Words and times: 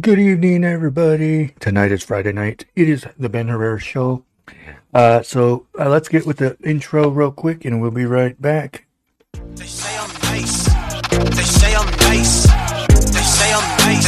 Good 0.00 0.18
evening, 0.18 0.64
everybody. 0.64 1.48
Tonight 1.60 1.92
is 1.92 2.02
Friday 2.02 2.32
night. 2.32 2.64
It 2.74 2.88
is 2.88 3.04
the 3.18 3.28
Ben 3.28 3.48
Herrera 3.48 3.78
Show. 3.78 4.24
Uh, 4.94 5.20
so 5.20 5.66
uh, 5.78 5.90
let's 5.90 6.08
get 6.08 6.24
with 6.24 6.38
the 6.38 6.56
intro 6.64 7.10
real 7.10 7.30
quick, 7.30 7.66
and 7.66 7.78
we'll 7.78 7.90
be 7.90 8.06
right 8.06 8.40
back. 8.40 8.86
They 9.34 9.66
say 9.66 9.98
I'm 9.98 10.08
nice. 10.32 10.64
They 10.64 11.42
say 11.42 11.74
I'm 11.74 11.90
nice. 11.98 12.46
They 12.46 13.20
say 13.20 13.52
I'm 13.52 13.78
nice. 13.84 14.04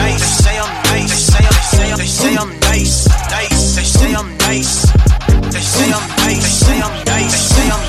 They 0.00 0.24
say 0.24 0.58
I'm 0.58 0.84
nice. 0.84 1.36
They 1.98 2.06
say 2.06 2.34
I'm 2.38 2.60
nice. 2.60 3.04
They 3.68 3.84
say 3.84 4.14
I'm, 4.14 4.38
nice. 4.38 4.86
They 5.52 5.60
say 5.60 5.92
I'm 5.92 6.04
nice. 6.16 6.64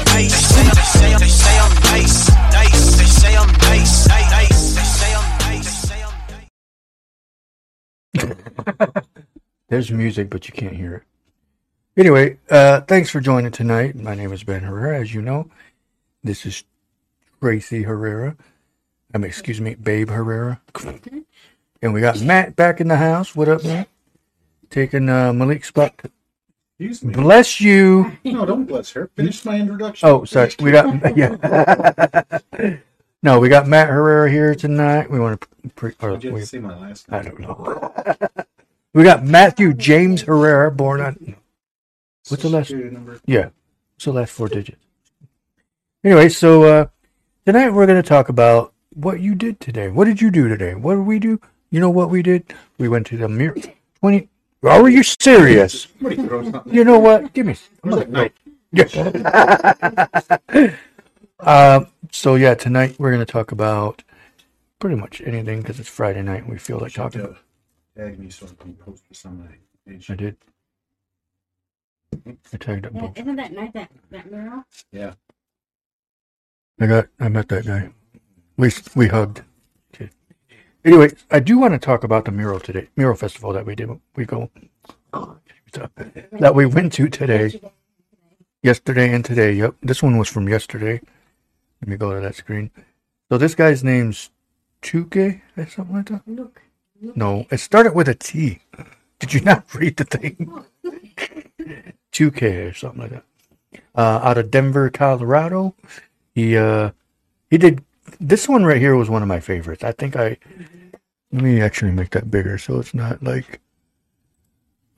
They 0.03 0.27
say 0.27 1.13
I'm 1.13 1.21
nice. 1.21 1.48
There's 9.69 9.91
music, 9.91 10.29
but 10.29 10.47
you 10.47 10.53
can't 10.53 10.75
hear 10.75 10.95
it. 10.95 11.03
Anyway, 11.99 12.37
uh, 12.49 12.81
thanks 12.81 13.09
for 13.09 13.19
joining 13.19 13.51
tonight. 13.51 13.95
My 13.95 14.15
name 14.15 14.31
is 14.31 14.43
Ben 14.43 14.61
Herrera, 14.61 14.99
as 14.99 15.13
you 15.13 15.21
know. 15.21 15.49
This 16.23 16.45
is 16.45 16.63
Tracy 17.41 17.83
Herrera. 17.83 18.35
I 19.13 19.17
mean, 19.17 19.27
excuse 19.27 19.59
me, 19.59 19.75
Babe 19.75 20.09
Herrera. 20.09 20.61
And 21.81 21.93
we 21.93 22.01
got 22.01 22.21
Matt 22.21 22.55
back 22.55 22.79
in 22.79 22.87
the 22.87 22.97
house. 22.97 23.35
What 23.35 23.47
up, 23.47 23.63
Matt? 23.63 23.89
Taking 24.69 25.09
uh, 25.09 25.33
Malik's 25.33 25.69
spot. 25.69 25.93
Excuse 26.79 27.03
me. 27.03 27.13
Bless 27.13 27.59
you. 27.59 28.17
No, 28.23 28.45
don't 28.45 28.65
bless 28.65 28.91
her. 28.91 29.09
Finish 29.15 29.43
my 29.43 29.59
introduction. 29.59 30.07
Oh, 30.07 30.25
sorry. 30.25 30.51
We 30.61 30.71
got 30.71 31.17
yeah. 31.17 32.77
no, 33.23 33.39
we 33.39 33.49
got 33.49 33.67
Matt 33.67 33.89
Herrera 33.89 34.29
here 34.31 34.55
tonight. 34.55 35.11
We 35.11 35.19
want 35.19 35.41
to. 35.41 35.69
Pre- 35.75 35.93
or, 36.01 36.11
Did 36.11 36.23
you 36.23 36.33
we, 36.33 36.45
to 36.45 36.61
my 36.61 36.79
last 36.79 37.11
I 37.11 37.23
don't 37.23 37.39
know. 37.39 37.93
we 38.93 39.03
got 39.03 39.23
Matthew 39.23 39.73
James 39.73 40.23
Herrera, 40.23 40.71
born 40.71 41.01
on 41.01 41.35
What's 42.27 42.43
the 42.43 42.49
last- 42.49 42.67
Security 42.67 42.93
number? 42.93 43.19
Yeah. 43.25 43.49
So 43.97 44.11
last 44.11 44.31
four 44.31 44.47
digits. 44.47 44.77
Anyway, 46.03 46.29
so 46.29 46.63
uh 46.63 46.85
tonight 47.45 47.71
we're 47.71 47.87
gonna 47.87 48.03
talk 48.03 48.29
about 48.29 48.73
what 48.93 49.19
you 49.19 49.35
did 49.35 49.59
today. 49.59 49.89
What 49.89 50.05
did 50.05 50.21
you 50.21 50.31
do 50.31 50.47
today? 50.47 50.73
What 50.75 50.95
did 50.95 51.05
we 51.05 51.19
do? 51.19 51.39
You 51.71 51.79
know 51.79 51.89
what 51.89 52.09
we 52.09 52.21
did? 52.21 52.53
We 52.77 52.87
went 52.87 53.07
to 53.07 53.17
the 53.17 53.27
mirror 53.29 53.55
twenty 53.99 54.29
are 54.63 54.89
you 54.89 55.03
serious? 55.03 55.87
Somebody 56.01 56.15
throw 56.27 56.43
something. 56.51 56.73
You 56.73 56.83
know 56.83 56.99
what? 56.99 57.31
Give 57.33 57.45
me 57.45 57.55
I'm 57.83 57.91
Where's 57.91 58.05
gonna- 58.05 58.29
that 58.71 60.11
knife? 60.21 60.29
Yeah. 60.51 60.67
uh, 61.39 61.85
so 62.11 62.35
yeah, 62.35 62.53
tonight 62.55 62.95
we're 62.99 63.11
gonna 63.11 63.25
talk 63.25 63.51
about 63.51 64.03
pretty 64.79 64.95
much 64.95 65.21
anything 65.25 65.61
because 65.61 65.79
it's 65.79 65.89
Friday 65.89 66.21
night 66.21 66.43
and 66.43 66.49
we 66.51 66.57
feel 66.57 66.77
like 66.77 66.93
talking 66.93 67.21
about 67.21 67.37
Tag 67.99 68.17
me 68.17 68.29
so 68.29 68.45
I 68.45 68.63
can 68.63 68.75
post 68.75 69.03
this 69.09 69.25
on 69.25 69.39
my 69.39 69.47
page. 69.85 70.09
I 70.09 70.15
did. 70.15 70.37
I 72.53 72.57
tagged 72.57 72.85
up 72.85 72.93
Yeah, 72.95 73.01
both. 73.01 73.19
isn't 73.19 73.35
that 73.35 73.51
nice 73.51 73.73
that 73.73 73.91
that 74.11 74.31
mural? 74.31 74.63
Yeah. 74.93 75.15
I 76.79 76.87
got 76.87 77.07
I 77.19 77.27
met 77.27 77.49
that 77.49 77.65
guy. 77.65 77.89
We 78.55 78.71
we 78.95 79.07
hugged. 79.07 79.41
Okay. 79.93 80.09
Anyway, 80.85 81.09
I 81.29 81.41
do 81.41 81.59
want 81.59 81.73
to 81.73 81.77
talk 81.77 82.05
about 82.05 82.23
the 82.23 82.31
mural 82.31 82.61
today, 82.61 82.87
mural 82.95 83.17
festival 83.17 83.51
that 83.51 83.65
we 83.65 83.75
did. 83.75 83.89
We 84.15 84.23
go 84.25 84.49
that 85.73 86.55
we 86.55 86.65
went 86.65 86.93
to 86.93 87.09
today, 87.09 87.59
yesterday 88.63 89.13
and 89.13 89.25
today. 89.25 89.51
Yep, 89.51 89.75
this 89.81 90.01
one 90.01 90.17
was 90.17 90.29
from 90.29 90.47
yesterday. 90.47 91.01
Let 91.81 91.89
me 91.89 91.97
go 91.97 92.13
to 92.13 92.21
that 92.21 92.35
screen. 92.35 92.71
So 93.29 93.37
this 93.37 93.55
guy's 93.55 93.83
name's 93.83 94.29
Chuke 94.81 95.41
or 95.57 95.67
something 95.67 95.97
like 95.97 96.05
that. 96.07 96.21
Look. 96.25 96.61
No, 97.01 97.45
it 97.49 97.59
started 97.59 97.93
with 97.93 98.07
a 98.09 98.15
T. 98.15 98.59
Did 99.19 99.33
you 99.33 99.41
not 99.41 99.73
read 99.73 99.97
the 99.97 100.03
thing? 100.05 100.63
2K 102.11 102.69
or 102.69 102.73
something 102.73 103.01
like 103.01 103.11
that. 103.11 103.23
Uh, 103.95 104.19
out 104.23 104.37
of 104.37 104.51
Denver, 104.51 104.89
Colorado. 104.89 105.75
He 106.33 106.57
uh, 106.57 106.91
he 107.49 107.57
did 107.57 107.83
this 108.19 108.47
one 108.47 108.65
right 108.65 108.81
here 108.81 108.95
was 108.95 109.09
one 109.09 109.21
of 109.21 109.27
my 109.27 109.39
favorites. 109.39 109.83
I 109.83 109.91
think 109.91 110.15
I 110.15 110.37
let 111.31 111.43
me 111.43 111.61
actually 111.61 111.91
make 111.91 112.11
that 112.11 112.31
bigger 112.31 112.57
so 112.57 112.79
it's 112.79 112.93
not 112.93 113.21
like 113.21 113.59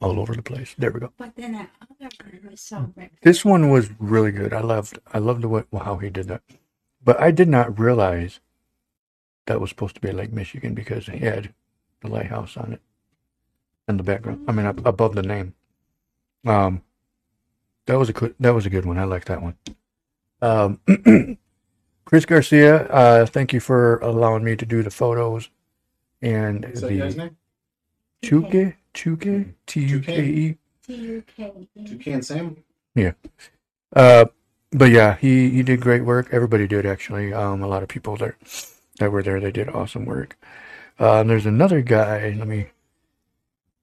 all 0.02 0.20
over 0.20 0.34
the 0.34 0.42
place. 0.42 0.74
There 0.78 0.92
we 0.92 1.00
go. 1.00 1.12
But 1.18 1.36
then 1.36 1.54
that 1.54 1.70
other 1.82 2.10
one 2.24 2.52
was 2.52 2.62
so 2.62 2.92
big. 2.98 3.12
This 3.22 3.46
one 3.46 3.70
was 3.70 3.90
really 4.00 4.32
good. 4.32 4.54
I 4.54 4.62
loved 4.62 5.00
I 5.14 5.20
loved 5.20 5.42
the 5.42 5.50
way 5.50 5.64
how 5.74 5.98
he 5.98 6.10
did 6.10 6.28
that. 6.28 6.42
But 7.04 7.20
I 7.20 7.32
did 7.32 7.48
not 7.50 7.80
realize 7.80 8.40
that 9.48 9.60
was 9.60 9.70
supposed 9.70 9.96
to 9.96 10.02
be 10.02 10.12
Lake 10.12 10.32
Michigan 10.32 10.74
because 10.74 11.08
he 11.08 11.20
had 11.20 11.54
the 12.02 12.08
lighthouse 12.08 12.58
on 12.58 12.74
it 12.74 12.82
in 13.88 13.98
the 13.98 14.04
background. 14.04 14.46
I 14.48 14.52
mean 14.52 14.66
up 14.66 14.86
above 14.86 15.16
the 15.16 15.24
name. 15.24 15.54
Um 16.46 16.82
that 17.86 17.98
was 17.98 18.10
a 18.10 18.14
good 18.14 18.36
that 18.40 18.54
was 18.54 18.66
a 18.66 18.70
good 18.70 18.86
one. 18.86 18.98
I 18.98 19.04
like 19.06 19.26
that 19.26 19.42
one. 19.42 19.56
Um 20.42 20.80
Chris 22.06 22.26
Garcia, 22.26 22.88
uh 22.88 23.26
thank 23.26 23.54
you 23.54 23.60
for 23.60 23.98
allowing 24.00 24.44
me 24.44 24.56
to 24.56 24.66
do 24.66 24.84
the 24.84 24.92
photos 24.92 25.50
and 26.22 26.66
Is 26.66 26.82
that 26.82 26.98
guy's 26.98 27.16
the 27.16 27.24
name? 27.24 27.38
Chuke 28.24 28.76
Chuke 28.94 29.54
T 29.66 29.82
U 29.82 30.00
K 30.00 30.24
E 30.26 30.58
T 30.86 30.96
U 30.96 31.24
K 31.36 31.54
E. 31.76 31.86
Toucan 31.86 32.22
Sam? 32.22 32.58
Yeah. 32.96 33.14
Uh, 33.96 34.26
but 34.72 34.92
yeah, 34.92 35.18
he 35.18 35.50
he 35.50 35.64
did 35.64 35.82
great 35.82 36.06
work. 36.06 36.30
Everybody 36.32 36.68
did 36.68 36.86
actually. 36.86 37.34
Um, 37.34 37.62
a 37.62 37.68
lot 37.68 37.84
of 37.84 37.90
people 37.90 38.16
there 38.18 38.38
that 39.00 39.12
were 39.12 39.24
there, 39.24 39.40
they 39.40 39.52
did 39.52 39.70
awesome 39.70 40.06
work. 40.06 40.38
Uh, 41.02 41.22
and 41.22 41.30
there's 41.30 41.48
another 41.48 41.82
guy. 41.82 42.30
Let 42.38 42.48
me 42.48 42.68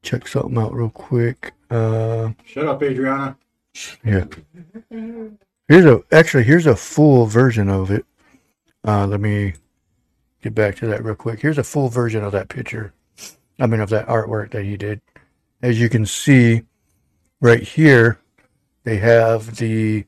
check 0.02 0.28
something 0.28 0.56
out 0.56 0.72
real 0.72 0.88
quick. 0.90 1.52
Uh, 1.68 2.30
Shut 2.46 2.66
up, 2.66 2.80
Adriana. 2.82 3.36
yeah. 4.04 4.24
Here's 5.68 5.84
a 5.84 6.02
actually 6.12 6.44
here's 6.44 6.66
a 6.66 6.76
full 6.76 7.26
version 7.26 7.68
of 7.68 7.90
it. 7.90 8.06
Uh, 8.86 9.06
let 9.06 9.20
me 9.20 9.54
get 10.42 10.54
back 10.54 10.76
to 10.76 10.86
that 10.86 11.04
real 11.04 11.16
quick. 11.16 11.40
Here's 11.40 11.58
a 11.58 11.64
full 11.64 11.88
version 11.88 12.22
of 12.24 12.32
that 12.32 12.48
picture. 12.48 12.94
I 13.58 13.66
mean 13.66 13.80
of 13.80 13.90
that 13.90 14.06
artwork 14.06 14.52
that 14.52 14.62
he 14.64 14.76
did. 14.76 15.00
As 15.60 15.80
you 15.80 15.88
can 15.88 16.06
see 16.06 16.62
right 17.40 17.62
here, 17.62 18.20
they 18.84 18.96
have 18.98 19.56
the 19.56 20.04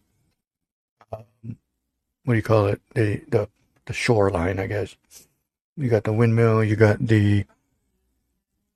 um, 1.13 1.25
what 2.25 2.35
do 2.35 2.37
you 2.37 2.43
call 2.43 2.69
it? 2.69 2.81
The 2.95 3.21
the 3.29 3.49
the 3.87 3.93
shoreline, 3.93 4.61
I 4.61 4.69
guess. 4.69 4.97
You 5.81 5.89
got 5.89 6.05
the 6.05 6.13
windmill, 6.13 6.63
you 6.63 6.77
got 6.77 6.99
the 7.07 7.47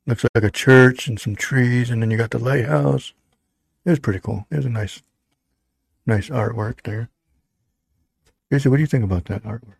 looks 0.06 0.24
like 0.34 0.44
a 0.44 0.50
church 0.50 1.06
and 1.06 1.20
some 1.20 1.36
trees, 1.36 1.90
and 1.90 2.00
then 2.00 2.10
you 2.10 2.16
got 2.16 2.30
the 2.30 2.38
lighthouse. 2.38 3.12
It 3.84 3.90
was 3.90 3.98
pretty 3.98 4.20
cool. 4.20 4.46
It 4.50 4.56
was 4.56 4.64
a 4.64 4.70
nice 4.70 5.02
nice 6.06 6.30
artwork 6.30 6.82
there. 6.84 7.10
Tracy, 8.50 8.70
what 8.70 8.76
do 8.76 8.82
you 8.82 8.86
think 8.86 9.04
about 9.04 9.26
that 9.26 9.42
artwork? 9.42 9.76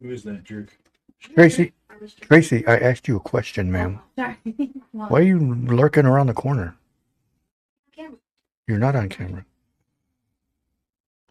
Who 0.00 0.10
is 0.10 0.22
that 0.24 0.44
jerk? 0.44 0.78
Tracy, 1.20 1.72
I 1.90 1.94
Tracy, 2.20 2.66
I 2.66 2.78
asked 2.78 3.06
you 3.06 3.16
a 3.16 3.20
question, 3.20 3.70
ma'am. 3.70 4.00
Sorry. 4.14 4.36
Why 4.92 5.20
are 5.20 5.22
you 5.22 5.38
lurking 5.38 6.06
around 6.06 6.28
the 6.28 6.34
corner? 6.34 6.74
camera. 7.94 8.16
You're 8.66 8.78
not 8.78 8.96
on 8.96 9.10
camera. 9.10 9.44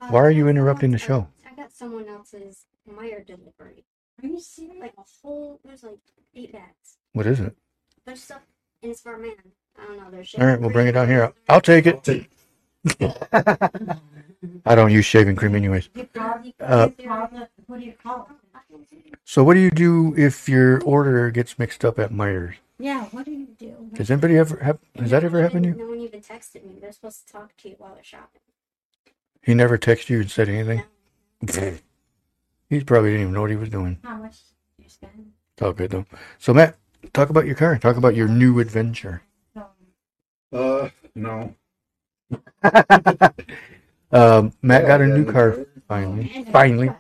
Uh, 0.02 0.08
Why 0.08 0.20
are 0.22 0.32
you 0.32 0.48
interrupting 0.48 0.92
the 0.92 0.98
show? 1.00 1.28
I 1.50 1.56
got 1.56 1.72
someone 1.72 2.08
else's 2.08 2.66
Meijer 2.88 3.26
delivery. 3.26 3.86
Are 4.24 4.28
you 4.28 4.40
serious? 4.40 4.76
Like 4.80 4.94
a 4.98 5.04
whole, 5.22 5.60
there's 5.64 5.84
like 5.84 6.00
eight 6.36 6.52
bags. 6.52 6.98
What 7.14 7.26
is 7.26 7.40
it? 7.40 7.56
There's 8.06 8.24
stuff, 8.24 8.42
and 8.82 8.92
it's 8.92 9.02
for 9.02 9.16
a 9.16 9.20
man. 9.20 9.32
I 9.80 9.86
don't 9.86 9.98
know. 9.98 10.10
There's 10.10 10.34
All 10.36 10.46
right, 10.46 10.60
we'll 10.60 10.70
bring 10.70 10.88
it 10.88 10.94
down 10.94 11.08
here. 11.08 11.34
I'll 11.50 11.62
take 11.62 11.86
it. 11.86 12.28
I 14.66 14.76
don't 14.76 14.92
use 14.92 15.06
shaving 15.06 15.36
cream 15.36 15.56
anyways. 15.56 15.90
Uh, 16.60 16.90
what 17.68 17.80
do 17.80 17.86
you 17.86 17.94
call 18.02 18.30
it? 18.30 18.36
So 19.24 19.44
what 19.44 19.56
do 19.56 19.60
you 19.60 19.72
do 19.72 20.14
if 20.16 20.48
your 20.48 20.82
order 20.84 21.32
gets 21.32 21.58
mixed 21.58 21.84
up 21.84 22.00
at 22.00 22.12
Meijer's? 22.12 22.58
Yeah, 22.78 23.06
what 23.06 23.26
do 23.26 23.32
you 23.32 23.48
do? 23.58 23.90
Does 23.94 24.12
anybody 24.12 24.38
ever 24.38 24.58
have? 24.58 24.80
Has 24.98 25.12
that 25.12 25.24
ever 25.24 25.42
happened 25.42 25.64
to 25.64 25.70
you? 25.70 25.76
No 25.76 25.88
one 25.88 26.00
even 26.00 26.22
texted 26.22 26.66
me. 26.66 26.78
They're 26.80 26.92
supposed 26.92 27.26
to 27.26 27.34
talk 27.34 27.56
to 27.58 27.70
you 27.70 27.76
while 27.78 27.96
they're 27.96 28.04
shopping. 28.04 28.42
He 29.42 29.54
never 29.54 29.78
texted 29.78 30.10
you 30.10 30.20
and 30.22 30.32
said 30.32 30.50
anything. 30.50 30.84
He 32.70 32.84
probably 32.84 33.12
didn't 33.12 33.22
even 33.24 33.34
know 33.34 33.42
what 33.42 33.52
he 33.52 33.56
was 33.56 33.70
doing. 33.70 34.00
How 34.04 34.18
much 34.18 34.38
do 34.78 34.84
you 34.84 34.90
spend? 34.90 35.32
It's 35.54 35.62
all 35.62 35.74
good 35.74 35.92
though. 35.92 36.06
So 36.40 36.54
Matt, 36.54 36.78
talk 37.14 37.30
about 37.30 37.46
your 37.46 37.56
car. 37.56 37.78
Talk 37.78 37.98
about 37.98 38.16
your 38.16 38.28
new 38.28 38.60
adventure. 38.60 39.22
Uh, 40.52 40.90
no. 41.16 41.54
um, 44.12 44.54
Matt 44.62 44.84
Yeah, 44.84 44.88
got 44.88 45.02
a 45.02 45.08
yeah, 45.08 45.14
new 45.16 45.26
car 45.26 45.52
car. 45.52 45.66
finally. 45.88 46.46
Finally, 46.52 46.92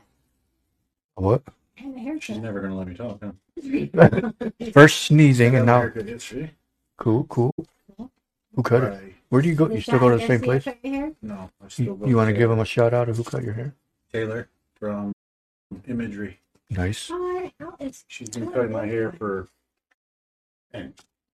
what? 1.16 1.42
And 1.78 2.22
She's 2.22 2.38
never 2.38 2.60
gonna 2.62 2.78
let 2.78 2.88
me 2.88 2.96
talk, 2.96 3.20
huh? 3.24 4.32
First 4.74 5.04
sneezing 5.04 5.56
and 5.56 5.66
now 5.66 5.80
haircut 5.82 6.08
yesterday. 6.08 6.52
cool, 6.98 7.24
cool. 7.26 7.54
Who 8.56 8.64
cut 8.64 8.84
it? 8.84 9.16
Where 9.30 9.42
do 9.42 9.50
you 9.50 9.56
go? 9.56 9.70
You 9.70 9.82
still 9.82 10.00
go 10.00 10.10
to 10.10 10.18
the 10.18 10.28
same 10.28 10.42
place? 10.42 10.66
No, 11.22 11.50
You, 11.78 12.00
you 12.06 12.16
want 12.16 12.28
to 12.28 12.34
to 12.34 12.38
give 12.40 12.52
him 12.52 12.60
a 12.60 12.66
shout 12.66 12.94
out 12.94 13.10
of 13.10 13.18
who 13.18 13.24
cut 13.24 13.44
your 13.44 13.54
hair? 13.54 13.74
Taylor 14.14 14.48
from 14.80 15.12
Imagery. 15.88 16.40
Nice. 16.70 17.10
Oh, 17.12 17.52
She's 18.08 18.30
been 18.30 18.52
cutting 18.52 18.72
my 18.72 18.86
hair 18.86 19.12
for 19.12 19.48
And 20.74 20.94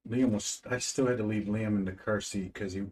Liam 0.10 0.32
was. 0.32 0.62
I 0.70 0.80
still 0.80 1.08
had 1.08 1.18
to 1.18 1.24
leave 1.24 1.44
Liam 1.44 1.78
in 1.78 1.86
the 1.86 1.92
car 1.94 2.22
seat 2.22 2.54
because 2.54 2.74
he 2.74 2.84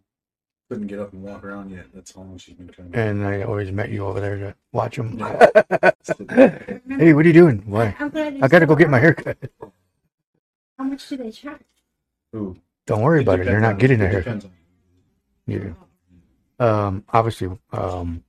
couldn't 0.70 0.88
get 0.88 1.00
up 1.00 1.14
and 1.14 1.24
walk 1.24 1.44
around 1.44 1.72
yet. 1.72 1.88
That's 1.94 2.14
how 2.14 2.22
long 2.22 2.38
she's 2.38 2.56
been 2.56 2.70
coming. 2.70 2.94
And 2.96 3.26
I 3.26 3.42
always 3.42 3.72
met 3.72 3.90
you 3.90 4.06
over 4.06 4.20
there 4.20 4.38
to 4.38 4.56
watch 4.72 4.98
him. 4.98 5.18
Yeah. 5.18 5.92
hey, 6.88 7.14
what 7.14 7.26
are 7.26 7.28
you 7.28 7.34
doing? 7.34 7.64
Why? 7.66 7.96
I'm 8.00 8.10
glad 8.10 8.38
I 8.42 8.48
gotta 8.48 8.66
go 8.66 8.76
get 8.76 8.90
my 8.90 9.00
haircut. 9.00 9.38
How 10.78 10.84
much 10.86 11.10
do 11.10 11.18
they 11.18 11.32
charge? 11.32 11.60
Ooh, 12.36 12.56
Don't 12.86 13.02
worry 13.02 13.22
about 13.22 13.40
it. 13.40 13.48
You're 13.48 13.60
not 13.60 13.80
getting 13.80 14.00
a 14.02 14.08
haircut. 14.08 14.46
Yeah. 15.48 15.74
Um, 16.60 17.04
obviously, 17.10 17.50
um, 17.72 18.24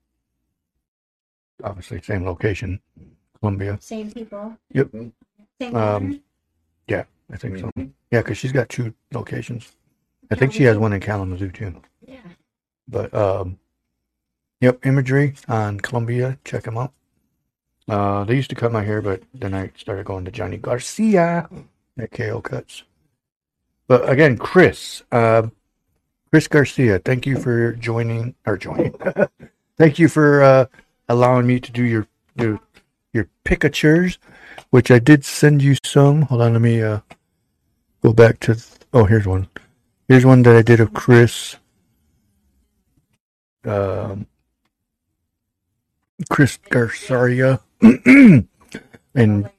obviously, 1.65 2.01
same 2.03 2.25
location, 2.25 2.81
Columbia. 3.39 3.79
Same 3.81 4.11
people. 4.11 4.57
Yep. 4.73 4.91
Same 5.61 5.77
Um, 5.77 6.05
owner? 6.07 6.15
I 7.33 7.37
think 7.37 7.59
so. 7.59 7.71
Mhm. 7.79 7.93
Yeah, 8.11 8.23
because 8.23 8.39
she's 8.39 8.51
got 8.51 8.69
two 8.69 8.93
locations. 9.13 9.77
I 10.33 10.35
think 10.35 10.53
she 10.53 10.65
has 10.65 10.77
one 10.77 10.93
in 10.93 11.01
Kalamazoo 11.01 11.53
too. 11.53 11.81
Yeah. 12.05 12.17
But 12.89 13.15
um, 13.15 13.61
yep, 14.61 14.85
imagery 14.85 15.35
on 15.47 15.79
Columbia. 15.79 16.39
Check 16.45 16.65
them 16.65 16.77
out. 16.77 16.93
Uh, 17.89 18.25
they 18.25 18.35
used 18.35 18.51
to 18.51 18.57
cut 18.57 18.73
my 18.73 18.83
hair, 18.83 19.01
but 19.01 19.23
then 19.33 19.55
I 19.55 19.71
started 19.77 20.07
going 20.07 20.25
to 20.25 20.33
Johnny 20.33 20.57
Garcia 20.57 21.49
at 21.99 22.11
KO 22.11 22.41
Cuts. 22.41 22.83
But 23.87 24.09
again, 24.09 24.37
Chris, 24.37 25.05
uh, 25.13 25.49
Chris 26.31 26.49
Garcia, 26.49 26.99
thank 26.99 27.27
you 27.27 27.39
for 27.39 27.73
joining 27.75 28.35
or 28.45 28.57
joining. 28.57 28.93
thank 29.79 30.01
you 30.01 30.09
for 30.09 30.43
uh, 30.43 30.67
allowing 31.11 31.47
me 31.47 31.61
to 31.61 31.73
do 31.73 31.85
your 31.85 32.07
your 32.37 32.61
your 33.13 33.29
picatures, 33.45 34.19
which 34.71 34.91
I 34.91 34.99
did 34.99 35.25
send 35.25 35.61
you 35.61 35.77
some. 35.85 36.23
Hold 36.23 36.43
on, 36.43 36.53
let 36.55 36.63
me 36.63 36.81
uh, 36.81 37.01
go 38.03 38.13
back 38.13 38.41
to. 38.41 38.57
Oh, 38.93 39.05
here's 39.05 39.27
one. 39.27 39.49
Here's 40.09 40.25
one 40.25 40.43
that 40.43 40.57
I 40.57 40.63
did 40.63 40.81
of 40.81 40.95
Chris. 40.95 41.57
Um, 43.65 44.27
Chris 46.31 46.57
Garcia 46.71 47.61
and 49.15 49.51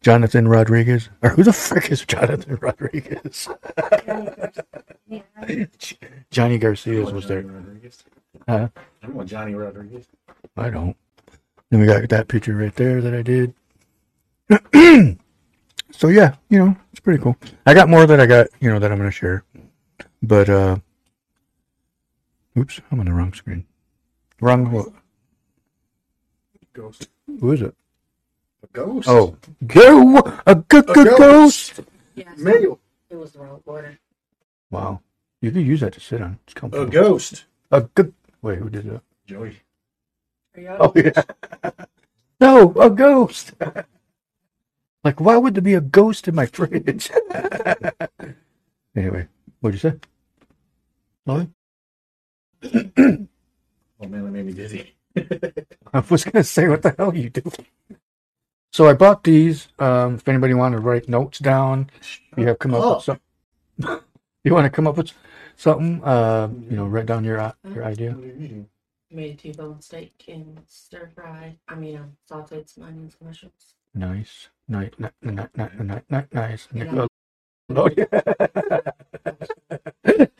Jonathan 0.00 0.48
Rodriguez. 0.48 1.08
Or 1.22 1.30
who 1.30 1.42
the 1.44 1.52
frick 1.52 1.90
is 1.92 2.04
Jonathan 2.04 2.58
Rodriguez? 2.60 3.48
Johnny 6.30 6.58
Garcia 6.58 7.04
was 7.04 7.28
there. 7.28 7.44
Huh? 8.48 8.68
Johnny 9.24 9.54
Rodriguez? 9.54 10.06
I 10.56 10.70
don't. 10.70 10.96
Then 11.70 11.80
we 11.80 11.86
got 11.86 12.08
that 12.10 12.28
picture 12.28 12.54
right 12.54 12.74
there 12.74 13.00
that 13.00 13.14
I 13.14 13.22
did. 13.22 13.54
so 15.90 16.08
yeah, 16.08 16.34
you 16.50 16.58
know, 16.58 16.76
it's 16.90 17.00
pretty 17.00 17.22
cool. 17.22 17.36
I 17.64 17.72
got 17.74 17.88
more 17.88 18.06
that 18.06 18.20
I 18.20 18.26
got, 18.26 18.48
you 18.60 18.70
know, 18.70 18.78
that 18.78 18.92
I'm 18.92 18.98
gonna 18.98 19.10
share. 19.10 19.44
But 20.22 20.48
uh 20.50 20.76
oops, 22.58 22.80
I'm 22.90 23.00
on 23.00 23.06
the 23.06 23.12
wrong 23.12 23.32
screen. 23.32 23.66
Wrong 24.40 24.70
what 24.70 24.88
Ghost. 26.74 27.08
who 27.40 27.52
is 27.52 27.62
it? 27.62 27.74
A 28.62 28.66
ghost. 28.72 29.08
Oh 29.08 29.36
go 29.66 30.18
a 30.46 30.54
good 30.56 30.88
A 30.90 30.92
good 30.92 31.18
ghost. 31.18 31.80
Yeah, 32.14 32.24
Yes, 32.28 32.38
male. 32.38 32.78
it 33.08 33.16
was 33.16 33.32
the 33.32 33.38
wrong 33.40 33.62
order. 33.64 33.98
Wow. 34.70 35.00
You 35.40 35.50
could 35.50 35.66
use 35.66 35.80
that 35.80 35.94
to 35.94 36.00
sit 36.00 36.20
on. 36.20 36.38
It's 36.44 36.54
comfortable. 36.54 36.86
A 36.86 36.90
ghost. 36.90 37.44
A 37.70 37.80
good 37.80 38.12
wait, 38.42 38.58
who 38.58 38.68
did 38.68 38.84
that? 38.90 39.02
Joey. 39.26 39.60
Oh 40.56 40.92
yeah. 40.94 41.22
no, 42.40 42.72
a 42.74 42.90
ghost. 42.90 43.52
like, 45.04 45.20
why 45.20 45.36
would 45.36 45.54
there 45.54 45.62
be 45.62 45.74
a 45.74 45.80
ghost 45.80 46.28
in 46.28 46.34
my 46.34 46.46
fridge? 46.46 47.10
anyway, 48.96 49.28
what'd 49.60 49.82
you 49.82 49.90
say? 49.90 49.98
Nothing? 51.26 51.54
Oh 54.04 54.08
man, 54.08 54.24
that 54.24 54.30
made 54.32 54.46
me 54.46 54.52
dizzy. 54.52 54.96
I 55.94 56.00
was 56.10 56.24
gonna 56.24 56.42
say, 56.42 56.66
what 56.66 56.82
the 56.82 56.92
hell 56.98 57.10
are 57.10 57.14
you 57.14 57.30
do? 57.30 57.40
So 58.72 58.88
I 58.88 58.94
bought 58.94 59.22
these. 59.22 59.68
Um, 59.78 60.16
if 60.16 60.26
anybody 60.26 60.54
want 60.54 60.72
to 60.72 60.80
write 60.80 61.08
notes 61.08 61.38
down, 61.38 61.88
you 62.36 62.48
have 62.48 62.58
come 62.58 62.74
up 62.74 62.82
Oh. 62.82 62.94
with 62.96 63.04
some. 63.04 63.20
you 64.42 64.52
want 64.54 64.64
to 64.64 64.70
come 64.70 64.88
up 64.88 64.96
with 64.96 65.12
something? 65.54 66.02
Uh, 66.02 66.48
you 66.68 66.74
know, 66.76 66.86
write 66.86 67.06
down 67.06 67.22
your 67.22 67.54
your 67.72 67.84
idea. 67.84 68.16
What 69.12 69.18
are 69.18 69.26
you 69.26 69.32
eating? 69.32 69.40
Made 69.46 69.50
a 69.50 69.52
T-bone 69.52 69.80
steak 69.80 70.24
and 70.28 70.60
stir 70.68 71.10
fry. 71.14 71.56
I 71.68 71.74
mean, 71.74 71.96
um, 71.96 72.16
sauteed 72.30 72.68
some 72.68 72.84
onions 72.84 73.16
and 73.20 73.28
mushrooms. 73.28 73.74
Nice, 73.94 74.48
nice, 74.68 74.90
nice, 74.98 75.12
nice, 75.22 75.48
nice, 75.78 76.02
nice, 76.08 76.24
nice. 76.32 76.68
Yeah. 76.74 77.06
Oh, 77.74 77.88
yeah. 77.96 78.06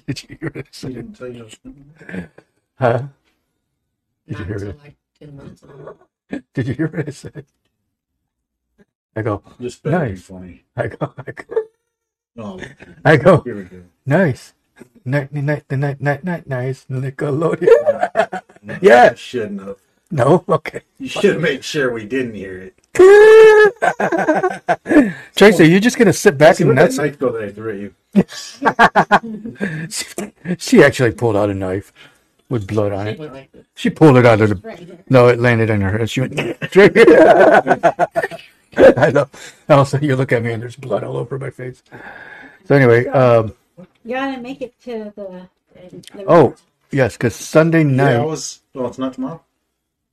Did 0.06 0.22
you 0.28 0.36
hear 0.40 0.50
what 0.54 0.56
I 0.56 0.64
said? 0.70 1.12
didn't. 1.12 1.58
Huh? 2.78 3.02
Did 4.26 4.38
you 4.38 4.44
hear 4.44 4.54
until 4.54 4.68
it? 4.70 4.78
like 4.78 4.96
ten 5.18 5.36
minutes 5.36 5.62
on. 5.62 5.96
Did 6.54 6.68
you 6.68 6.74
hear 6.74 6.88
what 6.88 7.08
I 7.08 7.10
said? 7.10 7.44
I 9.14 9.22
go, 9.22 9.42
This 9.60 9.76
better 9.76 9.98
be 10.06 10.10
Nice. 10.12 10.22
funny. 10.22 10.64
I 10.76 10.86
go, 10.88 11.14
I 11.18 11.30
go, 11.32 11.54
Oh, 12.38 12.60
I 13.04 13.16
go. 13.18 13.40
here 13.42 13.56
we 13.56 13.64
go. 13.64 13.82
Nice, 14.06 14.54
night, 15.04 15.32
night, 15.32 15.70
night, 15.70 16.00
night, 16.00 16.24
night, 16.24 16.46
nice. 16.46 16.86
Nickelodeon. 16.90 18.41
Yeah. 18.80 19.10
You 19.10 19.16
shouldn't 19.16 19.60
have. 19.62 19.76
No, 20.10 20.44
okay. 20.48 20.82
You 20.98 21.08
should 21.08 21.24
have 21.24 21.40
made 21.40 21.64
sure 21.64 21.90
we 21.92 22.04
didn't 22.04 22.34
hear 22.34 22.58
it. 22.58 22.74
Tracy, 25.34 25.64
you're 25.66 25.80
just 25.80 25.96
gonna 25.96 26.12
sit 26.12 26.36
back 26.36 26.56
See, 26.56 26.64
and 26.64 26.68
look 26.70 26.78
at 26.78 26.82
that's. 26.82 26.96
that 26.98 27.02
knife 27.02 27.18
go 27.18 27.32
that 27.32 27.44
I 27.44 27.50
threw 27.50 27.70
at 27.72 27.78
you. 27.80 27.94
she 30.58 30.84
actually 30.84 31.12
pulled 31.12 31.34
out 31.36 31.48
a 31.48 31.54
knife 31.54 31.94
with 32.50 32.66
blood 32.66 32.92
on 32.92 33.08
it. 33.08 33.18
went 33.18 33.32
like 33.32 33.50
this. 33.52 33.64
She 33.74 33.88
pulled 33.88 34.18
it 34.18 34.26
out 34.26 34.42
of 34.42 34.50
the. 34.50 34.98
No, 35.08 35.28
it 35.28 35.40
landed 35.40 35.70
on 35.70 35.80
her 35.80 35.96
head. 35.98 36.10
She 36.10 36.20
went. 36.20 36.38
I 38.98 39.10
know. 39.10 39.26
Also, 39.70 39.98
you 39.98 40.14
look 40.16 40.30
at 40.32 40.42
me 40.42 40.52
and 40.52 40.62
there's 40.62 40.76
blood 40.76 41.02
all 41.04 41.16
over 41.16 41.38
my 41.38 41.48
face. 41.48 41.82
So 42.66 42.74
anyway, 42.74 43.06
um, 43.06 43.54
You 44.04 44.16
gotta 44.16 44.42
make 44.42 44.60
it 44.60 44.78
to 44.82 45.10
the. 45.16 45.48
the 45.74 46.24
oh 46.26 46.54
yes, 46.92 47.16
because 47.16 47.34
Sunday 47.34 47.82
Yeah, 47.84 47.90
I 48.04 48.16
night. 48.18 48.24
was. 48.26 48.62
Well, 48.74 48.86
it's 48.88 48.98
not 48.98 49.12
tomorrow. 49.14 49.42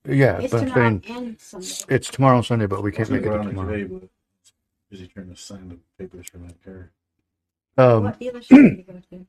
Yeah, 0.08 0.40
It's 0.40 0.52
but 0.52 0.62
I'm 0.64 0.68
tomorrow 0.70 1.02
saying 1.02 1.04
and 1.28 1.40
Sunday. 1.40 1.96
it's 1.96 2.10
tomorrow 2.10 2.38
and 2.38 2.46
Sunday, 2.46 2.66
but 2.68 2.82
we 2.82 2.92
can't 2.92 3.10
make 3.10 3.22
it 3.22 3.26
gonna 3.26 3.38
to 3.40 3.44
go 3.44 3.50
on 3.50 3.56
tomorrow. 3.68 3.78
today, 3.78 3.94
but 4.02 4.10
busy 4.90 5.08
trying 5.08 5.30
to 5.30 5.36
sign 5.36 5.70
the 5.70 5.78
papers 6.04 6.28
for 6.30 6.38
my 6.40 6.50
car. 6.66 6.92
Um, 7.78 8.04
what 8.06 8.20
dealership 8.20 8.48
did 8.50 8.78
you 8.78 8.84
go 8.84 8.94
to? 9.12 9.26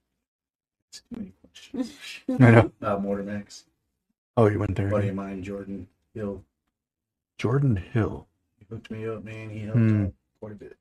It's 0.89 1.01
too 1.01 1.17
many 1.17 1.33
questions. 1.41 1.93
no, 2.29 2.51
no. 2.51 2.73
uh, 2.83 2.99
Motor 2.99 3.23
Max. 3.25 3.65
Oh, 4.37 4.47
you 4.47 4.59
went 4.59 4.77
there. 4.77 4.89
buddy 4.89 5.09
of 5.09 5.15
mine, 5.17 5.43
Jordan 5.43 5.87
Hill. 6.15 6.43
Jordan 7.39 7.77
Hill. 7.77 8.27
He 8.59 8.67
hooked 8.71 8.91
me 8.91 9.07
up, 9.09 9.25
man. 9.25 9.51
He 9.51 9.61
helped 9.61 9.79
Hmm. 9.79 10.05
out 10.07 10.13
quite 10.41 10.53
a 10.53 10.57
bit. 10.57 10.77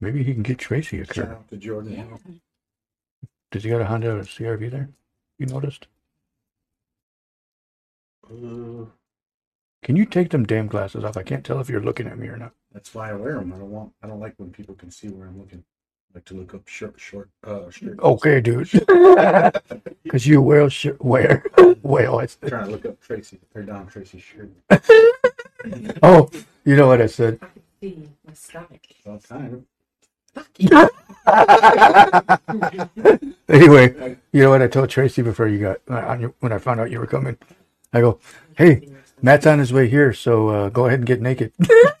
Maybe 0.00 0.22
he 0.24 0.34
can 0.34 0.42
get 0.42 0.58
Tracy 0.58 1.00
a 1.00 1.04
Shout 1.06 1.14
car. 1.26 1.34
out 1.36 1.48
to 1.50 1.56
Jordan 1.56 1.92
Yeah. 1.92 2.04
Hill. 2.04 2.20
Does 3.52 3.62
he 3.64 3.70
got 3.70 3.80
a 3.80 3.84
Honda 3.86 4.22
CRV 4.24 4.68
there? 4.70 4.88
You 5.42 5.46
noticed? 5.48 5.88
Uh, 8.24 8.84
Can 9.82 9.96
you 9.96 10.06
take 10.06 10.30
them 10.30 10.44
damn 10.44 10.68
glasses 10.68 11.02
off? 11.02 11.16
I 11.16 11.24
can't 11.24 11.44
tell 11.44 11.58
if 11.58 11.68
you're 11.68 11.80
looking 11.80 12.06
at 12.06 12.16
me 12.16 12.28
or 12.28 12.36
not. 12.36 12.52
that's 12.72 12.94
why 12.94 13.10
I 13.10 13.14
wear 13.14 13.34
them. 13.34 13.52
I 13.52 13.58
don't 13.58 13.72
want. 13.72 13.92
I 14.04 14.06
don't 14.06 14.20
like 14.20 14.34
when 14.36 14.52
people 14.52 14.76
can 14.76 14.92
see 14.92 15.08
where 15.08 15.26
I'm 15.26 15.40
looking. 15.40 15.64
I 16.14 16.18
like 16.18 16.24
to 16.26 16.34
look 16.34 16.54
up 16.54 16.68
short, 16.68 16.94
short, 17.00 17.28
uh, 17.42 17.70
shirt. 17.70 17.98
Okay, 17.98 18.40
dude. 18.40 18.70
Because 20.04 20.26
you 20.28 20.40
wear 20.42 20.68
sh- 20.70 20.94
where 21.00 21.42
whale. 21.82 22.20
I'm 22.20 22.28
trying 22.48 22.66
to 22.66 22.70
look 22.70 22.84
up 22.86 23.00
Tracy 23.00 23.40
or 23.54 23.62
Don 23.62 23.86
Tracy's 23.88 24.22
shirt 24.22 24.50
Oh, 26.04 26.30
you 26.64 26.76
know 26.76 26.86
what 26.86 27.00
I 27.00 27.06
said. 27.06 27.38
I 27.42 27.46
could 27.46 27.62
see 27.80 28.08
my 28.26 28.34
stomach. 28.34 28.82
all 29.06 29.18
time. 29.18 29.66
Fuck 30.34 30.50
you. 30.58 30.68
anyway, 33.48 34.16
you 34.32 34.42
know 34.42 34.50
what 34.50 34.62
I 34.62 34.68
told 34.68 34.90
Tracy 34.90 35.22
before 35.22 35.48
you 35.48 35.58
got 35.58 35.78
uh, 35.88 36.06
on 36.06 36.20
your, 36.20 36.34
when 36.40 36.52
I 36.52 36.58
found 36.58 36.80
out 36.80 36.90
you 36.90 36.98
were 36.98 37.06
coming. 37.06 37.36
I 37.92 38.00
go, 38.00 38.18
hey, 38.56 38.88
Matt's 39.20 39.46
on 39.46 39.58
his 39.58 39.72
way 39.72 39.88
here, 39.88 40.12
so 40.12 40.48
uh, 40.48 40.68
go 40.68 40.86
ahead 40.86 41.00
and 41.00 41.06
get 41.06 41.20
naked. 41.20 41.52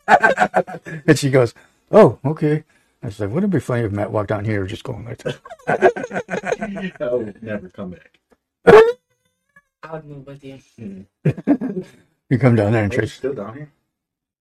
and 1.06 1.18
she 1.18 1.30
goes, 1.30 1.54
oh, 1.90 2.18
okay. 2.24 2.64
I 3.02 3.10
said, 3.10 3.32
wouldn't 3.32 3.52
it 3.52 3.56
be 3.56 3.60
funny 3.60 3.82
if 3.82 3.92
Matt 3.92 4.12
walked 4.12 4.28
down 4.28 4.44
here 4.44 4.64
just 4.66 4.84
going 4.84 5.04
like 5.04 5.18
that? 5.18 6.94
I 7.00 7.12
would 7.12 7.42
never 7.42 7.68
come 7.68 7.90
back. 7.90 8.18
I 8.64 9.92
would 9.92 10.04
move 10.04 10.26
with 10.26 10.44
you. 10.44 11.06
You 12.30 12.38
come 12.38 12.56
down 12.56 12.72
there 12.72 12.84
and 12.84 12.92
Are 12.94 12.96
Tracy, 12.96 13.12
still 13.12 13.34
down 13.34 13.54
here? 13.54 13.70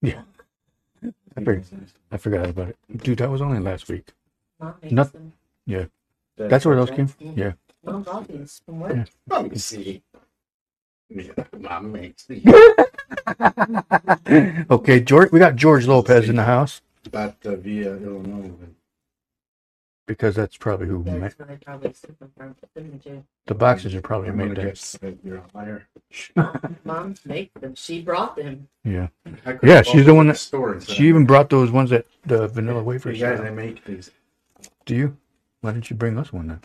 Yeah. 0.01 0.21
I 1.35 1.39
figured- 1.39 1.65
I 2.09 2.15
forgot 2.15 2.49
about 2.49 2.69
it. 2.69 2.77
Dude, 3.03 3.17
that 3.19 3.29
was 3.29 3.41
only 3.41 3.59
last 3.59 3.89
week. 3.89 4.07
Mom 4.61 4.75
makes 4.81 4.93
Not- 4.93 5.13
them. 5.13 5.33
That's 6.37 6.65
where 6.65 6.75
those 6.75 6.89
came 6.91 7.07
from? 7.07 7.33
Yeah. 7.37 7.53
Mom 7.83 8.03
bought 8.03 8.27
from 8.65 8.79
work. 8.79 8.95
Yeah. 8.95 9.05
Let 9.27 9.51
me 9.51 9.57
see. 9.57 10.01
Yeah, 11.09 11.31
my 11.59 11.79
mates. 11.79 12.25
okay, 14.71 15.01
George, 15.01 15.31
we 15.31 15.39
got 15.39 15.55
George 15.55 15.87
Lopez 15.87 16.29
in 16.29 16.35
the 16.37 16.43
house. 16.43 16.81
About 17.05 17.35
uh, 17.45 17.55
via 17.57 17.95
Illinois. 17.97 18.51
because 20.07 20.35
that's 20.35 20.55
probably 20.55 20.87
who 20.87 21.03
ma- 21.03 21.17
That's 21.19 21.37
why 21.37 21.45
they 21.47 21.57
probably 21.57 21.93
super 21.93 22.27
from 22.37 22.55
them 22.75 23.25
the 23.47 23.55
boxes 23.55 23.93
are 23.95 24.01
probably 24.01 24.29
I'm 24.29 24.37
made 24.37 24.55
gonna 24.55 24.71
that. 24.71 25.17
you're 25.23 25.37
a 25.37 25.43
liar. 25.53 25.87
Mom 26.85 27.15
make 27.25 27.53
them. 27.59 27.75
She 27.75 28.01
brought 28.01 28.35
them. 28.37 28.67
Yeah, 28.85 29.07
Yeah, 29.63 29.81
she's 29.81 30.05
the 30.05 30.13
one 30.13 30.29
at 30.29 30.33
that- 30.33 30.37
store 30.39 30.73
and 30.73 30.87
she 30.87 31.07
even 31.07 31.25
brought 31.25 31.49
those 31.49 31.71
ones 31.71 31.89
that 31.89 32.05
the 32.25 32.47
vanilla 32.47 32.83
wafers. 32.83 33.19
Yeah, 33.19 33.35
they 33.35 33.49
make 33.49 33.83
these. 33.83 34.11
Do 34.91 34.97
you? 34.97 35.15
Why 35.61 35.71
didn't 35.71 35.89
you 35.89 35.95
bring 35.95 36.17
us 36.17 36.33
one 36.33 36.47
then? 36.47 36.59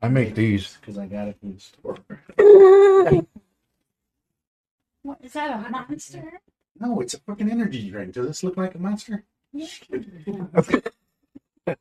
I 0.00 0.08
make 0.08 0.34
these. 0.34 0.78
because 0.80 0.96
I 0.96 1.04
got 1.04 1.28
it 1.28 1.36
from 1.38 1.52
the 1.52 1.60
store. 1.60 1.98
What 5.02 5.18
is 5.22 5.34
that? 5.34 5.66
A 5.66 5.68
monster? 5.68 6.40
No, 6.80 6.98
it's 7.00 7.12
a 7.12 7.18
fucking 7.20 7.50
energy 7.50 7.90
drink. 7.90 8.14
Does 8.14 8.26
this 8.26 8.42
look 8.42 8.56
like 8.56 8.74
a 8.74 8.78
monster? 8.78 9.24
Yeah. 9.52 9.66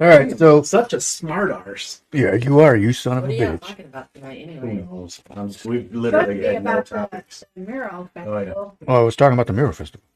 All 0.00 0.08
right, 0.08 0.38
so 0.38 0.62
such 0.62 0.94
a 0.94 1.02
smart 1.02 1.50
arse. 1.50 2.00
yeah, 2.12 2.34
you 2.36 2.60
are 2.60 2.76
you 2.76 2.94
son 2.94 3.18
of 3.18 3.24
What 3.24 3.32
a 3.32 3.44
are 3.44 3.58
bitch. 3.58 3.60
talking 3.60 3.84
about 3.86 4.14
tonight 4.14 4.46
Who 4.46 4.52
anyway? 4.68 4.86
knows? 4.90 5.20
Um, 5.32 5.48
we've 5.66 5.90
Could 5.90 5.96
literally 5.96 6.44
had 6.46 6.64
more 6.64 6.72
about 6.78 6.86
the, 6.86 6.94
topics. 6.96 7.44
the 7.54 7.60
mural 7.60 8.08
Oh, 8.16 8.38
yeah. 8.38 8.52
Well, 8.54 8.76
I 8.88 9.00
was 9.00 9.16
talking 9.16 9.34
about 9.34 9.48
the 9.48 9.52
Mural 9.52 9.72
Festival. 9.74 10.06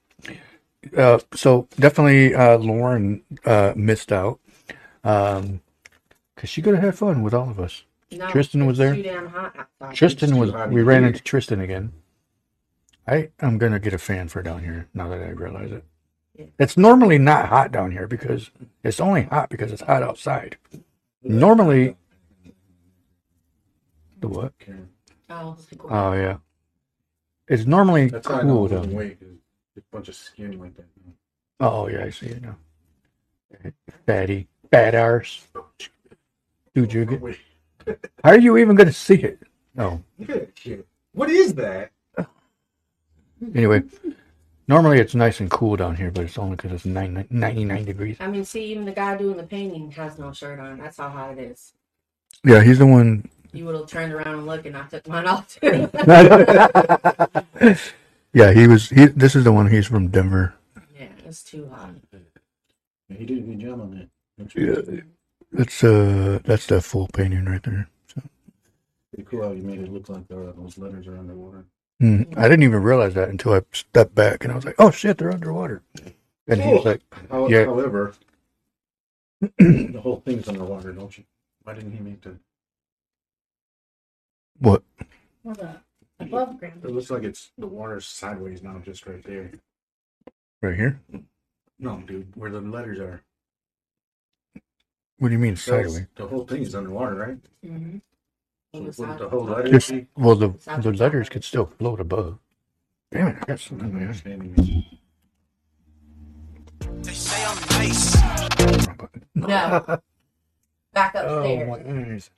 Uh, 0.97 1.19
so 1.35 1.69
definitely, 1.79 2.35
uh, 2.35 2.59
Lauren 2.59 3.23
uh, 3.45 3.73
missed 3.77 4.13
out 4.13 4.41
um, 5.05 5.61
because 6.35 6.49
she 6.51 6.63
could 6.63 6.75
have 6.75 6.83
had 6.83 6.95
fun 6.95 7.23
with 7.23 7.35
all 7.35 7.51
of 7.51 7.61
us. 7.61 7.85
No, 8.13 8.29
Tristan 8.29 8.67
was 8.67 8.79
there? 8.79 8.95
Too 8.95 9.03
damn 9.03 9.29
hot 9.29 9.55
outside. 9.57 9.95
Tristan 9.95 10.37
was. 10.37 10.51
hot 10.51 10.71
We 10.71 10.83
ran 10.83 11.05
into 11.05 11.23
Tristan 11.23 11.61
again. 11.61 11.93
I 13.07 13.31
am 13.41 13.59
gonna 13.59 13.79
get 13.79 13.93
a 13.93 13.99
fan 13.99 14.29
for 14.29 14.43
down 14.43 14.65
here 14.65 14.89
now 14.95 15.09
that 15.09 15.21
I 15.21 15.31
realize 15.31 15.71
it. 15.71 15.85
Yeah. 16.37 16.47
It's 16.59 16.77
normally 16.77 17.19
not 17.19 17.49
hot 17.49 17.73
down 17.73 17.93
here 17.93 18.07
because 18.07 18.51
it's 18.83 19.01
only 19.01 19.25
hot 19.25 19.49
because 19.51 19.73
it's 19.73 19.83
hot 19.83 20.03
outside. 20.03 20.57
Normally, 21.23 21.97
the 24.21 24.29
what? 24.29 24.53
Oh, 25.29 25.57
it's 25.59 25.69
Oh 25.89 26.13
yeah, 26.15 26.39
it's 27.47 27.67
normally 27.67 28.09
That's 28.09 28.27
how 28.27 28.37
I 28.37 28.43
know 28.43 28.55
cool 28.55 28.69
down 28.69 28.79
losing 28.79 28.91
here. 28.91 28.99
weight. 28.99 29.19
is 29.21 29.39
A 29.77 29.81
bunch 29.93 30.09
of 30.09 30.15
skin 30.15 30.59
like 30.59 30.75
that. 30.77 30.87
Oh 31.61 31.89
yeah, 31.89 32.05
I 32.05 32.11
see 32.11 32.27
it 32.27 32.43
now. 32.43 32.57
Fatty, 34.07 34.49
fat 34.71 34.95
arse. 34.95 35.47
Dude, 36.75 36.93
you 36.93 37.05
get. 37.05 37.21
Wait, 37.21 37.39
How 38.25 38.31
are 38.31 38.39
you 38.39 38.57
even 38.57 38.77
gonna 38.77 38.93
see 38.93 39.17
it? 39.17 39.39
No. 39.75 40.03
look 40.19 40.31
at 40.31 40.41
that 40.41 40.59
shit. 40.59 40.87
What 41.12 41.31
is 41.31 41.55
that? 41.55 41.91
Anyway, 43.55 43.83
normally 44.69 44.99
it's 44.99 45.15
nice 45.15 45.41
and 45.41 45.50
cool 45.50 45.75
down 45.77 45.97
here, 45.97 46.11
but 46.11 46.25
it's 46.25 46.37
only 46.37 46.57
because 46.57 46.73
it's 46.73 46.85
nine, 46.85 47.27
99 47.31 47.85
degrees. 47.87 48.17
I 48.21 48.27
mean, 48.27 48.45
see, 48.45 48.65
even 48.67 48.85
the 48.85 48.93
guy 48.93 49.17
doing 49.17 49.39
the 49.39 49.45
painting 49.45 49.91
has 49.93 50.19
no 50.19 50.33
shirt 50.33 50.61
on. 50.61 50.79
That's 50.79 50.99
how 50.99 51.09
hot 51.09 51.39
it 51.39 51.39
is. 51.39 51.73
Yeah, 52.45 52.62
he's 52.62 52.79
the 52.79 52.87
one. 52.87 53.31
You 53.53 53.65
would 53.65 53.75
have 53.75 53.87
turned 53.87 54.12
around 54.12 54.35
and 54.35 54.47
looked, 54.47 54.67
and 54.67 54.77
I 54.77 54.87
took 54.87 55.09
mine 55.09 55.27
off 55.27 55.59
too. 55.59 55.89
yeah, 58.33 58.53
he 58.53 58.67
was. 58.67 58.89
He. 58.91 59.07
This 59.07 59.35
is 59.37 59.45
the 59.45 59.53
one. 59.53 59.69
He's 59.71 59.87
from 59.87 60.09
Denver. 60.09 60.55
yeah, 60.99 61.09
it's 61.27 61.43
too 61.43 61.69
hot. 61.69 61.95
He 63.09 63.25
did 63.27 63.39
a 63.39 63.41
good 63.43 63.59
job 63.61 63.81
on 63.81 63.91
that. 64.39 64.55
Yeah, 64.55 65.01
that's 65.53 65.83
uh, 65.85 66.39
that's 66.45 66.67
that 66.67 66.83
full 66.83 67.09
painting 67.09 67.45
right 67.45 67.63
there. 67.63 67.89
So, 68.15 68.23
Pretty 69.13 69.29
cool 69.29 69.43
how 69.43 69.53
you 69.53 69.63
made 69.63 69.81
it 69.81 69.93
look 69.93 70.09
like 70.09 70.25
uh, 70.31 70.53
those 70.57 70.79
letters 70.79 71.07
are 71.09 71.19
underwater. 71.19 71.65
hmm. 71.99 72.23
I 72.37 72.43
didn't 72.49 72.63
even 72.63 72.83
realize 72.83 73.15
that 73.15 73.29
until 73.29 73.53
I 73.55 73.63
stepped 73.73 74.15
back 74.15 74.45
and 74.45 74.53
I 74.53 74.57
was 74.57 74.65
like, 74.65 74.77
"Oh 74.79 74.91
shit, 74.91 75.19
they're 75.19 75.33
underwater." 75.33 75.83
And 76.47 76.61
he 76.63 76.73
was 76.73 76.85
like, 76.85 77.03
How, 77.31 77.49
Yeah. 77.49 77.65
However, 77.67 78.15
the 79.59 80.01
whole 80.03 80.21
thing's 80.25 80.49
underwater, 80.49 80.93
don't 80.93 81.17
you? 81.19 81.25
Why 81.65 81.75
didn't 81.75 81.93
he 81.93 82.01
make 82.01 82.23
the? 82.23 82.37
"What? 84.59 84.83
Well, 85.43 85.55
the 85.55 85.77
above 86.21 86.59
ground. 86.59 86.81
It 86.85 86.91
looks 86.91 87.11
like 87.11 87.25
it's 87.25 87.50
the 87.59 87.67
water's 87.67 88.07
sideways 88.07 88.62
now, 88.62 88.79
just 88.85 89.07
right 89.07 89.23
there. 89.25 89.50
Right 90.62 90.77
here? 90.77 91.00
No, 91.79 92.03
dude, 92.07 92.35
where 92.37 92.50
the 92.50 92.61
letters 92.61 92.99
are. 92.99 93.23
What 95.19 95.29
do 95.29 95.33
you 95.35 95.39
mean 95.39 95.53
Those- 95.55 95.65
sideways?" 95.65 96.07
The 96.17 96.27
whole 96.27 96.47
thing 96.47 96.62
is 96.62 96.75
underwater, 96.75 97.15
right? 97.15 97.39
Mm-hmm. 97.65 97.99
So 98.73 98.79
the 98.81 99.00
wouldn't 99.00 99.19
the 99.19 99.29
whole 99.29 99.45
the 99.45 99.53
letter 99.55 99.69
Just- 99.71 99.91
be? 99.91 100.07
Well, 100.17 100.37
the 100.37 100.49
the 100.81 100.93
letters 100.93 101.29
could 101.29 101.45
still 101.45 101.67
float 101.67 102.00
above. 102.00 102.39
Damn 103.11 103.29
it! 103.29 103.37
I 103.43 103.45
got 103.47 103.61
something. 103.61 103.89
I'm 103.89 103.93
in 103.93 103.97
my 103.97 104.00
eye. 104.00 104.05
understanding 104.05 104.55
this. 104.55 104.69
They 107.07 107.12
say 107.12 107.45
I'm 107.45 107.61
nice. 107.79 108.15
No. 109.35 109.99
Back 110.93 111.12
Oh 111.17 111.39
upstairs. 111.43 111.69
my 111.69 112.12
eyes. 112.15 112.31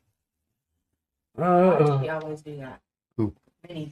Why 1.34 1.78
do 1.78 1.96
we 1.98 2.08
always 2.08 2.42
do 2.42 2.56
that? 2.58 2.80
Who? 3.74 3.86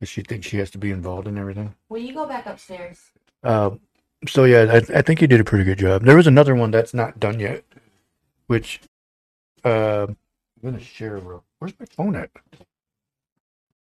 Does 0.00 0.08
she 0.08 0.22
think 0.22 0.44
she 0.44 0.58
has 0.58 0.70
to 0.70 0.78
be 0.78 0.90
involved 0.90 1.26
in 1.28 1.38
everything? 1.38 1.74
Will 1.88 2.00
you 2.00 2.12
go 2.12 2.26
back 2.26 2.46
upstairs? 2.46 3.10
Uh, 3.42 3.70
so 4.28 4.44
yeah, 4.44 4.62
I, 4.70 4.98
I 4.98 5.02
think 5.02 5.20
you 5.20 5.26
did 5.26 5.40
a 5.40 5.44
pretty 5.44 5.64
good 5.64 5.78
job. 5.78 6.02
There 6.04 6.16
was 6.16 6.26
another 6.26 6.54
one 6.54 6.70
that's 6.70 6.94
not 6.94 7.20
done 7.20 7.40
yet, 7.40 7.64
which 8.46 8.80
uh, 9.64 10.06
I'm 10.08 10.16
gonna 10.62 10.80
share. 10.80 11.16
Real. 11.18 11.44
Where's 11.58 11.78
my 11.78 11.86
phone 11.86 12.16
at? 12.16 12.30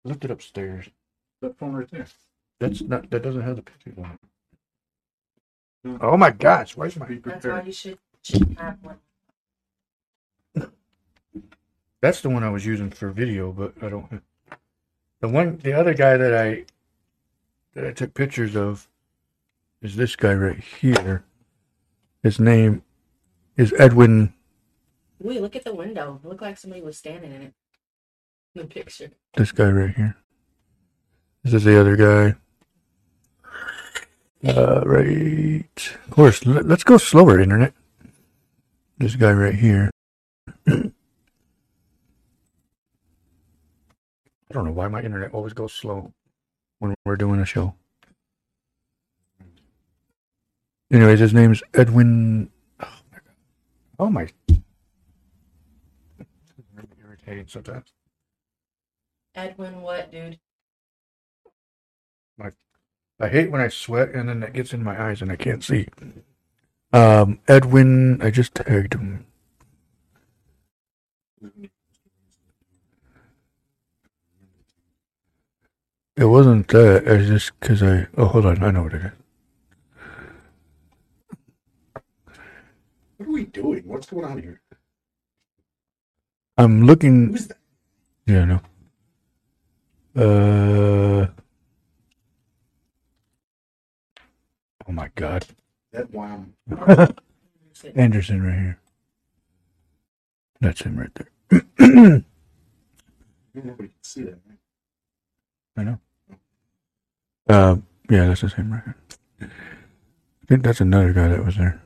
Left 0.05 0.25
it 0.25 0.31
upstairs. 0.31 0.89
That 1.43 1.59
phone 1.59 1.75
right 1.75 1.91
there. 1.91 2.07
That's 2.61 2.81
not. 2.83 3.11
That 3.11 3.23
doesn't 3.23 3.43
have 3.43 3.57
the 3.57 3.63
pictures 3.63 3.95
on 3.99 4.19
it. 5.85 5.99
Oh 6.01 6.17
my 6.17 6.31
gosh! 6.31 6.77
Where's 6.77 6.97
my? 6.97 7.07
That's 7.25 7.45
why 7.47 7.63
you 7.63 7.73
should, 7.73 7.99
should 8.23 8.57
have 8.59 8.79
one. 8.83 8.99
That's 12.01 12.21
the 12.21 12.29
one 12.29 12.45
I 12.45 12.51
was 12.51 12.67
using 12.67 12.91
for 12.91 13.11
video, 13.11 13.53
but 13.53 13.75
I 13.83 13.89
don't. 13.89 14.23
The 15.27 15.33
one, 15.33 15.59
the 15.61 15.73
other 15.73 15.93
guy 15.93 16.17
that 16.17 16.33
I 16.33 16.67
that 17.75 17.85
I 17.85 17.91
took 17.91 18.15
pictures 18.15 18.55
of 18.55 18.87
is 19.83 19.97
this 19.97 20.15
guy 20.15 20.33
right 20.33 20.61
here. 20.61 21.25
His 22.23 22.39
name 22.39 22.85
is 23.57 23.75
Edwin. 23.77 24.35
Wait, 25.19 25.43
look 25.43 25.57
at 25.57 25.65
the 25.65 25.75
window. 25.75 26.21
It 26.23 26.29
looked 26.29 26.43
like 26.43 26.59
somebody 26.59 26.81
was 26.81 26.97
standing 26.97 27.33
in 27.33 27.43
it. 27.43 27.55
In 28.55 28.63
the 28.63 28.65
picture. 28.69 29.11
This 29.35 29.51
guy 29.51 29.69
right 29.69 29.97
here. 29.97 30.17
This 31.43 31.55
is 31.55 31.65
the 31.65 31.81
other 31.81 31.97
guy. 31.97 32.37
Uh, 34.49 34.83
right. 34.87 35.97
Of 36.05 36.11
course. 36.13 36.47
Let, 36.47 36.67
let's 36.67 36.85
go 36.85 36.99
slower, 36.99 37.41
internet. 37.41 37.75
This 38.99 39.17
guy 39.17 39.33
right 39.33 39.57
here. 39.57 39.91
don't 44.57 44.65
know 44.65 44.73
why 44.73 44.89
my 44.89 45.03
internet 45.03 45.33
always 45.33 45.53
goes 45.53 45.75
slow 45.75 46.13
when 46.79 46.95
we're 47.05 47.17
doing 47.17 47.41
a 47.41 47.47
show. 47.47 47.75
Anyways, 50.91 51.21
his 51.21 51.35
name's 51.35 51.63
Edwin. 51.75 52.51
Oh 52.81 52.89
my 53.13 53.19
god. 53.19 53.35
Oh 53.99 54.11
my. 54.11 54.29
It's 56.19 56.97
irritating 56.99 57.47
sometimes. 57.49 57.93
Edwin, 59.35 59.83
what, 59.83 60.11
dude? 60.11 60.39
My, 62.39 62.51
I 63.21 63.29
hate 63.29 63.51
when 63.51 63.61
I 63.61 63.69
sweat 63.69 64.11
and 64.15 64.29
then 64.29 64.43
it 64.43 64.55
gets 64.55 64.73
in 64.73 64.83
my 64.83 64.99
eyes 64.99 65.21
and 65.21 65.31
I 65.31 65.37
can't 65.37 65.63
see. 65.63 65.89
Um, 66.95 67.41
Edwin, 67.47 68.23
I 68.23 68.31
just 68.31 68.55
tagged 68.55 68.95
him. 68.95 69.27
It 76.17 76.27
wasn't 76.27 76.69
that. 76.69 77.05
It's 77.07 77.29
just 77.29 77.61
because 77.61 77.83
I. 77.83 78.09
Oh, 78.17 78.27
hold 78.27 78.47
on. 78.47 78.63
I 78.63 78.71
know 78.71 78.85
what 78.85 78.95
it 78.95 79.03
is. 79.03 79.13
What 83.19 83.29
are 83.29 83.33
we 83.33 83.45
doing? 83.47 83.83
What's 83.87 84.09
going 84.09 84.25
on 84.25 84.43
here? 84.43 84.61
I'm 86.59 86.87
looking. 86.87 87.29
Who's 87.33 87.49
that? 87.49 87.59
Yeah, 88.27 88.45
no. 88.47 88.61
Uh. 90.17 91.27
Oh 94.89 94.93
my 94.93 95.11
God. 95.17 95.47
That 95.93 96.13
wham. 96.13 96.55
Anderson 97.95 98.43
right 98.43 98.59
here. 98.59 98.79
That's 100.61 100.83
him 100.83 100.99
right 100.99 101.11
there. 101.15 101.63
Nobody 103.55 103.89
can 103.89 103.93
see 104.03 104.23
that. 104.25 104.39
Right? 104.49 104.59
I 105.77 105.83
know. 105.85 105.99
Uh, 107.49 107.77
yeah, 108.11 108.27
that's 108.27 108.41
the 108.41 108.51
same 108.51 108.73
right. 108.73 108.95
I 109.41 110.47
think 110.49 110.63
that's 110.63 110.81
another 110.81 111.13
guy 111.13 111.29
that 111.29 111.45
was 111.45 111.57
there. 111.57 111.81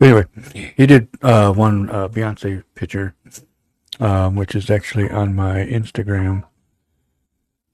Anyway, 0.00 0.24
he 0.76 0.86
did 0.86 1.08
uh, 1.22 1.52
one 1.52 1.88
uh, 1.88 2.08
Beyonce 2.08 2.62
picture, 2.74 3.14
um, 4.00 4.34
which 4.34 4.54
is 4.54 4.70
actually 4.70 5.10
on 5.10 5.34
my 5.34 5.64
Instagram 5.64 6.44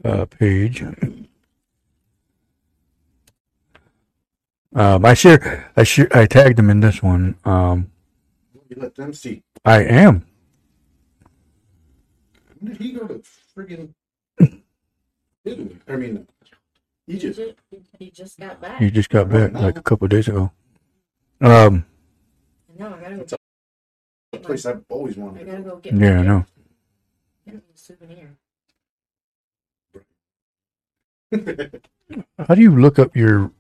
uh, 0.05 0.27
page. 0.27 0.83
Um, 4.73 5.05
I 5.05 5.15
share, 5.15 5.71
I 5.77 5.83
share, 5.83 6.09
I 6.17 6.27
tagged 6.27 6.59
him 6.59 6.71
in 6.71 6.81
this 6.81 7.03
one. 7.03 7.37
Um, 7.45 7.91
You 8.69 8.77
let 8.79 8.95
them 8.95 9.13
see. 9.13 9.43
I 9.65 9.83
am. 9.83 10.25
When 12.61 12.73
did 12.73 12.81
he 12.81 12.93
go 12.93 13.09
to 13.09 13.23
friggin' 13.57 13.93
Italy? 15.45 15.77
I 15.89 15.97
mean, 15.97 16.29
Egypt. 17.15 17.61
He 17.99 18.11
just 18.11 18.39
got 18.39 18.61
back. 18.61 18.79
He 18.81 18.91
just 18.91 19.11
got 19.11 19.29
back 19.29 19.53
like 19.53 19.79
a 19.79 19.83
couple 19.83 20.05
of 20.07 20.11
days 20.11 20.29
ago. 20.29 20.53
Um, 21.41 21.85
No, 22.79 22.95
I 22.95 23.01
gotta 23.01 23.17
go. 23.17 23.37
A 24.33 24.39
place 24.39 24.65
I've 24.67 24.85
always 24.89 25.19
I 25.19 25.43
gotta 25.43 25.63
go 25.63 25.77
get. 25.77 25.95
yeah, 25.95 26.21
I 26.21 26.23
know. 26.23 26.47
Get 27.45 27.55
me 27.55 27.61
a 27.75 27.79
souvenir. 27.79 28.37
How 32.39 32.55
do 32.55 32.61
you 32.63 32.77
look 32.79 32.99
up 32.99 33.17
your, 33.17 33.51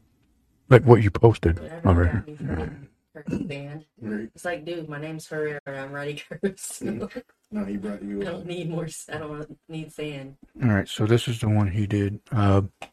like 0.68 0.84
what 0.84 1.02
you 1.02 1.10
posted 1.10 1.58
Whatever 1.60 1.88
already? 1.88 2.12
got 2.12 2.26
me 2.26 2.34
from 2.36 2.88
Kirk's 3.14 3.36
band. 3.38 3.84
It's 4.02 4.44
like, 4.44 4.64
dude, 4.64 4.88
my 4.88 5.00
name's 5.00 5.26
Ferrer. 5.26 5.60
I'm 5.66 5.92
ready, 5.92 6.14
Curse. 6.42 6.82
I 6.86 7.08
No, 7.52 7.64
he 7.64 7.76
brought 7.76 8.02
you. 8.02 8.20
I 8.22 8.24
don't 8.24 8.46
need 8.46 8.70
more. 8.70 8.86
I 9.12 9.18
don't 9.18 9.58
need 9.68 9.92
sand. 9.92 10.36
All 10.62 10.68
right, 10.70 10.88
so 10.88 11.06
this 11.06 11.26
is 11.28 11.40
the 11.40 11.48
one 11.48 11.68
he 11.70 11.86
did. 11.86 12.20
Uh, 12.32 12.62
He 12.80 12.89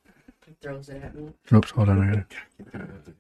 throws 0.61 0.89
it 0.89 1.03
at 1.03 1.15
me. 1.15 1.33
oops, 1.53 1.71
hold 1.71 1.89
on. 1.89 2.01
I 2.01 2.07
got 2.07 2.17
it. 2.19 3.15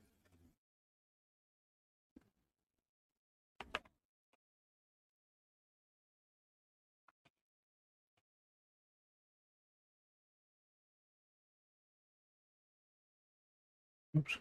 Oops. 14.17 14.37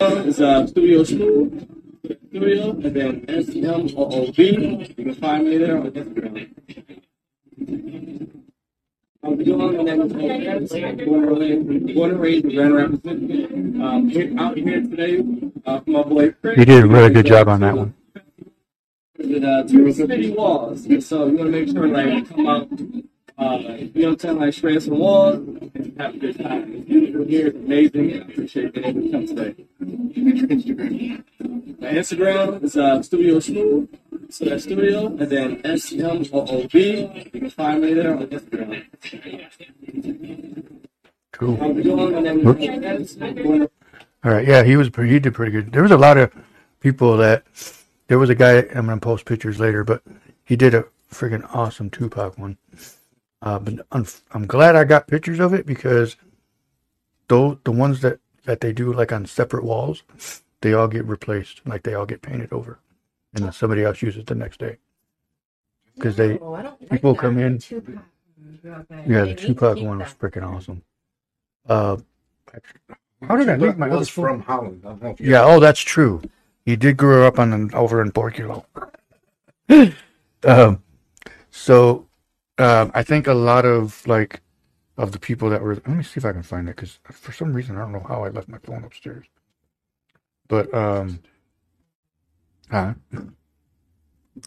It's 0.00 0.40
uh, 0.40 0.66
Studio 0.66 1.04
Smooth 1.04 1.68
Studio, 2.28 2.70
and 2.70 2.96
then 2.96 3.24
S 3.28 3.48
M 3.54 3.88
O 3.96 4.26
O 4.26 4.32
B. 4.32 4.86
You 4.96 5.04
can 5.04 5.14
find 5.14 5.44
me 5.46 5.58
there 5.58 5.78
on 5.78 5.90
Instagram. 5.90 6.50
I'm 9.24 9.42
doing 9.42 9.76
my 9.76 9.82
name 9.82 10.02
is 10.02 10.12
Otis. 10.12 11.04
Born 11.04 11.24
and 11.24 11.38
raised- 11.68 11.94
born 11.94 12.10
and 12.10 12.20
raised 12.20 12.44
in 12.44 12.54
Grand 12.56 12.74
Rapids, 12.74 13.06
Um, 13.84 14.08
here, 14.08 14.32
out 14.38 14.56
here 14.56 14.80
today 14.82 15.24
uh, 15.66 15.80
my 15.86 16.02
boy 16.02 16.30
Chris. 16.40 16.58
He 16.58 16.64
did 16.64 16.84
a 16.84 16.86
really 16.86 17.10
good 17.10 17.26
job 17.26 17.48
on 17.48 17.60
that 17.60 17.76
one. 17.76 17.94
With 19.18 19.44
uh, 19.44 19.62
two 19.64 19.92
city 19.92 20.30
walls, 20.30 20.84
so 21.06 21.26
you 21.26 21.36
want 21.38 21.52
to 21.52 21.58
make 21.58 21.68
sure 21.68 21.86
like 21.88 22.28
come 22.28 22.46
out. 22.46 22.68
Uh, 23.36 23.58
you 23.94 24.02
know 24.02 24.10
what 24.10 24.12
I'm 24.12 24.18
saying? 24.18 24.38
Like 24.38 24.54
spray 24.54 24.78
some 24.80 24.98
walls 24.98 25.36
and 25.36 25.94
have 25.98 26.14
a 26.14 26.18
good 26.18 26.38
time. 26.38 26.82
Beautiful 26.82 27.24
here. 27.26 27.48
It's 27.48 27.56
amazing. 27.56 28.12
I 28.14 28.16
appreciate 28.18 28.72
being 28.74 28.86
able 28.86 29.02
to 29.02 29.10
come 29.12 29.26
today. 29.26 29.54
My 31.80 31.88
Instagram 32.00 32.62
is 32.62 32.76
uh, 32.76 33.02
Studio 33.02 33.40
Smooth. 33.40 33.88
So 34.34 34.46
that's 34.46 34.64
Studio, 34.64 35.06
and 35.06 35.30
then 35.30 35.60
S 35.62 35.92
M 35.92 36.24
O 36.32 36.40
O 36.40 36.66
B. 36.66 37.08
You 37.14 37.30
can 37.30 37.50
find 37.50 37.80
me 37.80 37.94
there 37.94 38.16
on 38.16 38.26
Instagram. 38.26 38.84
Cool. 41.30 41.62
I'm 41.62 41.80
doing 41.80 42.12
my 42.12 42.20
name 42.20 42.48
is 42.48 43.16
All 44.24 44.32
right, 44.32 44.44
yeah, 44.44 44.64
he 44.64 44.76
was 44.76 44.90
pre- 44.90 45.08
he 45.08 45.20
did 45.20 45.34
pretty 45.34 45.52
good. 45.52 45.70
There 45.70 45.82
was 45.82 45.92
a 45.92 45.96
lot 45.96 46.18
of 46.18 46.32
people 46.80 47.16
that 47.18 47.44
there 48.08 48.18
was 48.18 48.28
a 48.28 48.34
guy 48.34 48.62
I'm 48.74 48.86
gonna 48.86 48.98
post 48.98 49.24
pictures 49.24 49.60
later, 49.60 49.84
but 49.84 50.02
he 50.42 50.56
did 50.56 50.74
a 50.74 50.84
freaking 51.08 51.48
awesome 51.54 51.88
Tupac 51.88 52.36
one. 52.36 52.56
Uh, 53.40 53.60
but 53.60 53.86
I'm, 53.92 54.04
I'm 54.32 54.48
glad 54.48 54.74
I 54.74 54.82
got 54.82 55.06
pictures 55.06 55.38
of 55.38 55.54
it 55.54 55.64
because 55.64 56.16
those 57.28 57.58
the 57.62 57.70
ones 57.70 58.00
that 58.00 58.18
that 58.46 58.60
they 58.62 58.72
do 58.72 58.92
like 58.92 59.12
on 59.12 59.26
separate 59.26 59.62
walls, 59.62 60.02
they 60.60 60.74
all 60.74 60.88
get 60.88 61.04
replaced, 61.04 61.64
like 61.64 61.84
they 61.84 61.94
all 61.94 62.06
get 62.06 62.20
painted 62.20 62.52
over, 62.52 62.80
and 63.34 63.44
then 63.44 63.52
somebody 63.52 63.82
else 63.82 64.00
uses 64.02 64.20
it 64.20 64.26
the 64.26 64.34
next 64.34 64.58
day 64.60 64.76
because 65.94 66.16
they- 66.16 66.38
No, 66.38 66.54
I 66.54 66.62
don't 66.62 66.80
like 66.80 66.90
people 66.90 67.14
that. 67.14 67.20
come 67.20 67.38
in- 67.38 67.58
Tupac. 67.58 67.94
Yeah, 68.64 69.20
the 69.20 69.24
need 69.26 69.38
to 69.38 69.46
Tupac 69.46 69.76
one 69.78 69.98
was 69.98 70.14
freaking 70.14 70.42
awesome. 70.42 70.82
Uh, 71.68 71.96
how 73.26 73.36
did 73.36 73.48
I 73.48 73.56
leave 73.56 73.78
my 73.78 73.88
other 73.88 73.98
was 73.98 74.08
phone? 74.08 74.24
from 74.24 74.40
Holland. 74.40 74.82
I 74.84 74.88
don't 74.88 75.02
know 75.02 75.10
if 75.10 75.20
you 75.20 75.30
Yeah, 75.30 75.44
oh, 75.44 75.60
that's 75.60 75.80
true. 75.80 76.22
He 76.64 76.76
did 76.76 76.96
grow 76.96 77.26
up 77.26 77.38
on 77.38 77.52
an, 77.52 77.74
over 77.74 78.00
in 78.00 78.12
Porculo. 78.12 78.64
um, 80.44 80.82
so 81.50 82.06
um, 82.58 82.90
I 82.94 83.02
think 83.02 83.26
a 83.26 83.34
lot 83.34 83.64
of 83.64 84.06
like 84.06 84.40
of 84.96 85.12
the 85.12 85.18
people 85.18 85.50
that 85.50 85.62
were. 85.62 85.74
Let 85.74 85.88
me 85.88 86.02
see 86.02 86.18
if 86.18 86.24
I 86.24 86.32
can 86.32 86.42
find 86.42 86.68
it 86.68 86.76
because 86.76 86.98
for 87.04 87.32
some 87.32 87.52
reason 87.52 87.76
I 87.76 87.80
don't 87.80 87.92
know 87.92 88.04
how 88.06 88.24
I 88.24 88.28
left 88.28 88.48
my 88.48 88.58
phone 88.58 88.84
upstairs. 88.84 89.26
But 90.48 90.72
um, 90.74 91.20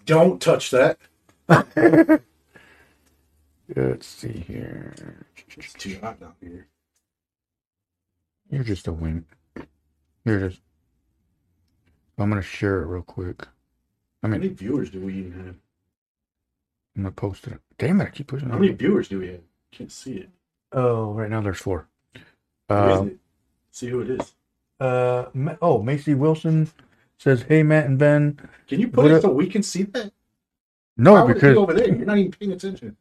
Don't 0.05 0.41
touch 0.41 0.71
that. 0.71 0.97
Let's 3.75 4.07
see 4.07 4.43
here. 4.47 4.93
It's 5.55 5.73
too 5.73 5.97
hot 6.01 6.19
down 6.19 6.33
here. 6.41 6.67
You're 8.49 8.63
just 8.63 8.87
a 8.87 8.93
wink. 8.93 9.25
Here 10.25 10.37
it 10.37 10.43
is. 10.43 10.59
I'm 12.17 12.29
gonna 12.29 12.41
share 12.41 12.81
it 12.81 12.87
real 12.87 13.01
quick. 13.03 13.47
I 14.23 14.27
mean, 14.27 14.33
how 14.33 14.37
many 14.39 14.47
viewers 14.53 14.89
do 14.89 14.99
we 15.01 15.13
even 15.19 15.31
have? 15.33 15.55
I'm 16.95 17.03
gonna 17.03 17.11
post 17.11 17.47
it. 17.47 17.59
Damn 17.77 18.01
it! 18.01 18.05
I 18.05 18.09
keep 18.09 18.27
pushing. 18.27 18.49
How 18.49 18.57
many 18.57 18.73
viewers 18.73 19.07
do 19.07 19.19
we 19.19 19.27
have? 19.27 19.41
Can't 19.71 19.91
see 19.91 20.15
it. 20.15 20.29
Oh, 20.71 21.13
right 21.13 21.29
now 21.29 21.41
there's 21.41 21.59
four. 21.59 21.87
Who 22.69 22.75
is 22.75 22.97
Um, 22.99 23.07
it? 23.09 23.17
See 23.71 23.87
who 23.87 24.01
it 24.01 24.09
is. 24.09 24.33
Uh, 24.79 25.25
oh, 25.61 25.81
Macy 25.81 26.15
Wilson 26.15 26.69
says, 27.17 27.43
"Hey, 27.43 27.63
Matt 27.63 27.85
and 27.85 27.97
Ben." 27.99 28.39
Can 28.67 28.79
you 28.79 28.87
put 28.89 29.05
it 29.11 29.15
a- 29.15 29.21
so 29.21 29.31
we 29.31 29.47
can 29.47 29.63
see 29.63 29.83
that? 29.83 30.11
No, 30.97 31.15
How 31.15 31.23
is 31.23 31.27
he 31.29 31.33
because 31.35 31.57
over 31.57 31.73
there, 31.73 31.87
you're 31.87 32.05
not 32.05 32.17
even 32.17 32.31
paying 32.31 32.51
attention. 32.53 32.97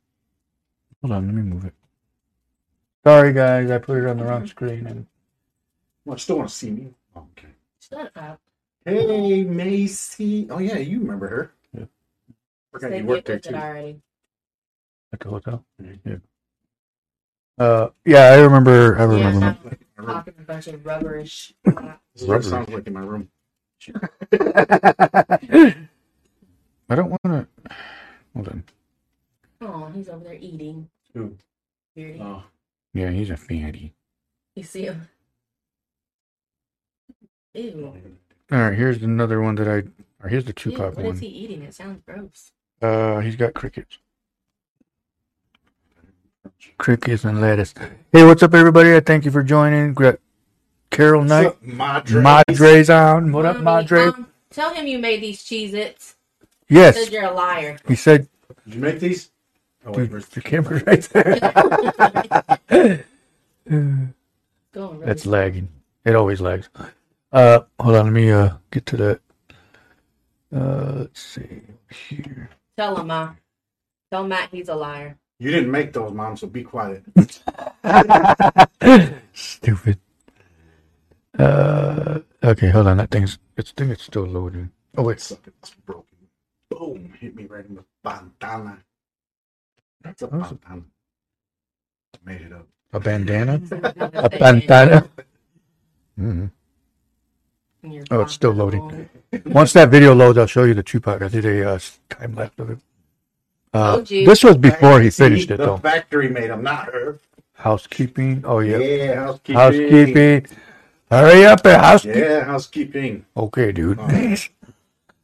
hold 1.00 1.12
on, 1.12 1.26
let 1.26 1.35
me 1.35 1.42
move 1.42 1.64
it. 1.64 1.74
Sorry, 3.05 3.33
guys, 3.33 3.70
I 3.70 3.79
put 3.79 3.98
it 3.98 4.07
on 4.07 4.18
the 4.18 4.24
wrong 4.24 4.46
screen. 4.46 4.87
And 4.87 5.07
Well, 6.05 6.14
I 6.14 6.18
still 6.18 6.37
want 6.38 6.48
to 6.50 6.55
see 6.55 6.70
me. 6.70 6.94
Oh, 7.14 7.26
okay. 7.37 7.48
Shut 7.81 8.11
up. 8.16 8.40
Hey, 8.85 9.44
Macy. 9.44 10.48
Oh 10.50 10.59
yeah, 10.59 10.79
you 10.79 11.00
remember 11.00 11.29
her? 11.29 11.52
Yeah. 11.72 11.85
Forgot 12.72 12.90
They 12.90 12.98
you 12.98 13.07
worked 13.07 13.26
there 13.26 13.38
too. 13.38 13.55
already. 13.55 14.00
at 15.12 15.20
the 15.20 15.29
hotel. 15.29 15.64
Yeah. 16.05 16.16
Uh, 17.59 17.88
yeah, 18.05 18.24
I 18.33 18.40
remember. 18.40 18.98
I 18.98 19.05
remember. 19.05 19.40
now 19.40 19.59
My 19.62 20.05
room. 20.05 20.07
talking 20.14 20.35
a 20.38 20.42
bunch 20.42 20.66
of 20.66 20.85
rubberish. 20.85 21.55
This 21.64 22.22
is 22.22 22.29
what 22.29 22.37
it 22.40 22.44
sounds 22.44 22.68
like 22.68 22.87
in 22.87 22.92
my 22.92 23.00
room. 23.00 23.31
I 26.88 26.94
don't 26.94 27.11
want 27.11 27.22
to. 27.25 27.46
Hold 28.35 28.49
on. 28.49 28.64
Oh, 29.61 29.87
he's 29.94 30.09
over 30.09 30.25
there 30.25 30.35
eating. 30.35 30.88
Who? 31.14 31.37
Beardy. 31.94 32.20
Oh, 32.20 32.44
Yeah, 32.94 33.11
he's 33.11 33.31
a 33.31 33.37
fatty. 33.37 33.94
You 34.55 34.62
see 34.62 34.83
him? 34.83 35.09
Ew. 37.55 37.92
All 38.53 38.59
right, 38.59 38.77
here's 38.77 39.03
another 39.03 39.40
one 39.40 39.55
that 39.57 39.68
I. 39.68 39.83
Or 40.22 40.29
here's 40.29 40.44
the 40.44 40.51
Ew, 40.51 40.55
Tupac 40.55 40.96
what 40.96 41.05
is 41.05 41.12
one. 41.12 41.16
he 41.18 41.27
eating? 41.27 41.62
It 41.62 41.75
sounds 41.75 42.03
gross. 42.07 42.53
Uh, 42.81 43.20
he's 43.20 43.37
got 43.37 43.55
crickets. 43.55 43.99
Crickets 46.79 47.25
and 47.25 47.40
lettuce. 47.40 47.75
Hey, 48.12 48.25
what's 48.25 48.42
up, 48.42 48.55
everybody? 48.55 48.94
I 48.94 49.01
thank 49.01 49.25
you 49.25 49.31
for 49.31 49.42
joining. 49.42 49.88
We 49.94 50.05
got 50.05 50.18
Carol 50.90 51.25
Knight. 51.25 51.46
What's 51.46 51.57
up, 51.57 51.62
Madre? 51.62 52.22
Madre's 52.22 52.90
on. 52.90 53.33
What 53.33 53.46
up, 53.46 53.61
Madre? 53.61 54.07
um, 54.09 54.27
tell 54.51 54.75
him 54.75 54.87
you 54.87 54.99
made 54.99 55.22
these 55.22 55.42
Cheez 55.44 55.72
Its. 55.72 56.16
Yes, 56.68 56.96
Said 56.96 57.12
you're 57.12 57.25
a 57.25 57.33
liar. 57.35 57.79
he 57.87 57.94
said. 57.94 58.29
Did 58.64 58.75
you 58.75 58.81
make 58.81 58.99
these? 59.01 59.31
Oh, 59.85 59.90
wait, 59.92 59.96
Dude, 59.99 60.12
where's 60.12 60.27
the 60.29 60.40
camera's 60.40 60.83
right 60.87 61.09
there. 62.68 62.68
Going 63.68 64.14
really 64.75 65.07
That's 65.07 65.27
lagging. 65.27 65.68
It 66.05 66.14
always 66.16 66.40
lags. 66.40 66.68
Uh, 67.33 67.61
hold 67.81 67.96
on. 67.96 68.05
Let 68.07 68.12
me 68.12 68.31
uh 68.31 68.51
get 68.70 68.87
to 68.87 68.96
that. 68.96 69.20
Uh, 70.55 70.92
let's 70.99 71.20
see 71.20 71.61
here. 72.09 72.51
Tell 72.77 72.96
him, 72.96 73.09
Ma. 73.09 73.33
Tell 74.11 74.27
Matt 74.27 74.51
he's 74.53 74.68
a 74.68 74.75
liar. 74.75 75.18
You 75.38 75.51
didn't 75.51 75.70
make 75.70 75.92
those, 75.92 76.12
mom. 76.12 76.37
So 76.37 76.46
be 76.46 76.62
quiet. 76.62 77.03
Stupid. 79.35 79.99
Uh, 81.38 82.20
okay, 82.42 82.68
hold 82.70 82.87
on. 82.87 82.96
That 82.99 83.11
thing's. 83.11 83.38
It's 83.57 83.70
thing. 83.72 83.90
It's 83.90 84.05
still 84.05 84.25
loading. 84.27 84.70
Oh 84.96 85.03
wait. 85.05 85.20
Suck 85.20 85.46
it. 85.46 85.55
It's 85.61 85.70
broken. 85.75 86.05
Boom! 86.70 87.12
Hit 87.20 87.35
me 87.37 87.44
right 87.46 87.64
in 87.66 87.75
the 87.77 87.85
bandana. 88.03 88.79
That's 90.03 90.22
a 90.22 90.27
That 90.27 90.37
was 90.37 90.51
a- 90.53 90.55
bandana. 90.55 90.83
Made 92.25 92.40
it 92.40 92.53
up. 92.53 92.66
A 92.92 93.01
bandana. 93.01 93.61
A 93.70 94.11
A 94.25 94.29
bandana. 94.31 95.09
hmm 96.16 96.46
Oh, 98.11 98.22
it's 98.22 98.33
still 98.33 98.51
loading. 98.53 99.09
Once 99.46 99.72
that 99.75 99.90
video 99.90 100.12
loads, 100.14 100.38
I'll 100.38 100.46
show 100.46 100.64
you 100.64 100.75
the 100.75 100.83
Tupac. 100.83 101.22
I 101.22 101.29
did 101.29 101.44
a 101.44 101.75
uh, 101.75 101.79
time 102.09 102.35
lapse 102.35 102.59
of 102.59 102.70
it. 102.70 102.79
Uh, 103.72 103.96
Oh, 103.99 104.03
gee. 104.03 104.25
this 104.25 104.42
was 104.42 104.57
before 104.57 105.01
he 105.01 105.11
finished 105.11 105.51
it, 105.53 105.59
the 105.59 105.66
though. 105.66 105.77
factory 105.77 106.29
made 106.29 106.51
them, 106.51 106.62
not 106.64 106.87
her. 106.87 107.18
Housekeeping. 107.55 108.42
Oh 108.44 108.59
yeah. 108.59 108.79
Yeah, 108.79 109.14
housekeeping. 109.27 109.55
Housekeeping. 109.57 110.46
Hurry 111.11 111.45
up, 111.45 111.62
there, 111.62 111.79
house. 111.79 112.05
Yeah, 112.05 112.45
housekeeping. 112.45 113.25
Okay, 113.37 113.73
dude. 113.73 113.99
Oh. 114.01 114.09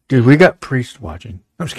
Dude, 0.09 0.27
we 0.27 0.37
got 0.37 0.61
priests 0.61 1.01
watching. 1.01 1.41
I'm 1.59 1.67
just 1.67 1.77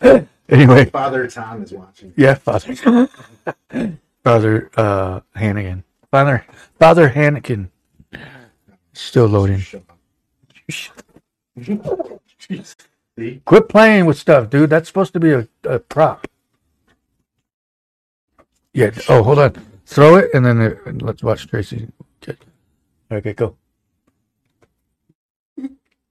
kidding. 0.00 0.28
anyway, 0.48 0.86
Father 0.86 1.28
Tom 1.28 1.62
is 1.62 1.72
watching. 1.72 2.12
yeah, 2.16 2.34
Father. 2.34 3.08
Father 4.24 4.70
uh, 4.76 5.20
Hannigan. 5.36 5.84
Father 6.10 6.44
Father 6.80 7.08
Hannigan. 7.08 7.70
Still 8.94 9.26
loading. 9.26 9.60
Shut 9.60 9.82
up. 9.88 9.98
Quit 13.44 13.68
playing 13.68 14.06
with 14.06 14.18
stuff, 14.18 14.50
dude. 14.50 14.70
That's 14.70 14.88
supposed 14.88 15.12
to 15.12 15.20
be 15.20 15.30
a, 15.30 15.46
a 15.64 15.78
prop. 15.78 16.26
Yeah. 18.72 18.90
Oh, 19.08 19.22
hold 19.22 19.38
on. 19.38 19.52
Throw 19.86 20.16
it 20.16 20.30
and 20.34 20.44
then 20.44 20.60
uh, 20.60 20.74
let's 21.00 21.22
watch 21.22 21.46
Tracy. 21.46 21.86
Okay, 23.12 23.30
okay 23.30 23.32
go. 23.34 23.56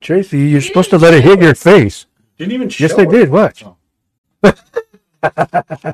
Tracy, 0.01 0.39
you're 0.39 0.61
supposed 0.61 0.89
to 0.91 0.97
let 0.97 1.13
it 1.13 1.23
hit 1.23 1.41
your 1.41 1.55
face. 1.55 2.05
Didn't 2.37 2.53
even 2.53 2.69
show 2.69 2.83
Yes, 2.85 2.93
they 2.95 3.03
it. 3.03 3.09
did. 3.09 3.29
Watch. 3.29 3.63
Oh. 3.65 3.77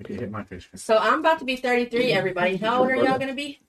Okay, 0.00 0.14
hit 0.16 0.30
my 0.30 0.42
face. 0.42 0.66
So 0.74 0.98
I'm 0.98 1.20
about 1.20 1.38
to 1.38 1.44
be 1.44 1.54
33, 1.54 2.10
everybody. 2.12 2.56
How 2.56 2.80
old 2.80 2.90
are 2.90 2.96
y'all 2.96 3.16
gonna 3.16 3.32
be? 3.32 3.60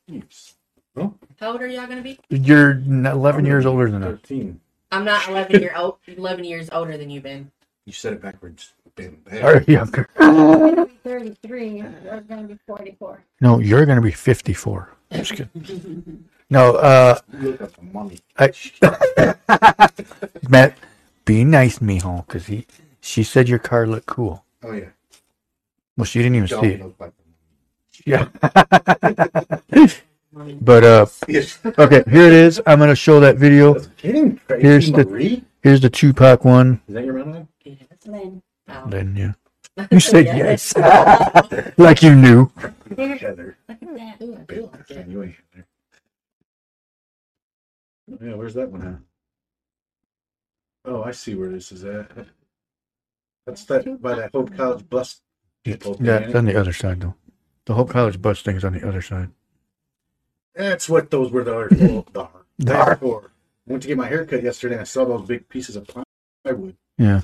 Oh, 0.97 1.13
How 1.39 1.51
old 1.51 1.61
are 1.61 1.67
y'all 1.67 1.85
gonna 1.85 2.01
be? 2.01 2.19
You're 2.29 2.71
11 2.71 3.45
years 3.45 3.65
older 3.65 3.89
than 3.91 4.01
us. 4.01 4.19
13. 4.21 4.59
I'm 4.91 5.05
not 5.05 5.29
11 5.29 5.61
year 5.61 5.73
old. 5.77 5.97
11 6.07 6.43
years 6.43 6.67
older 6.71 6.97
than 6.97 7.11
you, 7.11 7.21
Ben. 7.21 7.51
You 7.85 7.93
said 7.93 8.13
it 8.13 8.21
backwards. 8.23 8.73
Bam, 8.95 9.17
bam. 9.23 9.45
Or 9.45 9.61
younger. 9.63 10.09
I'm 10.17 10.35
gonna 10.35 10.85
be 10.87 10.97
33. 11.03 11.77
You're 11.77 12.21
gonna 12.21 12.47
be 12.47 12.59
44. 12.65 13.23
No, 13.39 13.59
you're 13.59 13.85
going 13.85 13.97
to 13.97 14.01
be 14.01 14.11
54. 14.11 14.94
I'm 15.17 15.23
just 15.23 15.33
kidding. 15.33 16.25
No, 16.47 16.75
uh, 16.75 17.17
You 17.41 17.51
look 17.57 17.61
like 17.61 17.77
a 17.79 17.83
mummy. 17.83 18.19
I, 18.37 18.51
Matt, 20.47 20.77
be 21.25 21.43
nice, 21.43 21.79
mijo, 21.79 22.23
because 22.27 22.45
he, 22.45 22.67
she 23.01 23.23
said 23.23 23.49
your 23.49 23.57
car 23.57 23.87
looked 23.87 24.05
cool. 24.05 24.45
Oh, 24.63 24.71
yeah. 24.71 24.89
Well, 25.97 26.05
she 26.05 26.19
didn't 26.21 26.35
even 26.35 26.47
Don't 26.49 26.61
see 26.63 26.69
it. 26.73 26.99
like 26.99 27.13
Yeah. 28.05 28.27
But 30.61 30.83
uh, 30.83 31.05
okay, 31.79 32.03
here 32.09 32.27
it 32.27 32.33
is. 32.33 32.61
I'm 32.67 32.77
going 32.77 32.89
to 32.89 32.95
show 32.95 33.19
that 33.21 33.37
video. 33.37 33.73
That's 33.73 33.87
kidding. 33.97 34.37
Crazy 34.47 34.61
Here's 34.61 34.91
the- 34.91 35.05
Marie? 35.05 35.43
Here's 35.63 35.79
the 35.81 35.89
Tupac 35.89 36.43
one. 36.45 36.81
Is 36.87 36.93
that 36.93 37.05
your 37.05 37.13
middle 37.15 37.33
name? 37.33 37.47
Lynn. 38.05 38.43
Oh. 38.69 38.83
Then 38.87 39.15
yeah, 39.15 39.31
you 39.91 39.99
said 39.99 40.25
yes, 40.25 40.75
like 41.77 42.01
you 42.01 42.15
knew. 42.15 42.49
Heather. 42.97 43.57
Look 43.69 43.81
at 43.83 44.17
that. 44.17 44.17
Ooh, 44.21 44.35
I 44.37 44.53
do 44.53 44.61
like 44.71 44.89
Yeah, 44.89 44.99
it. 44.99 45.07
you 45.07 45.21
Heather. 45.21 45.67
Yeah, 48.21 48.33
where's 48.35 48.53
that 48.53 48.69
one 48.71 48.81
at? 48.87 48.99
Oh, 50.91 51.03
I 51.03 51.11
see 51.11 51.35
where 51.35 51.49
this 51.49 51.71
is 51.71 51.83
at. 51.83 52.09
That's 53.45 53.63
that 53.65 54.01
by 54.01 54.15
that 54.15 54.31
Hope 54.33 54.55
College 54.55 54.87
bus. 54.89 55.21
people 55.63 55.97
Yeah, 55.99 56.17
it's 56.19 56.35
on 56.35 56.45
the 56.45 56.59
other 56.59 56.73
side 56.73 57.01
though. 57.01 57.15
The 57.65 57.73
Hope 57.73 57.89
College 57.89 58.21
bus 58.21 58.41
thing 58.41 58.55
is 58.55 58.63
on 58.63 58.73
the 58.73 58.87
other 58.87 59.01
side. 59.01 59.29
That's 60.53 60.87
what 60.87 61.09
those 61.11 61.31
were 61.31 61.43
the 61.43 61.53
art 61.55 61.69
for. 61.75 62.05
The 62.13 62.21
art. 62.21 62.45
The 62.59 62.65
That's 62.65 62.87
art. 62.89 62.99
for. 63.01 63.31
I 63.67 63.71
went 63.71 63.81
to 63.83 63.87
get 63.89 63.97
my 63.97 64.07
haircut 64.07 64.43
yesterday 64.43 64.75
and 64.75 64.81
I 64.81 64.85
saw 64.85 65.03
those 65.05 65.27
big 65.27 65.49
pieces 65.49 65.75
of 65.75 65.87
plywood. 66.45 66.75
Yeah. 66.97 67.21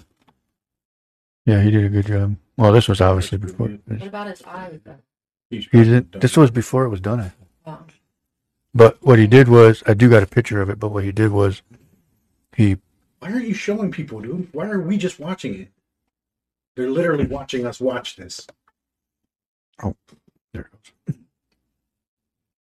Yeah, 1.45 1.61
he 1.61 1.71
did 1.71 1.85
a 1.85 1.89
good 1.89 2.05
job. 2.05 2.35
Well, 2.57 2.71
this 2.71 2.87
was 2.87 3.01
obviously 3.01 3.37
before. 3.37 3.67
pretty 3.67 3.81
What 3.85 4.07
about 4.07 4.27
his 4.27 4.43
eyes? 4.43 4.79
though? 4.83 4.97
He's 5.49 5.65
He 5.71 5.83
did. 5.83 6.11
This 6.13 6.37
was 6.37 6.51
before 6.51 6.85
it 6.85 6.89
was 6.89 7.01
done. 7.01 7.19
I 7.19 7.29
think. 7.29 7.49
Oh. 7.65 7.79
But 8.73 8.97
what 9.01 9.19
he 9.19 9.27
did 9.27 9.49
was, 9.49 9.83
I 9.85 9.93
do 9.93 10.09
got 10.09 10.23
a 10.23 10.27
picture 10.27 10.61
of 10.61 10.69
it. 10.69 10.79
But 10.79 10.89
what 10.89 11.03
he 11.03 11.11
did 11.11 11.31
was, 11.31 11.61
he 12.55 12.77
Why 13.19 13.31
aren't 13.31 13.47
you 13.47 13.53
showing 13.53 13.91
people, 13.91 14.21
dude? 14.21 14.47
Why 14.53 14.67
are 14.67 14.79
we 14.79 14.97
just 14.97 15.19
watching 15.19 15.61
it? 15.61 15.67
They're 16.75 16.89
literally 16.89 17.25
watching 17.25 17.65
us 17.65 17.81
watch 17.81 18.15
this. 18.15 18.47
Oh, 19.83 19.95
there 20.53 20.61
it 20.61 20.71
goes. 20.71 21.17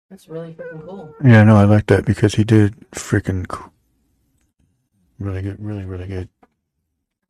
That's 0.09 0.27
really 0.27 0.53
freaking 0.53 0.85
cool. 0.85 1.15
Yeah, 1.23 1.43
no, 1.43 1.55
I 1.55 1.63
like 1.63 1.87
that 1.87 2.05
because 2.05 2.35
he 2.35 2.43
did 2.43 2.89
freaking 2.91 3.47
cool. 3.47 3.71
really 5.19 5.41
good, 5.41 5.59
really, 5.59 5.85
really 5.85 6.07
good. 6.07 6.29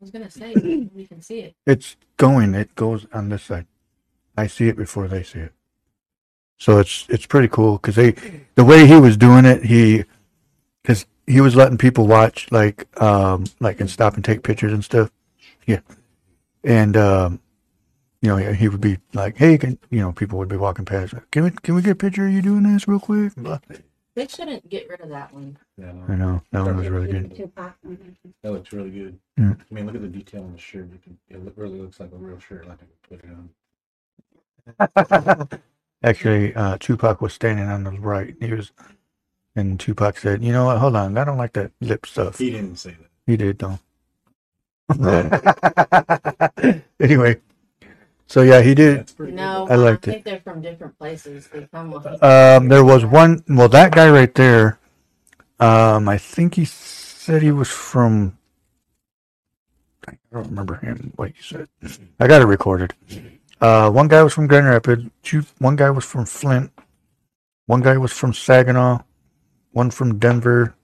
Was 0.05 0.11
gonna 0.11 0.29
say 0.29 0.53
we 0.93 1.07
can 1.07 1.19
see 1.19 1.39
it. 1.39 1.55
It's 1.65 1.95
going. 2.17 2.53
It 2.53 2.75
goes 2.75 3.07
on 3.11 3.29
this 3.29 3.41
side. 3.41 3.65
I 4.37 4.45
see 4.45 4.67
it 4.67 4.77
before 4.77 5.07
they 5.07 5.23
see 5.23 5.39
it. 5.39 5.53
So 6.59 6.77
it's 6.77 7.07
it's 7.09 7.25
pretty 7.25 7.47
cool 7.47 7.77
because 7.77 7.95
they 7.95 8.11
the 8.53 8.63
way 8.63 8.85
he 8.85 8.99
was 8.99 9.17
doing 9.17 9.45
it, 9.45 9.63
he 9.65 10.03
because 10.83 11.07
he 11.25 11.41
was 11.41 11.55
letting 11.55 11.79
people 11.79 12.05
watch 12.05 12.51
like 12.51 12.85
um 13.01 13.45
like 13.59 13.81
and 13.81 13.89
stop 13.89 14.13
and 14.13 14.23
take 14.23 14.43
pictures 14.43 14.73
and 14.73 14.85
stuff. 14.85 15.09
Yeah, 15.65 15.79
and 16.63 16.95
um 16.95 17.39
you 18.21 18.29
know 18.29 18.37
he 18.37 18.69
would 18.69 18.81
be 18.81 18.99
like, 19.15 19.37
hey, 19.37 19.57
can 19.57 19.79
you 19.89 20.01
know 20.01 20.11
people 20.11 20.37
would 20.37 20.49
be 20.49 20.55
walking 20.55 20.85
past. 20.85 21.15
Can 21.31 21.45
we 21.45 21.49
can 21.49 21.73
we 21.73 21.81
get 21.81 21.93
a 21.93 21.95
picture 21.95 22.27
of 22.27 22.31
you 22.31 22.43
doing 22.43 22.61
this 22.61 22.87
real 22.87 22.99
quick? 22.99 23.33
Blah. 24.15 24.23
They 24.23 24.27
shouldn't 24.27 24.69
get 24.69 24.89
rid 24.89 25.01
of 25.01 25.09
that 25.09 25.33
one. 25.33 25.57
Yeah, 25.77 25.91
I 26.07 26.15
know 26.15 26.41
that 26.51 26.63
one 26.63 26.77
was 26.77 26.89
really 26.89 27.11
good. 27.11 27.35
Tupac. 27.35 27.75
That 28.43 28.51
looks 28.51 28.71
really 28.71 28.89
good. 28.89 29.19
Yeah. 29.37 29.53
I 29.59 29.73
mean, 29.73 29.85
look 29.85 29.95
at 29.95 30.01
the 30.01 30.07
detail 30.07 30.43
on 30.43 30.53
the 30.53 30.57
shirt. 30.57 30.89
You 30.91 30.99
can, 31.03 31.17
it 31.29 31.53
really 31.57 31.79
looks 31.79 31.99
like 31.99 32.11
a 32.11 32.15
real 32.15 32.39
shirt. 32.39 32.67
Like 32.67 32.79
I 32.81 32.85
could 33.07 33.21
put 33.21 34.89
it 34.89 35.51
on. 35.51 35.61
Actually, 36.03 36.53
uh, 36.55 36.77
Tupac 36.79 37.21
was 37.21 37.33
standing 37.33 37.67
on 37.67 37.83
the 37.83 37.91
right. 37.91 38.35
He 38.39 38.53
was, 38.53 38.71
and 39.55 39.79
Tupac 39.79 40.17
said, 40.17 40.43
"You 40.43 40.53
know 40.53 40.65
what? 40.65 40.77
Hold 40.77 40.95
on. 40.95 41.17
I 41.17 41.23
don't 41.23 41.37
like 41.37 41.53
that 41.53 41.71
lip 41.81 42.05
stuff." 42.05 42.37
He 42.37 42.51
didn't 42.51 42.77
say 42.77 42.91
that. 42.91 43.09
He 43.27 43.37
did 43.37 43.59
though. 43.59 43.79
anyway, 46.99 47.41
so 48.27 48.41
yeah, 48.41 48.61
he 48.61 48.73
did. 48.75 48.99
That's 48.99 49.13
pretty 49.13 49.33
No, 49.33 49.67
I 49.69 49.75
liked 49.75 50.07
I 50.07 50.11
it. 50.11 50.13
think 50.13 50.25
they're 50.25 50.39
from 50.41 50.61
different 50.61 50.97
places. 50.97 51.47
They 51.47 51.67
come 51.71 51.91
with. 51.91 52.05
Um, 52.23 52.67
there 52.67 52.83
was 52.83 53.05
one. 53.05 53.43
Well, 53.47 53.69
that 53.69 53.91
guy 53.93 54.09
right 54.09 54.33
there. 54.35 54.79
Um, 55.59 56.09
I 56.09 56.17
think 56.17 56.55
he 56.55 56.65
said 56.65 57.41
he 57.41 57.51
was 57.51 57.69
from. 57.69 58.37
I 60.07 60.17
don't 60.31 60.47
remember 60.49 60.75
him. 60.75 61.13
What 61.15 61.31
he 61.31 61.41
said. 61.41 61.67
I 62.19 62.27
got 62.27 62.41
it 62.41 62.45
recorded. 62.45 62.93
Uh, 63.61 63.89
one 63.89 64.07
guy 64.07 64.21
was 64.21 64.33
from 64.33 64.47
Grand 64.47 64.67
Rapids. 64.67 65.05
Two. 65.23 65.43
One 65.59 65.75
guy 65.75 65.89
was 65.89 66.05
from 66.05 66.25
Flint. 66.25 66.71
One 67.67 67.81
guy 67.81 67.97
was 67.97 68.11
from 68.13 68.33
Saginaw. 68.33 68.99
One 69.71 69.89
from 69.91 70.19
Denver. 70.19 70.75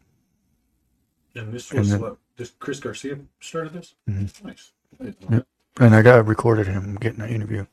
And 1.35 1.53
this 1.53 1.69
And 1.71 1.79
was 1.79 1.89
then- 1.91 2.01
what? 2.01 2.17
This 2.37 2.51
Chris 2.59 2.79
Garcia 2.79 3.19
started 3.39 3.73
this. 3.73 3.93
Mhm. 4.09 4.43
Nice. 4.45 4.71
I 4.99 5.03
didn't 5.03 5.29
know 5.29 5.37
Yep. 5.37 5.47
And 5.79 5.95
I 5.95 6.01
got 6.01 6.27
recorded 6.27 6.67
him 6.67 6.95
getting 6.95 7.21
an 7.21 7.29
interview. 7.29 7.65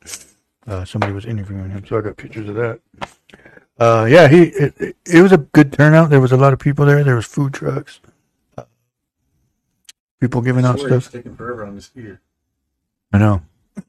Uh, 0.66 0.84
somebody 0.84 1.12
was 1.12 1.24
interviewing 1.26 1.70
him, 1.70 1.84
so 1.86 1.98
I 1.98 2.00
got 2.02 2.16
pictures 2.16 2.48
of 2.48 2.54
that. 2.56 2.80
Uh, 3.78 4.06
yeah, 4.08 4.28
he 4.28 4.42
it, 4.44 4.74
it, 4.78 4.96
it 5.06 5.22
was 5.22 5.32
a 5.32 5.38
good 5.38 5.72
turnout. 5.72 6.10
There 6.10 6.20
was 6.20 6.32
a 6.32 6.36
lot 6.36 6.52
of 6.52 6.58
people 6.58 6.84
there. 6.86 7.02
There 7.04 7.16
was 7.16 7.26
food 7.26 7.54
trucks, 7.54 8.00
uh, 8.56 8.64
people 10.20 10.40
giving 10.42 10.62
that. 10.62 10.70
out 10.70 10.78
Swear 10.80 10.94
he's 10.94 11.04
stuff. 11.04 11.12
taking 11.12 11.36
forever 11.36 11.64
on 11.64 11.74
this 11.74 11.90
ear. 11.96 12.20
I 13.12 13.18
know. 13.18 13.42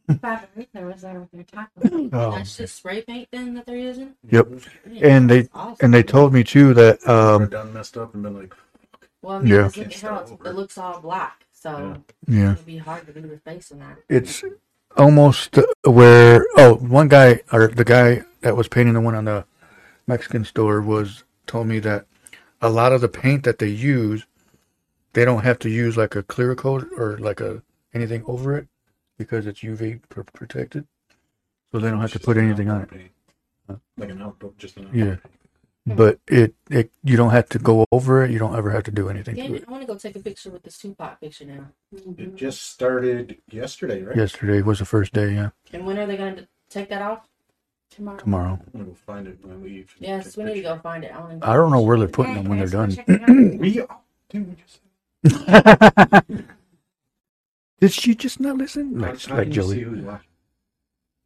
There 0.08 0.86
was 0.86 1.02
there 1.02 1.20
with 1.20 1.30
your 1.34 1.44
taco. 1.44 2.10
Oh, 2.14 2.32
That's 2.32 2.56
just 2.58 2.76
spray 2.76 3.02
paint 3.02 3.28
then 3.32 3.56
that 3.56 3.66
they're 3.66 3.76
using. 3.76 4.14
Yep. 4.30 4.48
Yeah, 4.92 5.08
And 5.08 5.30
they 5.30 5.50
awesome. 5.54 5.78
and 5.82 5.94
they 5.94 6.04
told 6.04 6.32
me 6.32 6.44
too 6.44 6.74
that 6.76 7.06
Um, 7.10 7.48
done 7.50 7.74
messed 7.74 7.98
up 7.98 8.14
and 8.14 8.22
been 8.22 8.38
like, 8.38 8.54
Well, 9.24 9.38
I 9.38 9.40
mean, 9.40 9.48
Yeah. 9.52 9.64
just 9.64 9.78
look 9.78 9.86
how 9.88 9.92
start 9.98 10.22
it's, 10.24 10.32
over. 10.32 10.48
it 10.48 10.54
looks 10.54 10.78
all 10.78 11.02
black, 11.02 11.44
so 11.60 12.02
yeah, 12.28 12.54
it'd 12.54 12.66
be 12.66 12.78
hard 12.78 13.06
to 13.08 13.14
do 13.14 13.22
the 13.22 13.38
face 13.40 13.72
in 13.72 13.80
that. 13.80 13.98
it's 14.08 14.44
almost 14.98 15.58
where 15.86 16.46
oh 16.58 16.76
one 16.76 17.08
guy 17.08 17.42
or 17.52 17.68
the 17.68 17.84
guy 17.86 18.24
that 18.42 18.56
was 18.56 18.68
painting 18.68 18.94
the 18.94 19.02
one 19.02 19.16
on 19.16 19.26
the 19.26 19.46
Mexican 20.08 20.46
store 20.46 20.82
was 20.82 21.24
told 21.48 21.68
me 21.68 21.80
that 21.80 22.06
a 22.62 22.70
lot 22.70 22.92
of 22.92 23.02
the 23.02 23.08
paint 23.08 23.44
that 23.44 23.60
they 23.60 23.68
use 23.68 24.26
they 25.14 25.26
don't 25.26 25.44
have 25.44 25.60
to 25.60 25.70
use 25.70 25.98
like 25.98 26.16
a 26.16 26.24
clear 26.24 26.56
coat 26.56 26.88
or 26.98 27.18
like 27.18 27.40
a 27.42 27.62
anything 27.94 28.24
over 28.28 28.56
it 28.58 28.68
because 29.18 29.46
it's 29.46 29.62
UV 29.62 30.00
protected 30.10 30.88
so 31.72 31.80
they 31.80 31.90
don't 31.90 32.00
have 32.02 32.14
to 32.14 32.20
put 32.20 32.38
anything 32.38 32.70
on 32.70 32.82
it 32.82 32.90
outdoor. 33.70 33.82
Like 33.98 34.10
an 34.10 34.22
outdoor, 34.22 34.54
just 34.58 34.78
an 34.78 34.90
Yeah. 34.94 35.06
paint. 35.16 35.20
Hmm. 35.90 35.96
but 35.96 36.20
it 36.28 36.54
it 36.70 36.92
you 37.04 37.18
don't 37.18 37.32
have 37.32 37.50
to 37.50 37.60
go 37.60 37.86
over 37.92 38.24
it 38.24 38.32
you 38.32 38.40
don't 38.40 38.56
ever 38.56 38.70
have 38.72 38.84
to 38.84 38.92
do 38.92 39.10
anything 39.10 39.36
Yeah, 39.38 39.48
to 39.48 39.56
it 39.56 39.66
I 39.68 39.72
want 39.72 39.82
to 39.84 39.88
go 39.88 39.98
take 39.98 40.16
a 40.16 40.20
picture 40.20 40.50
with 40.50 40.64
this 40.64 40.78
Tupac 40.78 41.20
picture 41.22 41.46
now. 41.46 41.68
It 42.18 42.36
just 42.36 42.64
started 42.72 43.38
yesterday, 43.52 44.04
right? 44.04 44.16
yesterday 44.16 44.62
was 44.62 44.80
the 44.80 44.86
first 44.86 45.14
day 45.14 45.34
yeah 45.34 45.50
And 45.74 45.86
when 45.86 45.98
are 45.98 46.06
they 46.06 46.18
going 46.18 46.36
to 46.38 46.48
take 46.70 46.90
that 46.90 47.02
off? 47.02 47.28
Tomorrow. 47.92 48.20
tomorrow 48.20 48.54
I'm 48.54 48.72
gonna 48.72 48.86
go 48.86 48.94
find 48.94 49.28
it 49.28 49.38
when 49.44 49.54
I 49.54 49.56
leave. 49.58 49.96
Yes, 50.00 50.36
Take 50.36 50.38
we 50.38 50.44
need 50.44 50.54
to 50.56 50.62
go 50.62 50.78
find 50.78 51.04
it. 51.04 51.12
I, 51.16 51.20
wanna 51.20 51.40
I 51.42 51.54
don't 51.56 51.72
know 51.72 51.82
where 51.82 51.98
they're 51.98 52.08
putting 52.08 52.36
them 52.36 52.46
when 52.46 52.60
they're 52.60 52.68
done 52.68 52.92
We, 53.60 53.82
oh, 53.82 53.88
dude, 54.30 54.48
we 54.48 54.56
just. 54.56 54.80
Did 57.80 57.92
she 57.94 58.14
just 58.14 58.40
not 58.40 58.58
listen? 58.58 59.00
How- 59.00 59.08
Like, 59.12 59.22
how 59.24 59.36
like 59.38 59.44
can 59.48 59.54
you 59.54 59.62
see 59.64 59.68
Joey. 59.76 59.82
who's 59.84 60.02
watching? 60.04 60.28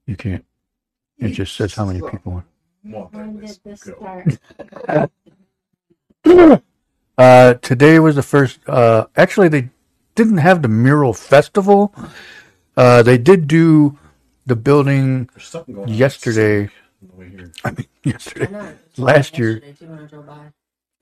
You 0.07 0.15
can't. 0.15 0.45
It 1.17 1.29
just 1.29 1.55
says 1.55 1.73
how 1.73 1.85
many 1.85 1.99
people 2.01 2.33
are. 2.33 2.45
Well, 2.85 3.09
When 3.11 3.39
did 3.39 3.59
this 3.63 3.83
go. 3.83 3.95
start? 3.95 5.11
Uh, 7.15 7.53
today 7.55 7.99
was 7.99 8.15
the 8.15 8.23
first. 8.23 8.59
Uh, 8.67 9.05
actually, 9.15 9.47
they 9.47 9.69
didn't 10.15 10.37
have 10.39 10.63
the 10.63 10.67
mural 10.67 11.13
festival. 11.13 11.93
Uh, 12.75 13.03
they 13.03 13.19
did 13.19 13.47
do 13.47 13.99
the 14.47 14.55
building 14.55 15.29
There's 15.35 15.47
something 15.47 15.75
going 15.75 15.89
on. 15.89 15.93
yesterday. 15.95 16.63
on 16.63 17.07
the 17.11 17.15
way 17.15 17.29
here. 17.29 17.51
I 17.63 17.69
mean, 17.69 17.85
I 18.05 18.09
yesterday. 18.09 18.51
know. 18.51 18.73
Last 18.97 19.37
year- 19.37 19.57
yesterday, 19.63 19.73
too, 19.79 19.85
when 19.91 19.99
I 19.99 20.05
drove 20.07 20.25
by. 20.25 20.39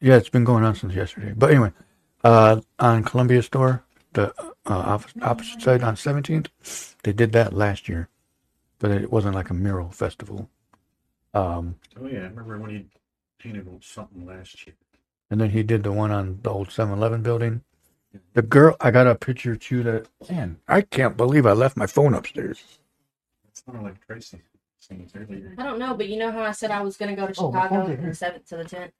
Yeah, 0.01 0.17
it's 0.17 0.27
been 0.27 0.43
going 0.43 0.65
on 0.65 0.75
since 0.75 0.93
yesterday. 0.93 1.33
But 1.33 1.51
anyway, 1.51 1.71
uh, 2.25 2.59
on 2.77 3.03
Columbia 3.05 3.41
Store, 3.41 3.81
the 4.11 4.33
uh, 4.37 4.43
opposite, 4.65 5.23
opposite 5.23 5.61
side 5.61 5.81
on 5.81 5.95
17th, 5.95 6.95
they 7.03 7.13
did 7.13 7.31
that 7.31 7.53
last 7.53 7.87
year, 7.87 8.09
but 8.79 8.91
it 8.91 9.09
wasn't 9.09 9.35
like 9.35 9.49
a 9.49 9.53
mural 9.53 9.91
festival. 9.91 10.49
Um, 11.33 11.75
Oh 11.99 12.07
yeah, 12.07 12.19
I 12.19 12.23
remember 12.23 12.57
when 12.59 12.69
he 12.71 12.85
painted 13.39 13.67
something 13.83 14.25
last 14.25 14.65
year. 14.67 14.75
and 15.29 15.39
then 15.39 15.49
he 15.49 15.63
did 15.63 15.83
the 15.83 15.91
one 15.91 16.11
on 16.11 16.39
the 16.43 16.49
old 16.49 16.69
7-Eleven 16.69 17.21
building. 17.23 17.61
The 18.33 18.41
girl, 18.41 18.75
I 18.81 18.91
got 18.91 19.07
a 19.07 19.15
picture 19.15 19.55
too. 19.55 19.83
That 19.83 20.07
man, 20.29 20.57
I 20.67 20.81
can't 20.81 21.15
believe 21.15 21.45
I 21.45 21.53
left 21.53 21.77
my 21.77 21.87
phone 21.87 22.13
upstairs. 22.13 22.61
It 23.47 23.57
sounded 23.65 23.83
like 23.83 24.05
Tracy 24.05 24.41
saying 24.77 25.09
earlier. 25.15 25.53
I 25.57 25.63
don't 25.63 25.79
know, 25.79 25.93
but 25.93 26.09
you 26.09 26.17
know 26.17 26.29
how 26.31 26.41
I 26.43 26.51
said 26.51 26.71
I 26.71 26.81
was 26.81 26.97
going 26.97 27.15
to 27.15 27.21
go 27.21 27.27
to 27.27 27.33
Oh, 27.39 27.51
Chicago 27.51 27.85
phone's 27.85 27.95
from 27.95 28.05
the 28.05 28.11
7th 28.11 28.45
to 28.49 28.57
the 28.57 28.63
10th? 28.65 28.91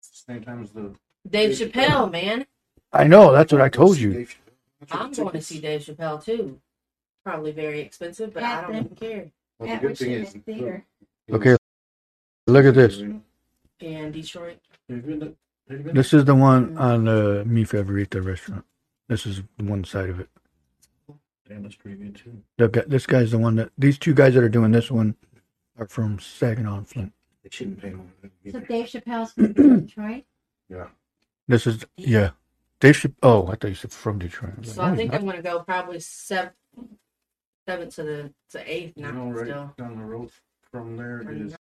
Same 0.00 0.42
time 0.42 0.62
as 0.62 0.70
the. 0.70 0.94
Dave 1.28 1.58
Dave 1.58 1.70
Chappelle, 1.72 2.08
Chappelle. 2.08 2.12
man. 2.12 2.46
I 2.92 3.04
know. 3.04 3.32
That's 3.32 3.52
what 3.52 3.60
I 3.60 3.68
told 3.68 3.98
you. 3.98 4.26
I'm 4.90 5.12
going 5.12 5.32
to 5.32 5.42
see 5.42 5.60
Dave 5.60 5.82
Chappelle 5.82 6.24
too. 6.24 6.58
Probably 7.24 7.52
very 7.52 7.80
expensive, 7.80 8.32
but 8.32 8.42
I 8.42 8.62
don't 8.62 8.76
even 8.76 8.96
care. 8.96 9.30
Well, 9.58 9.68
the 9.68 9.74
At 9.74 9.82
good 9.82 9.98
thing 9.98 10.12
is. 10.12 10.34
Theater. 11.28 11.52
Okay, 11.52 11.56
look 12.46 12.64
at 12.64 12.74
this. 12.74 12.98
In 13.80 14.10
Detroit. 14.12 14.58
Have 14.88 14.96
you 14.98 15.02
been 15.02 15.20
to- 15.20 15.36
have 15.68 15.78
you 15.78 15.84
been 15.84 15.94
This 15.94 16.12
is 16.14 16.24
the 16.24 16.34
one 16.34 16.76
on 16.78 17.04
the 17.04 17.44
Mi 17.46 17.64
Favorita 17.64 18.24
restaurant. 18.24 18.64
This 19.08 19.26
is 19.26 19.42
one 19.58 19.84
side 19.84 20.08
of 20.10 20.20
it. 20.20 20.28
to- 21.06 21.18
Damn, 21.48 21.62
that's 21.62 21.76
pretty 21.76 21.96
good 22.02 22.16
too. 22.16 22.42
The 22.56 22.84
this 22.88 23.06
guy's 23.06 23.30
the 23.30 23.38
one 23.38 23.56
that 23.56 23.70
these 23.78 23.98
two 23.98 24.14
guys 24.14 24.34
that 24.34 24.42
are 24.42 24.48
doing 24.48 24.72
this 24.72 24.90
one 24.90 25.14
are 25.78 25.86
from 25.86 26.18
Saginaw 26.18 26.78
and 26.78 26.88
Flint. 26.88 27.12
They 27.42 27.50
shouldn't 27.52 27.80
pay 27.80 27.92
on 27.92 28.10
it 28.22 28.52
So. 28.52 28.60
Dave 28.60 28.86
Chappelle's 28.86 29.32
from 29.32 29.52
Detroit. 29.52 30.24
Yeah. 30.70 30.88
This 31.46 31.66
is 31.66 31.86
yeah. 31.96 32.32
Dave 32.80 32.94
Chapp- 32.96 33.14
Oh, 33.22 33.46
I 33.46 33.54
thought 33.54 33.68
you 33.68 33.74
said 33.74 33.90
from 33.90 34.18
Detroit. 34.18 34.58
was 34.58 34.74
So 34.74 34.82
like, 34.82 34.92
I 34.92 34.96
think 34.96 35.12
he's 35.12 35.18
I'm 35.20 35.24
going 35.24 35.36
to 35.38 35.42
go 35.42 35.60
probably 35.62 35.96
7th, 35.96 36.52
7th 37.66 37.94
to 37.94 38.02
the 38.02 38.34
to 38.50 38.58
8th 38.58 38.92
You 38.96 39.02
now. 39.02 39.30
right 39.30 39.46
Still. 39.46 39.74
down 39.78 39.96
the 39.98 40.04
road 40.04 40.30
from 40.78 40.96
there 40.96 41.22
Or 41.26 41.32
is 41.32 41.56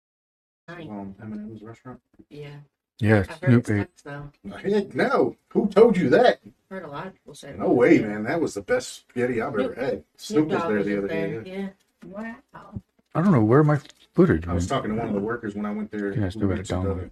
um, 0.69 1.15
Eminem's 1.23 1.63
restaurant. 1.63 2.01
Yeah. 2.31 2.51
not. 2.51 2.59
yeah, 3.01 3.19
I've 3.19 3.27
heard 3.29 3.39
Snoop 3.41 3.61
it's 3.61 3.71
ate. 3.71 3.77
nice 3.77 3.87
though. 4.05 4.31
Heck 4.71 4.95
no! 4.95 5.37
Who 5.51 5.69
told 5.69 5.97
you 5.97 6.09
that? 6.11 6.41
Heard 6.71 6.85
a 6.85 6.89
lot 6.89 7.07
of 7.09 7.15
people 7.15 7.35
say 7.35 7.55
No 7.59 7.71
way, 7.73 7.99
man. 8.01 8.25
That 8.25 8.41
was 8.41 8.55
the 8.55 8.63
best 8.63 8.95
spaghetti 9.01 9.41
I've 9.43 9.59
ever 9.59 9.75
had. 9.75 10.05
Snoop 10.17 10.47
Snoop 10.47 10.49
was 10.49 10.59
Dogg 10.59 10.69
there 10.69 10.83
the 10.83 10.99
other 10.99 11.09
there. 11.09 11.41
day. 11.43 11.51
Yeah. 11.51 11.69
Yeah. 12.09 12.35
Wow. 12.53 12.81
I 13.15 13.23
don't 13.23 13.33
know 13.33 13.45
where 13.45 13.63
my 13.63 13.79
footage. 14.15 14.47
I 14.49 14.55
was 14.55 14.63
went. 14.65 14.69
talking 14.71 14.91
to 14.93 14.97
one 14.97 15.09
of 15.09 15.15
the 15.15 15.21
workers 15.21 15.55
when 15.55 15.67
I 15.67 15.71
went 15.73 15.91
there. 15.91 16.13
Yeah, 16.17 16.27
I 16.27 16.29
still 16.31 16.43
we 16.43 16.49
got 16.49 16.53
it 16.55 16.57
went 16.57 16.67
to 16.69 16.75
downloaded. 16.75 17.01
the 17.03 17.11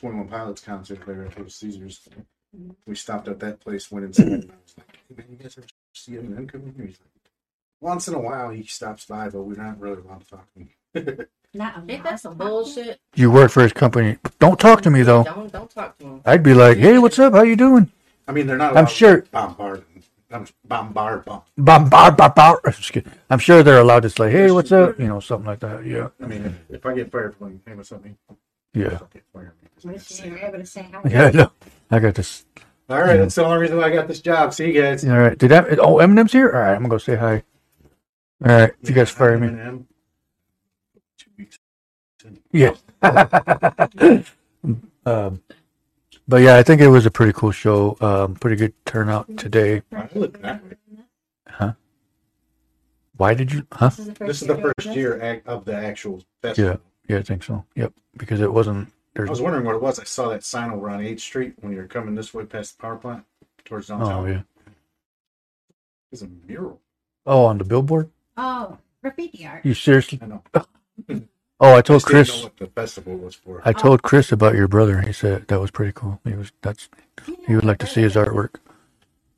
Twenty 0.00 0.16
One 0.18 0.28
Pilots 0.28 0.60
concert 0.60 1.00
there 1.06 1.22
at 1.24 1.36
Little 1.36 1.50
Caesars. 1.50 2.08
We 2.86 2.94
stopped 2.94 3.28
at 3.28 3.38
that 3.40 3.60
place, 3.60 3.90
went 3.90 4.06
inside, 4.06 4.26
and 4.28 4.44
I 4.50 4.54
was 4.62 4.74
like, 4.78 4.96
"Hey 5.08 5.14
man, 5.16 5.26
you 5.30 5.36
guys 5.36 5.58
ever 5.58 5.66
see 5.92 6.12
Eminem 6.12 6.48
come 6.48 6.62
in 6.62 6.74
here?" 6.74 6.86
He's 6.86 6.98
like, 7.00 7.10
"Once 7.80 8.08
in 8.08 8.14
a 8.14 8.18
while 8.18 8.50
he 8.50 8.64
stops 8.64 9.04
by, 9.06 9.28
but 9.28 9.42
we're 9.42 9.54
not 9.62 9.78
really 9.80 10.00
allowed 10.02 10.20
to 10.20 10.26
talk 10.30 10.46
to 10.54 10.60
him." 10.60 11.26
Not 11.54 11.78
a 11.78 11.80
lot 11.80 12.02
that 12.02 12.20
some 12.20 12.34
bullshit? 12.36 13.00
You 13.14 13.30
work 13.30 13.50
for 13.50 13.62
his 13.62 13.72
company. 13.72 14.18
Don't 14.40 14.60
talk 14.60 14.82
to 14.82 14.90
me 14.90 15.02
though. 15.02 15.24
Don't 15.24 15.50
don't 15.50 15.70
talk 15.70 15.96
to 15.98 16.04
him. 16.04 16.20
I'd 16.26 16.42
be 16.42 16.52
like, 16.52 16.76
hey, 16.76 16.98
what's 16.98 17.18
up? 17.18 17.32
How 17.32 17.42
you 17.44 17.56
doing? 17.56 17.90
I 18.28 18.32
mean, 18.32 18.46
they're 18.46 18.58
not. 18.58 18.76
I'm 18.76 18.86
sure- 18.86 19.22
to 19.22 19.30
bombard. 19.30 19.84
I'm 20.30 20.46
bombard. 20.66 21.24
Bomb. 21.24 21.42
Bombard, 21.56 22.16
bombard. 22.18 22.58
Just 22.66 22.92
kidding. 22.92 23.10
I'm 23.30 23.38
sure 23.38 23.62
they're 23.62 23.80
allowed 23.80 24.00
to 24.02 24.10
say, 24.10 24.30
hey, 24.30 24.50
what's 24.50 24.70
up? 24.72 24.98
You 24.98 25.06
know, 25.06 25.20
something 25.20 25.46
like 25.46 25.60
that. 25.60 25.86
Yeah, 25.86 26.08
I 26.22 26.26
mean, 26.26 26.58
if 26.68 26.84
I 26.84 26.92
get 26.94 27.10
fired 27.10 27.34
from, 27.36 27.60
hey, 27.64 27.74
what's 27.74 27.90
up, 27.92 28.04
man? 28.04 28.16
yeah, 28.74 28.88
Don't 28.98 29.10
get 29.10 29.22
fired. 29.32 29.52
Wish 29.84 30.20
you 30.24 30.32
were 30.32 30.38
able 30.38 30.58
to 30.58 30.66
say 30.66 30.86
hi. 30.92 31.00
yeah. 31.08 31.30
No, 31.30 31.52
I 31.90 32.00
got 32.00 32.16
this. 32.16 32.44
All 32.90 33.00
right, 33.00 33.16
that's 33.16 33.34
the 33.36 33.44
only 33.44 33.58
reason 33.58 33.78
why 33.78 33.84
I 33.84 33.90
got 33.90 34.08
this 34.08 34.20
job. 34.20 34.52
See 34.52 34.66
you 34.72 34.82
guys. 34.82 35.04
All 35.08 35.16
right. 35.18 35.38
Did 35.38 35.52
that? 35.52 35.78
Oh, 35.78 35.96
Eminem's 35.96 36.32
here. 36.32 36.50
All 36.52 36.60
right, 36.60 36.72
I'm 36.74 36.78
gonna 36.82 36.88
go 36.90 36.98
say 36.98 37.14
hi. 37.16 37.44
All 38.44 38.52
right. 38.52 38.72
If 38.82 38.88
you 38.88 38.94
guys 38.94 39.10
fire 39.10 39.38
me. 39.38 39.48
Eminem. 39.48 39.84
Two 41.18 41.30
weeks. 41.38 41.58
Yeah. 42.52 42.74
um, 45.06 45.42
but 46.28 46.42
yeah, 46.42 46.56
I 46.56 46.62
think 46.62 46.80
it 46.80 46.88
was 46.88 47.06
a 47.06 47.10
pretty 47.10 47.32
cool 47.32 47.52
show. 47.52 47.96
Um, 48.00 48.34
pretty 48.34 48.56
good 48.56 48.74
turnout 48.84 49.36
today. 49.36 49.82
I 49.92 50.08
look 50.14 50.40
that 50.42 50.62
way. 50.64 50.76
Why 53.16 53.34
did 53.34 53.52
you? 53.52 53.66
Huh? 53.72 53.88
This 53.88 53.98
is 54.00 54.06
the 54.06 54.14
first 54.14 54.26
This 54.26 54.42
is 54.42 54.46
the 54.46 54.54
year 54.54 54.62
doing 54.62 54.72
first 54.76 54.86
this? 54.88 54.96
year 54.96 55.22
act 55.22 55.46
of 55.46 55.64
the 55.64 55.74
actual 55.74 56.22
festival. 56.42 56.80
Yeah, 57.08 57.14
yeah, 57.14 57.20
I 57.20 57.22
think 57.22 57.42
so. 57.42 57.64
Yep. 57.74 57.92
Because 58.16 58.40
it 58.40 58.52
wasn't. 58.52 58.92
I 59.18 59.22
was 59.22 59.40
wondering 59.40 59.64
what 59.64 59.74
it 59.74 59.80
was. 59.80 59.98
I 59.98 60.04
saw 60.04 60.28
that 60.28 60.44
sign 60.44 60.70
over 60.70 60.90
on 60.90 61.00
8th 61.00 61.20
Street 61.20 61.54
when 61.60 61.72
you 61.72 61.78
were 61.78 61.86
coming 61.86 62.14
this 62.14 62.34
way 62.34 62.44
past 62.44 62.76
the 62.76 62.82
power 62.82 62.96
plant 62.96 63.24
towards 63.64 63.88
downtown. 63.88 64.12
Oh 64.12 64.26
yeah. 64.26 64.42
It's 66.12 66.20
a 66.20 66.28
mural. 66.46 66.80
Oh, 67.24 67.46
on 67.46 67.56
the 67.56 67.64
billboard. 67.64 68.10
Oh, 68.36 68.78
graffiti 69.02 69.46
art. 69.46 69.64
You 69.64 69.74
seriously? 69.74 70.20
I 70.22 70.26
know. 70.26 70.42
Oh, 71.58 71.72
I 71.72 71.78
I 71.78 71.80
told 71.80 72.02
just 72.02 72.06
didn't 72.06 72.28
know 72.28 72.34
Chris. 72.34 72.42
what 72.42 72.56
the 72.58 72.66
festival 72.66 73.16
was 73.16 73.34
for. 73.34 73.62
I 73.64 73.72
told 73.72 74.02
Chris 74.02 74.30
about 74.30 74.56
your 74.56 74.68
brother. 74.68 75.00
He 75.00 75.12
said 75.12 75.48
that 75.48 75.58
was 75.58 75.70
pretty 75.70 75.92
cool. 75.92 76.20
He 76.24 76.34
was. 76.34 76.52
That's. 76.62 76.88
He 77.46 77.54
would 77.54 77.64
like 77.64 77.78
to 77.78 77.86
see 77.86 78.02
his 78.02 78.14
artwork. 78.14 78.56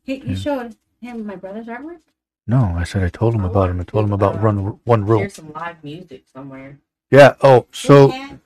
He, 0.03 0.17
you 0.17 0.35
showed 0.35 0.75
him 1.01 1.27
my 1.27 1.37
brother's 1.37 1.67
artwork? 1.67 2.01
No, 2.47 2.75
I 2.77 2.85
said 2.85 3.05
I 3.05 3.09
told 3.09 3.35
him 3.35 3.45
about 3.45 3.71
him. 3.71 3.81
I 3.81 3.85
told 3.85 4.05
him 4.05 4.13
about 4.13 4.43
run 4.43 4.81
one 4.85 5.05
rule. 5.05 5.21
Here's 5.21 5.35
some 5.35 5.53
live 5.53 5.85
music 5.85 6.25
somewhere. 6.33 6.79
Yeah. 7.11 7.35
Oh, 7.43 7.67
so. 7.73 8.09
Yeah. 8.13 8.37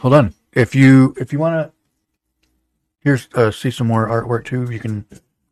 Hold 0.00 0.14
on. 0.14 0.34
If 0.52 0.74
you 0.74 1.14
if 1.18 1.32
you 1.32 1.38
want 1.40 1.54
to 1.66 1.72
here's 3.00 3.28
uh, 3.34 3.50
see 3.50 3.70
some 3.70 3.88
more 3.88 4.06
artwork 4.06 4.44
too, 4.44 4.70
you 4.70 4.78
can 4.78 5.04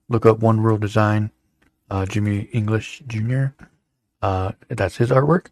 look 0.08 0.26
up 0.26 0.40
One 0.40 0.62
World 0.62 0.80
Design, 0.80 1.30
uh, 1.90 2.06
Jimmy 2.06 2.42
English 2.52 3.02
Jr. 3.06 3.46
Uh, 4.24 4.52
that's 4.70 4.96
his 4.96 5.10
artwork. 5.10 5.48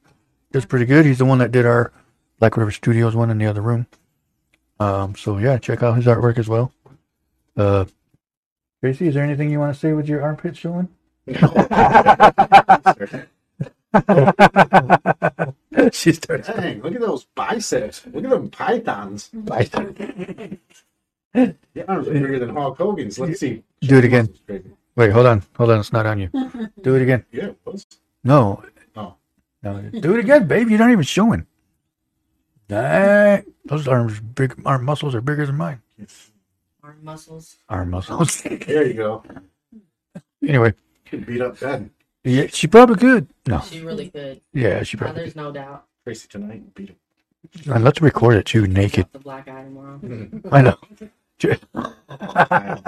It's 0.55 0.65
pretty 0.65 0.87
good. 0.87 1.05
He's 1.05 1.19
the 1.19 1.27
one 1.27 1.37
that 1.41 1.53
did 1.53 1.67
our 1.67 1.93
Black 2.39 2.57
River 2.57 2.71
Studios 2.71 3.15
one 3.15 3.29
in 3.29 3.37
the 3.37 3.45
other 3.45 3.61
room. 3.61 3.87
Um, 4.81 5.15
so 5.15 5.37
yeah, 5.37 5.59
check 5.59 5.83
out 5.83 5.97
his 5.97 6.07
artwork 6.07 6.39
as 6.39 6.49
well. 6.49 6.73
Uh, 7.55 7.85
Tracy, 8.81 9.09
is 9.09 9.15
there 9.15 9.25
anything 9.25 9.51
you 9.51 9.59
want 9.59 9.75
to 9.75 9.79
say 9.79 9.93
with 9.93 10.09
your 10.09 10.23
armpit 10.23 10.57
showing? 10.57 10.89
she 15.93 16.13
starts. 16.13 16.49
Dang, 16.49 16.81
look 16.81 16.95
at 16.95 17.01
those 17.03 17.27
biceps. 17.35 18.07
Look 18.07 18.25
at 18.25 18.31
them 18.31 18.49
pythons. 18.49 19.29
Your 19.35 19.53
arms 21.89 22.09
are 22.09 22.15
bigger 22.15 22.39
than 22.39 22.57
Hulk 22.57 22.79
Hogan's. 22.79 23.19
Let's 23.19 23.39
see. 23.39 23.65
Do 23.83 23.99
it 23.99 24.07
again. 24.07 24.33
Wait, 24.97 25.13
hold 25.13 25.27
on, 25.27 25.43
hold 25.59 25.73
on. 25.73 25.81
It's 25.81 25.93
not 25.93 26.07
on 26.07 26.19
you. 26.19 26.29
Do 26.83 26.97
it 26.97 27.03
again. 27.03 27.27
Yeah, 27.31 27.49
it 27.49 27.59
was. 27.67 27.85
No. 28.25 28.63
Oh. 28.97 29.15
No. 29.63 29.81
Do 29.83 30.15
it 30.15 30.21
again, 30.21 30.47
babe. 30.47 30.69
You're 30.69 30.79
not 30.79 30.91
even 30.91 31.05
showing. 31.05 31.47
Dang. 32.69 33.45
Those 33.65 33.87
arms, 33.89 34.21
big 34.21 34.61
arm 34.65 34.85
muscles 34.85 35.15
are 35.15 35.21
bigger 35.21 35.47
than 35.47 35.57
mine. 35.57 35.83
Arm 36.83 36.99
muscles. 37.03 37.57
Arm 37.69 37.91
muscles. 37.91 38.43
There 38.67 38.87
you 38.87 38.95
go. 38.95 39.23
anyway, 40.47 40.75
You 41.05 41.19
can 41.19 41.21
beat 41.25 41.41
up 41.41 41.61
Ben. 41.61 41.91
yeah, 42.25 42.47
she 42.49 42.67
probably 42.67 42.97
could. 42.97 43.29
No. 43.47 43.61
She 43.61 43.81
really 43.81 44.09
could. 44.11 44.41
Yeah, 44.53 44.83
she 44.83 44.97
Uh, 44.97 45.01
probably 45.01 45.23
there's 45.23 45.37
no 45.37 45.53
doubt. 45.53 45.85
Tracy 46.05 46.27
tonight 46.29 46.75
beat 46.75 46.91
him. 46.91 46.97
could. 47.53 47.67
And 47.69 47.85
let's 47.85 48.01
record 48.01 48.37
it 48.37 48.47
too, 48.47 48.67
naked. 48.67 49.07
The 49.13 49.19
black 49.21 49.47
eye 49.49 49.63
tomorrow. 49.65 50.01
I 50.51 50.63
know. 50.63 50.79
I 51.75 52.81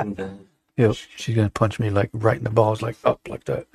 Yep. 0.77 0.97
She's 1.17 1.37
gonna 1.37 1.51
punch 1.51 1.79
me 1.79 1.91
like 1.91 2.11
right 2.13 2.37
in 2.39 2.43
the 2.45 2.51
balls, 2.51 2.83
like 2.83 2.97
up 3.05 3.21
like 3.29 3.45
that, 3.45 3.67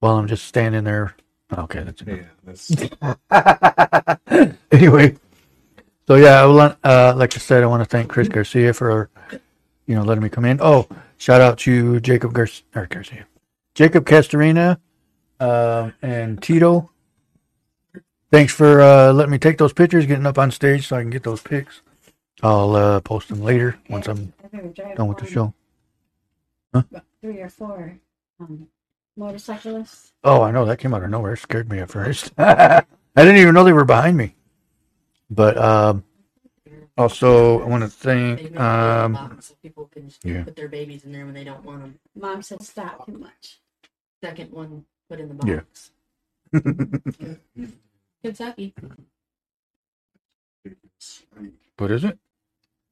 while 0.00 0.16
I'm 0.16 0.26
just 0.26 0.46
standing 0.46 0.84
there. 0.84 1.14
Okay, 1.56 1.82
that's 1.84 2.02
enough. 2.02 2.20
yeah, 2.20 2.26
that's 2.44 2.72
anyway, 4.72 5.16
so 6.06 6.16
yeah, 6.16 6.42
I 6.42 6.46
want, 6.46 6.76
uh, 6.84 7.14
like 7.16 7.34
I 7.36 7.38
said, 7.38 7.62
I 7.62 7.66
want 7.66 7.82
to 7.82 7.88
thank 7.88 8.08
Chris 8.10 8.28
Garcia 8.28 8.72
for, 8.74 9.10
you 9.86 9.94
know, 9.94 10.02
letting 10.02 10.22
me 10.24 10.28
come 10.28 10.44
in. 10.44 10.58
Oh, 10.60 10.88
shout 11.18 11.40
out 11.40 11.58
to 11.60 12.00
Jacob 12.00 12.32
Garcia, 12.32 12.64
or 12.74 12.86
Garcia, 12.86 13.26
Jacob 13.74 14.04
Castorina, 14.06 14.78
um, 15.40 15.92
and 16.02 16.42
Tito. 16.42 16.90
Thanks 18.30 18.52
for 18.52 18.80
uh, 18.80 19.12
letting 19.12 19.30
me 19.32 19.38
take 19.38 19.58
those 19.58 19.72
pictures, 19.72 20.06
getting 20.06 20.26
up 20.26 20.38
on 20.38 20.50
stage 20.50 20.88
so 20.88 20.96
I 20.96 21.02
can 21.02 21.10
get 21.10 21.22
those 21.22 21.40
pics. 21.42 21.80
I'll 22.42 22.74
uh, 22.76 23.00
post 23.00 23.28
them 23.28 23.40
later 23.40 23.78
once 23.88 24.08
I'm 24.08 24.32
I 24.44 24.48
think 24.48 24.64
we 24.64 24.68
drive 24.70 24.96
done 24.96 25.08
with 25.08 25.18
the 25.18 25.26
show. 25.26 25.54
about 26.72 27.04
Three 27.22 27.40
or 27.40 27.48
four 27.48 27.98
um, 28.40 28.68
motorcyclists. 29.16 30.12
Oh, 30.24 30.42
I 30.42 30.50
know 30.50 30.64
that 30.64 30.78
came 30.78 30.94
out 30.94 31.02
of 31.02 31.10
nowhere. 31.10 31.34
It 31.34 31.38
scared 31.38 31.70
me 31.70 31.78
at 31.78 31.90
first. 31.90 32.32
I 32.38 32.82
didn't 33.16 33.36
even 33.36 33.54
know 33.54 33.64
they 33.64 33.72
were 33.72 33.84
behind 33.84 34.16
me. 34.16 34.34
But 35.30 35.56
um, 35.58 36.04
also, 36.96 37.60
I 37.62 37.66
want 37.66 37.82
to 37.82 37.88
They 37.88 37.92
thank 37.92 38.36
make 38.36 38.46
a 38.46 38.50
baby 38.50 38.58
um, 38.58 39.38
so 39.40 39.54
people 39.62 39.86
can 39.86 40.08
just 40.08 40.24
yeah. 40.24 40.44
put 40.44 40.56
their 40.56 40.68
babies 40.68 41.04
in 41.04 41.12
there 41.12 41.24
when 41.24 41.34
they 41.34 41.44
don't 41.44 41.64
want 41.64 41.80
them. 41.82 41.98
Mom 42.14 42.42
said 42.42 42.62
stop 42.62 43.06
too 43.06 43.18
much. 43.18 43.60
Second 44.22 44.52
one 44.52 44.84
put 45.08 45.20
in 45.20 45.36
the 45.36 45.46
Yeah. 45.46 45.60
box. 45.60 45.90
Kentucky. 48.22 48.74
What 51.78 51.90
is 51.90 52.04
it? 52.04 52.18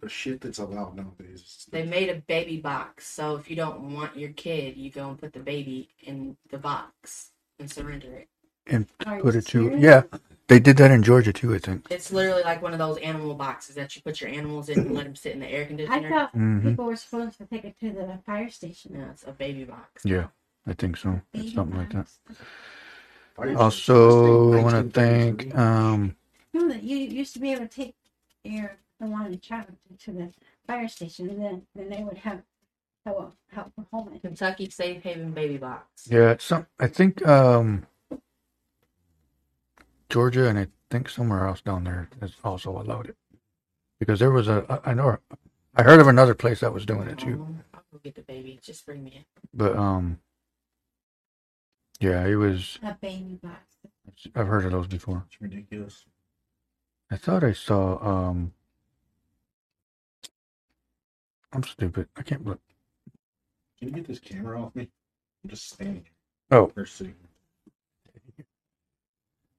The 0.04 0.10
shit 0.10 0.40
that's 0.40 0.58
allowed 0.58 0.96
nowadays. 0.96 1.66
They 1.70 1.84
made 1.84 2.10
a 2.10 2.16
baby 2.16 2.58
box, 2.58 3.06
so 3.06 3.36
if 3.36 3.50
you 3.50 3.56
don't 3.56 3.94
want 3.94 4.16
your 4.16 4.30
kid, 4.30 4.76
you 4.76 4.90
go 4.90 5.08
and 5.08 5.18
put 5.18 5.32
the 5.32 5.40
baby 5.40 5.88
in 6.02 6.36
the 6.50 6.58
box 6.58 7.30
and 7.58 7.70
surrender 7.70 8.12
it. 8.14 8.28
And 8.66 8.86
Are 9.06 9.18
put 9.18 9.34
you 9.34 9.40
it 9.40 9.46
to 9.46 9.76
yeah. 9.78 10.02
They 10.46 10.60
did 10.60 10.76
that 10.76 10.90
in 10.90 11.02
Georgia 11.02 11.32
too, 11.32 11.54
I 11.54 11.58
think. 11.58 11.86
It's 11.90 12.12
literally 12.12 12.42
like 12.42 12.60
one 12.60 12.74
of 12.74 12.78
those 12.78 12.98
animal 12.98 13.34
boxes 13.34 13.74
that 13.76 13.96
you 13.96 14.02
put 14.02 14.20
your 14.20 14.30
animals 14.30 14.68
in 14.68 14.78
and 14.78 14.94
let 14.94 15.04
them 15.04 15.16
sit 15.16 15.32
in 15.32 15.40
the 15.40 15.48
air 15.50 15.64
conditioner. 15.64 15.94
I 15.94 16.00
conditioner. 16.00 16.20
thought 16.20 16.30
hmm 16.32 16.68
people 16.68 16.84
were 16.84 16.96
supposed 16.96 17.38
to 17.38 17.46
take 17.46 17.64
it 17.64 17.80
to 17.80 17.90
the 17.92 18.18
fire 18.26 18.50
station. 18.50 18.92
No, 18.98 19.06
it's 19.10 19.24
a 19.26 19.32
baby 19.32 19.64
box. 19.64 20.04
Yeah, 20.04 20.26
I 20.66 20.74
think 20.74 20.98
so. 20.98 21.20
Baby 21.32 21.50
Something 21.54 21.78
like 21.78 21.92
that. 21.92 22.06
Also, 23.56 24.52
I 24.52 24.62
want 24.62 24.94
to 24.94 25.00
thank 25.00 25.54
um, 25.56 26.14
that 26.52 26.82
you 26.82 26.96
used 26.96 27.34
to 27.34 27.40
be 27.40 27.52
able 27.52 27.66
to 27.66 27.68
take 27.68 27.94
your 28.44 28.76
the 29.04 29.10
one 29.10 29.26
in 29.26 29.32
the 29.32 29.38
child 29.38 29.66
to 30.00 30.12
the 30.12 30.32
fire 30.66 30.88
station, 30.88 31.28
and 31.30 31.42
then 31.42 31.62
then 31.74 31.88
they 31.90 32.02
would 32.04 32.18
have 32.18 32.42
help 33.06 33.34
help 33.52 33.72
for 33.74 33.86
home. 33.92 34.18
Kentucky 34.20 34.68
Safe 34.70 35.02
Haven 35.02 35.32
baby 35.32 35.56
box. 35.58 36.08
yeah, 36.10 36.36
some 36.38 36.66
I 36.80 36.86
think 36.88 37.26
um, 37.26 37.86
Georgia 40.08 40.48
and 40.48 40.58
I 40.58 40.68
think 40.90 41.08
somewhere 41.08 41.46
else 41.46 41.60
down 41.60 41.84
there 41.84 42.08
is 42.22 42.34
also 42.44 42.70
allowed 42.70 43.08
it 43.08 43.16
because 43.98 44.18
there 44.20 44.30
was 44.30 44.48
a 44.48 44.64
I 44.84 44.90
I 44.90 44.94
know 44.94 45.18
I 45.76 45.82
heard 45.82 46.00
of 46.00 46.06
another 46.08 46.34
place 46.34 46.60
that 46.60 46.72
was 46.72 46.86
doing 46.86 47.08
it 47.08 47.18
too, 47.18 47.34
Um, 47.42 47.64
I'll 47.74 47.82
go 47.92 47.98
get 48.02 48.14
the 48.14 48.22
baby. 48.22 48.58
Just 48.62 48.86
bring 48.86 49.02
me 49.02 49.10
it. 49.16 49.24
but 49.52 49.76
um, 49.76 50.20
yeah, 52.00 52.24
it 52.26 52.36
was. 52.36 52.78
A 52.82 52.94
baby 53.00 53.38
box. 53.42 53.60
I've 54.36 54.46
heard 54.46 54.64
of 54.66 54.72
those 54.72 54.86
before. 54.86 55.24
It's 55.26 55.40
ridiculous. 55.40 56.04
I 57.10 57.16
thought 57.16 57.42
I 57.44 57.52
saw 57.52 57.98
um. 58.06 58.52
I'm 61.54 61.62
stupid. 61.62 62.08
I 62.16 62.22
can't 62.22 62.44
look. 62.44 62.60
Can 63.78 63.88
you 63.88 63.94
get 63.94 64.06
this 64.06 64.18
camera 64.18 64.60
off 64.60 64.74
me? 64.74 64.88
I'm 65.44 65.50
just 65.50 65.70
standing. 65.70 66.04
Oh. 66.50 66.70
They're 66.74 66.86
sitting. 66.86 67.14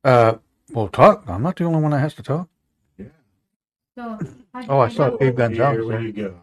Uh, 0.04 0.36
well, 0.72 0.88
talk. 0.88 1.24
I'm 1.28 1.42
not 1.42 1.56
the 1.56 1.64
only 1.64 1.82
one 1.82 1.92
that 1.92 2.00
has 2.00 2.14
to 2.16 2.24
talk. 2.24 2.48
Yeah. 2.98 3.06
So 3.98 4.20
how'd 4.54 4.70
Oh, 4.70 4.80
I 4.80 4.88
find 4.88 4.94
saw 4.94 5.04
out? 5.06 5.22
Abe 5.22 5.36
Gonzalez. 5.38 5.78
Here, 5.78 5.86
where 5.88 5.98
there. 5.98 6.06
you 6.06 6.14
go? 6.14 6.40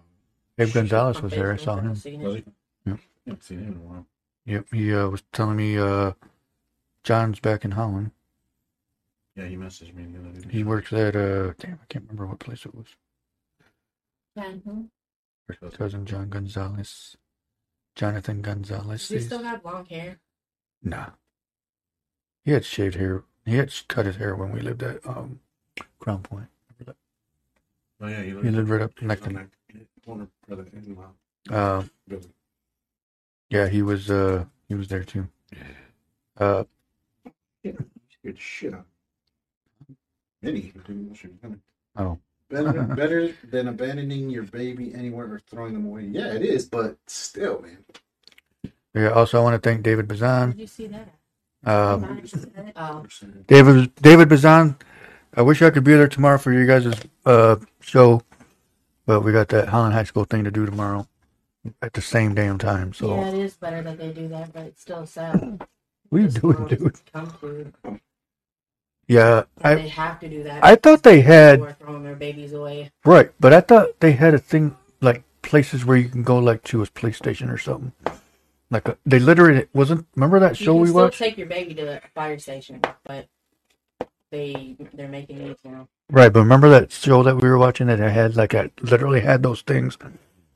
Abe 0.58 0.72
Gonzalez 0.72 1.22
was 1.22 1.32
there. 1.32 1.52
I 1.52 1.56
saw 1.56 1.76
him. 1.76 1.94
seen 1.94 2.20
it. 2.20 2.24
Was 2.24 2.34
he? 2.36 2.44
Yep. 2.86 2.98
haven't 3.26 3.44
seen 3.44 3.58
him 3.60 3.66
in 3.68 3.76
a 3.76 3.80
while. 3.80 4.06
Yep, 4.46 4.66
he 4.72 4.92
uh, 4.92 5.08
was 5.08 5.22
telling 5.32 5.56
me 5.56 5.78
uh, 5.78 6.12
John's 7.04 7.38
back 7.38 7.64
in 7.64 7.70
Holland. 7.70 8.10
Yeah, 9.36 9.46
he 9.46 9.56
messaged 9.56 9.94
me 9.94 10.04
the 10.04 10.28
other 10.28 10.40
day. 10.40 10.48
He 10.50 10.64
works 10.64 10.92
at 10.92 11.14
uh, 11.14 11.52
damn, 11.58 11.74
I 11.80 11.86
can't 11.88 12.04
remember 12.08 12.26
what 12.26 12.40
place 12.40 12.66
it 12.66 12.74
was. 12.74 12.86
John 14.36 14.60
who? 14.64 14.88
Cousin 15.76 16.07
John 16.07 16.28
Gonzalez, 16.28 17.16
Jonathan 17.94 18.42
Gonzalez. 18.42 19.09
Does 19.09 19.22
he 19.22 19.26
still 19.26 19.42
have 19.42 19.64
long 19.64 19.85
hair? 19.87 20.18
Nah, 20.83 21.11
he 22.44 22.52
had 22.52 22.64
shaved 22.64 22.94
hair. 22.96 23.24
He 23.44 23.57
had 23.57 23.72
cut 23.88 24.07
his 24.07 24.16
hair 24.16 24.35
when 24.35 24.52
we 24.52 24.61
lived 24.61 24.83
at 24.83 25.05
um, 25.07 25.40
Crown 25.98 26.22
Point. 26.22 26.46
Remember 26.78 26.96
Oh 28.00 28.09
yeah, 28.09 28.22
he 28.22 28.31
He 28.31 28.50
lived 28.50 28.68
right 28.70 28.83
up 28.83 29.00
next 29.02 29.22
to 29.24 29.31
me. 29.31 29.37
that 29.37 30.05
corner 30.05 30.28
brother 30.46 30.66
in 30.72 30.96
my 30.96 31.05
that? 31.46 31.55
Uh, 31.55 31.83
yeah, 33.50 33.68
he 33.68 33.83
was. 33.83 34.11
Uh, 34.11 34.44
he 34.68 34.74
was 34.74 34.88
there 34.88 35.05
too. 35.05 35.28
Uh, 36.38 36.64
Good 37.62 38.38
shit 38.38 38.72
out. 38.74 38.87
Many. 40.40 40.72
oh, 41.96 42.18
Better, 42.52 42.82
better 42.96 43.34
than 43.50 43.68
abandoning 43.68 44.28
your 44.28 44.42
baby 44.42 44.94
anywhere 44.94 45.26
or 45.26 45.40
throwing 45.50 45.72
them 45.72 45.86
away. 45.86 46.04
Yeah, 46.04 46.26
it 46.34 46.42
is, 46.42 46.66
but 46.66 46.98
still, 47.06 47.62
man. 47.62 47.78
yeah. 48.94 49.08
Also, 49.10 49.40
I 49.40 49.42
want 49.42 49.60
to 49.60 49.68
thank 49.68 49.82
David 49.82 50.06
Bazan. 50.06 50.50
Did 50.50 50.60
you 50.60 50.66
see 50.66 50.86
that? 50.88 51.08
Uh, 51.64 51.96
Mine 51.96 52.26
said 52.26 52.50
it. 52.56 52.72
Oh, 52.76 53.06
David 53.46 53.94
David 53.96 54.28
Bazan. 54.28 54.76
I 55.34 55.40
wish 55.42 55.62
I 55.62 55.70
could 55.70 55.84
be 55.84 55.92
there 55.94 56.08
tomorrow 56.08 56.36
for 56.36 56.52
you 56.52 56.66
guys' 56.66 56.94
uh, 57.24 57.56
show, 57.80 58.20
but 59.06 59.22
we 59.22 59.32
got 59.32 59.48
that 59.48 59.68
Holland 59.68 59.94
High 59.94 60.04
School 60.04 60.24
thing 60.24 60.44
to 60.44 60.50
do 60.50 60.66
tomorrow 60.66 61.08
at 61.80 61.94
the 61.94 62.02
same 62.02 62.34
damn 62.34 62.58
time. 62.58 62.92
So 62.92 63.14
yeah, 63.14 63.28
it 63.28 63.34
is 63.38 63.56
better 63.56 63.80
that 63.82 63.96
they 63.96 64.12
do 64.12 64.28
that, 64.28 64.52
but 64.52 64.64
it's 64.64 64.82
still 64.82 65.06
sad. 65.06 65.62
what 66.10 66.18
are 66.18 66.20
you 66.20 66.28
This 66.28 66.34
doing, 66.34 66.66
dude? 66.68 66.96
Has 69.14 69.44
Come 69.44 69.44
to 69.44 69.64
Yeah, 69.64 69.70
I 69.70 69.75
they 69.77 69.88
have 69.88 70.20
to 70.20 70.29
do 70.29 70.42
that. 70.44 70.64
I 70.64 70.77
thought 70.77 71.03
they 71.03 71.20
had 71.22 71.79
throwing 71.79 72.03
their 72.03 72.16
babies 72.16 72.53
away. 72.53 72.90
right, 73.05 73.31
but 73.40 73.53
I 73.53 73.61
thought 73.61 74.01
they 74.01 74.12
had 74.12 74.35
a 74.35 74.38
thing 74.38 74.77
like 75.01 75.25
places 75.42 75.85
where 75.85 75.96
you 75.96 76.09
can 76.09 76.22
go 76.22 76.38
like 76.38 76.62
to 76.64 76.83
a 76.83 76.87
police 76.87 77.16
station 77.16 77.51
or 77.51 77.59
something. 77.59 77.92
Like 78.70 78.88
a, 78.88 78.96
they 79.05 79.18
literally 79.18 79.66
wasn't. 79.75 80.07
Remember 80.14 80.40
that 80.40 80.57
show 80.57 80.75
we 80.75 80.88
still 80.88 81.03
watched? 81.05 81.18
take 81.18 81.37
your 81.37 81.46
baby 81.46 81.75
to 81.75 81.98
a 81.98 82.01
fire 82.14 82.38
station, 82.38 82.81
but 83.05 83.27
they 84.31 84.77
they're 84.94 85.09
making 85.09 85.38
these 85.38 85.57
now. 85.64 85.88
Right, 86.11 86.33
but 86.33 86.40
remember 86.40 86.68
that 86.70 86.90
show 86.92 87.22
that 87.22 87.37
we 87.37 87.48
were 87.48 87.59
watching 87.59 87.87
that 87.88 87.98
had 87.98 88.37
like 88.37 88.55
a 88.55 88.70
literally 88.81 89.20
had 89.20 89.42
those 89.42 89.62
things 89.62 89.98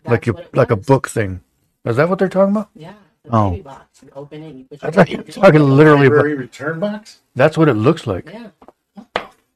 like 0.07 0.27
you 0.27 0.37
it 0.37 0.55
like 0.55 0.71
a 0.71 0.77
book 0.77 1.09
thing. 1.09 1.43
Is 1.85 1.97
that 1.97 2.09
what 2.09 2.19
they're 2.19 2.29
talking 2.29 2.57
about? 2.57 2.71
Yeah, 2.75 2.95
the 3.31 3.37
Oh. 3.37 3.51
baby 3.51 3.63
box. 3.63 4.03
You 4.03 4.11
open 4.17 4.43
it. 4.43 4.55
You 4.55 4.65
put 4.65 4.83
I 4.83 4.87
your 4.87 4.93
thought 4.93 5.09
you 5.11 5.17
were 5.19 5.23
baby 5.25 5.37
in. 5.37 5.43
talking 5.43 5.61
literally 5.63 6.07
about. 6.07 6.17
Library 6.17 6.35
return 6.37 6.81
box? 6.81 7.21
That's 7.35 7.57
what 7.59 7.69
it 7.69 7.75
looks 7.75 8.07
like. 8.07 8.31
Yeah, 8.33 8.49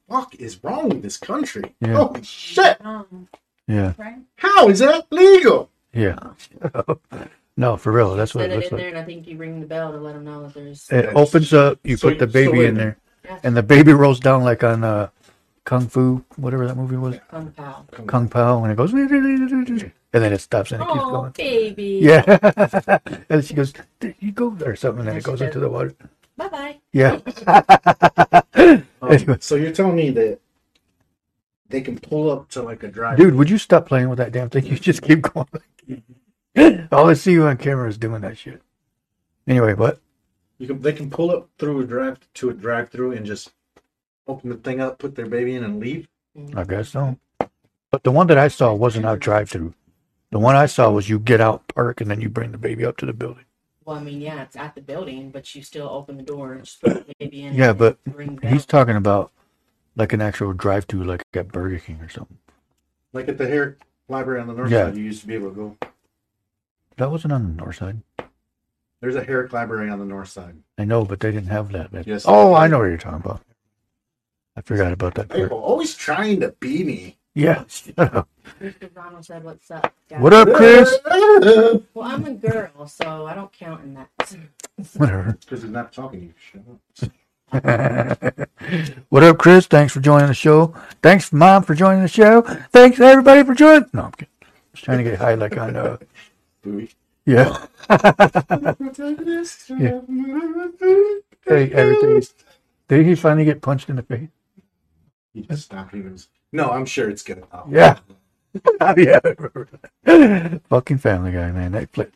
Fuck 0.09 0.35
is 0.35 0.61
wrong 0.63 0.89
with 0.89 1.01
this 1.01 1.17
country? 1.17 1.73
Yeah. 1.79 1.93
Holy 1.95 2.21
shit! 2.23 2.77
Um, 2.85 3.27
Yeah, 3.67 3.93
right? 3.97 4.17
How 4.35 4.67
is 4.69 4.79
that 4.79 5.07
legal? 5.11 5.69
yeah. 5.93 6.17
no, 7.57 7.77
for 7.77 7.91
real. 7.91 8.15
That's 8.15 8.35
what 8.35 8.41
set 8.41 8.51
it 8.51 8.53
it 8.53 8.55
looks 8.57 8.67
in 8.67 8.73
like. 8.73 8.81
there, 8.81 8.89
and 8.89 8.97
I 8.97 9.03
think 9.03 9.27
you 9.27 9.37
ring 9.37 9.59
the 9.61 9.67
bell 9.67 9.91
to 9.91 9.97
let 9.97 10.13
them 10.13 10.25
know 10.25 10.43
that 10.43 10.53
there's. 10.53 10.89
It 10.89 11.05
opens 11.15 11.53
up. 11.53 11.79
You 11.83 11.95
So- 11.97 12.09
put 12.09 12.19
the 12.19 12.27
so 12.27 12.33
baby 12.33 12.57
wait 12.59 12.65
a 12.65 12.67
in 12.69 12.75
there, 12.75 12.97
Yeah, 13.25 13.39
and 13.43 13.55
the 13.55 13.63
baby 13.63 13.93
rolls 13.93 14.19
down 14.19 14.43
like 14.43 14.63
on 14.63 14.83
uh, 14.83 15.09
Kung 15.63 15.87
Fu, 15.87 16.23
whatever 16.37 16.65
that 16.67 16.75
movie 16.75 16.95
was, 16.97 17.17
Kung 17.29 17.51
Pao. 17.51 17.85
Kung 18.07 18.27
Pao, 18.29 18.63
and 18.63 18.71
it 18.71 18.75
goes, 18.75 18.93
and 18.93 19.91
then 20.11 20.33
it 20.33 20.41
stops 20.41 20.71
and 20.71 20.81
it 20.81 20.87
keeps 20.87 20.99
Oh, 21.03 21.11
going. 21.11 21.31
baby. 21.33 21.99
Yeah, 22.01 22.99
and 23.29 23.45
she 23.45 23.53
goes, 23.53 23.71
"Did 23.99 24.15
you 24.19 24.31
go 24.31 24.49
there?" 24.49 24.71
or 24.71 24.75
something, 24.75 25.01
and 25.01 25.09
then 25.09 25.17
it 25.17 25.23
goes 25.23 25.41
into 25.41 25.59
the 25.59 25.69
water. 25.69 25.93
Bye 26.37 26.47
bye. 26.49 26.77
Yeah. 26.91 27.19
Um, 29.03 29.11
Anyway. 29.13 29.37
So 29.39 29.55
you're 29.55 29.71
telling 29.71 29.95
me 29.95 30.11
that 30.11 30.39
they 31.69 31.81
can 31.81 31.97
pull 31.97 32.29
up 32.29 32.49
to 32.49 32.61
like 32.61 32.83
a 32.83 32.87
drive? 32.87 33.17
Dude, 33.17 33.33
would 33.35 33.49
you 33.49 33.57
stop 33.57 33.87
playing 33.87 34.09
with 34.09 34.17
that 34.19 34.31
damn 34.31 34.49
thing? 34.49 34.65
You 34.65 34.77
just 34.77 35.01
keep 35.01 35.21
going. 35.23 35.47
All 36.91 37.09
I 37.09 37.13
see 37.13 37.31
you 37.31 37.43
on 37.45 37.57
camera 37.57 37.89
is 37.89 37.97
doing 37.97 38.21
that 38.21 38.37
shit. 38.37 38.61
Anyway, 39.47 39.73
what? 39.73 39.99
You 40.59 40.67
can, 40.67 40.81
they 40.81 40.93
can 40.93 41.09
pull 41.09 41.31
up 41.31 41.49
through 41.57 41.79
a 41.81 41.83
drive 41.85 42.19
to 42.35 42.51
a 42.51 42.53
drive-through 42.53 43.13
and 43.13 43.25
just 43.25 43.51
open 44.27 44.49
the 44.49 44.55
thing 44.57 44.79
up, 44.79 44.99
put 44.99 45.15
their 45.15 45.25
baby 45.25 45.55
in, 45.55 45.63
and 45.63 45.79
leave. 45.79 46.07
I 46.55 46.63
guess 46.63 46.89
so. 46.89 47.17
But 47.91 48.03
the 48.03 48.11
one 48.11 48.27
that 48.27 48.37
I 48.37 48.47
saw 48.47 48.73
wasn't 48.73 49.05
a 49.05 49.17
drive-through. 49.17 49.73
The 50.31 50.39
one 50.39 50.55
I 50.55 50.65
saw 50.65 50.89
was 50.91 51.09
you 51.09 51.19
get 51.19 51.41
out, 51.41 51.67
park, 51.67 51.99
and 51.99 52.09
then 52.09 52.21
you 52.21 52.29
bring 52.29 52.51
the 52.53 52.57
baby 52.57 52.85
up 52.85 52.95
to 52.97 53.05
the 53.05 53.11
building. 53.13 53.43
Well, 53.83 53.97
I 53.97 54.01
mean, 54.01 54.21
yeah, 54.21 54.43
it's 54.43 54.55
at 54.55 54.75
the 54.75 54.81
building, 54.81 55.31
but 55.31 55.53
you 55.53 55.61
still 55.63 55.89
open 55.89 56.15
the 56.15 56.23
door 56.23 56.53
and 56.53 56.63
just 56.63 56.81
put 56.81 57.05
the 57.07 57.13
baby 57.19 57.43
in. 57.43 57.53
Yeah, 57.53 57.71
and 57.71 57.79
but 57.79 57.97
ring 58.13 58.37
the 58.37 58.47
He's 58.47 58.65
bell. 58.65 58.79
talking 58.79 58.95
about 58.95 59.31
like 59.97 60.13
an 60.13 60.21
actual 60.21 60.53
drive-through, 60.53 61.03
like 61.03 61.23
at 61.33 61.51
Burger 61.51 61.79
King 61.79 61.99
or 62.01 62.07
something. 62.07 62.37
Like 63.11 63.27
at 63.27 63.37
the 63.37 63.47
Herrick 63.47 63.79
Library 64.07 64.39
on 64.39 64.47
the 64.47 64.53
north 64.53 64.71
Yeah. 64.71 64.85
side, 64.85 64.95
you 64.95 65.03
used 65.03 65.21
to 65.21 65.27
be 65.27 65.33
able 65.33 65.49
to 65.49 65.55
go. 65.55 65.77
That 66.95 67.11
wasn't 67.11 67.33
on 67.33 67.43
the 67.43 67.53
north 67.63 67.75
side. 67.77 68.01
There's 69.01 69.15
a 69.15 69.23
Herrick 69.23 69.51
Library 69.51 69.89
on 69.89 69.99
the 69.99 70.05
north 70.05 70.29
side. 70.29 70.55
I 70.77 70.85
know, 70.85 71.03
but 71.03 71.19
they 71.19 71.31
didn't 71.31 71.49
have 71.49 71.71
that. 71.73 71.91
That- 71.91 72.07
Yes. 72.07 72.23
Oh, 72.27 72.53
I 72.53 72.67
know 72.67 72.77
what 72.79 72.85
you're 72.85 72.97
talking 72.97 73.19
about. 73.19 73.41
I 74.55 74.61
forgot 74.61 74.91
about 74.91 75.15
that 75.15 75.29
They 75.29 75.41
were 75.43 75.49
part. 75.49 75.61
always 75.63 75.95
trying 75.95 76.39
to 76.41 76.49
be 76.59 76.83
me. 76.83 77.17
Yeah. 77.33 77.63
shut 77.67 77.93
up. 77.97 78.27
Mr. 78.61 78.89
Ronald 78.93 79.23
said, 79.25 79.43
"What's 79.45 79.71
up?" 79.71 79.93
guys?" 80.09 80.19
What 80.21 80.33
up, 80.33 80.49
Chris? 80.53 80.97
Well, 81.93 82.05
I'm 82.05 82.25
a 82.25 82.33
girl, 82.33 82.85
so 82.87 83.25
I 83.25 83.33
don't 83.33 83.51
count 83.53 83.83
in 83.85 83.93
that. 83.93 84.09
Whatever. 84.97 85.37
Because 85.39 85.61
he's 85.63 85.71
not 85.71 85.93
talking 85.93 86.19
to 86.19 86.25
you. 86.25 86.33
Shut 87.01 87.11
up. 87.53 88.37
what 89.09 89.23
up, 89.23 89.37
Chris? 89.37 89.67
Thanks 89.67 89.93
for 89.93 90.01
joining 90.01 90.27
the 90.27 90.33
show. 90.33 90.73
Thanks, 91.01 91.31
Mom, 91.31 91.63
for 91.63 91.73
joining 91.75 92.01
the 92.01 92.07
show. 92.09 92.41
Thanks, 92.71 92.99
everybody, 92.99 93.43
for 93.43 93.53
joining. 93.53 93.89
No, 93.93 94.03
I'm 94.03 94.11
kidding. 94.11 94.27
I 94.41 94.47
was 94.73 94.81
trying 94.81 94.97
to 94.97 95.03
get 95.05 95.19
high 95.19 95.35
like 95.35 95.57
on, 95.57 95.75
uh, 95.77 95.97
Booey. 96.65 96.93
yeah. 97.25 97.65
Hey, 101.45 101.71
everything. 101.71 102.23
Did 102.87 103.05
he 103.05 103.15
finally 103.15 103.45
get 103.45 103.61
punched 103.61 103.89
in 103.89 103.95
the 103.95 104.03
face? 104.03 104.27
He 105.33 105.41
just 105.41 105.65
stopped 105.65 105.95
even. 105.95 106.17
No, 106.51 106.71
I'm 106.71 106.85
sure 106.85 107.09
it's 107.09 107.23
good. 107.23 107.43
Oh. 107.53 107.65
Yeah. 107.69 107.99
yeah. 108.97 109.19
I 109.23 109.35
remember. 109.37 109.69
Fucking 110.69 110.97
Family 110.99 111.31
Guy, 111.31 111.51
man. 111.51 111.71
That 111.73 111.91
play, 111.91 112.07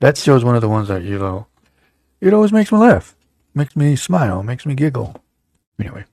that 0.00 0.18
show's 0.18 0.44
one 0.44 0.56
of 0.56 0.62
the 0.62 0.68
ones 0.68 0.88
that 0.88 1.02
you 1.04 1.18
know, 1.18 1.46
it 2.20 2.34
always 2.34 2.52
makes 2.52 2.72
me 2.72 2.78
laugh, 2.78 3.16
makes 3.54 3.76
me 3.76 3.96
smile, 3.96 4.42
makes 4.42 4.66
me 4.66 4.74
giggle. 4.74 5.22
Anyway, 5.80 6.04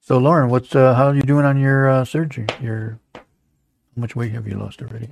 so 0.00 0.18
Lauren, 0.18 0.50
what's 0.50 0.74
uh, 0.74 0.94
how 0.94 1.08
are 1.08 1.14
you 1.14 1.22
doing 1.22 1.44
on 1.46 1.58
your 1.58 1.88
uh, 1.90 2.04
surgery? 2.04 2.46
Your 2.62 2.98
how 3.14 4.00
much 4.02 4.16
weight 4.16 4.32
have 4.32 4.48
you 4.48 4.58
lost 4.58 4.82
already? 4.82 5.10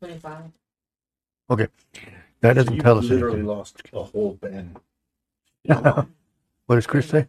25. 0.00 0.44
Okay, 1.50 1.68
That 2.40 2.54
doesn't 2.54 2.74
you 2.74 2.82
tell 2.82 2.98
us 2.98 3.10
literally 3.10 3.42
anything. 3.42 3.46
lost 3.48 3.82
a 3.92 4.04
whole 4.04 4.34
bin. 4.40 4.76
what 5.66 6.06
does 6.76 6.86
Chris 6.86 7.08
say? 7.08 7.28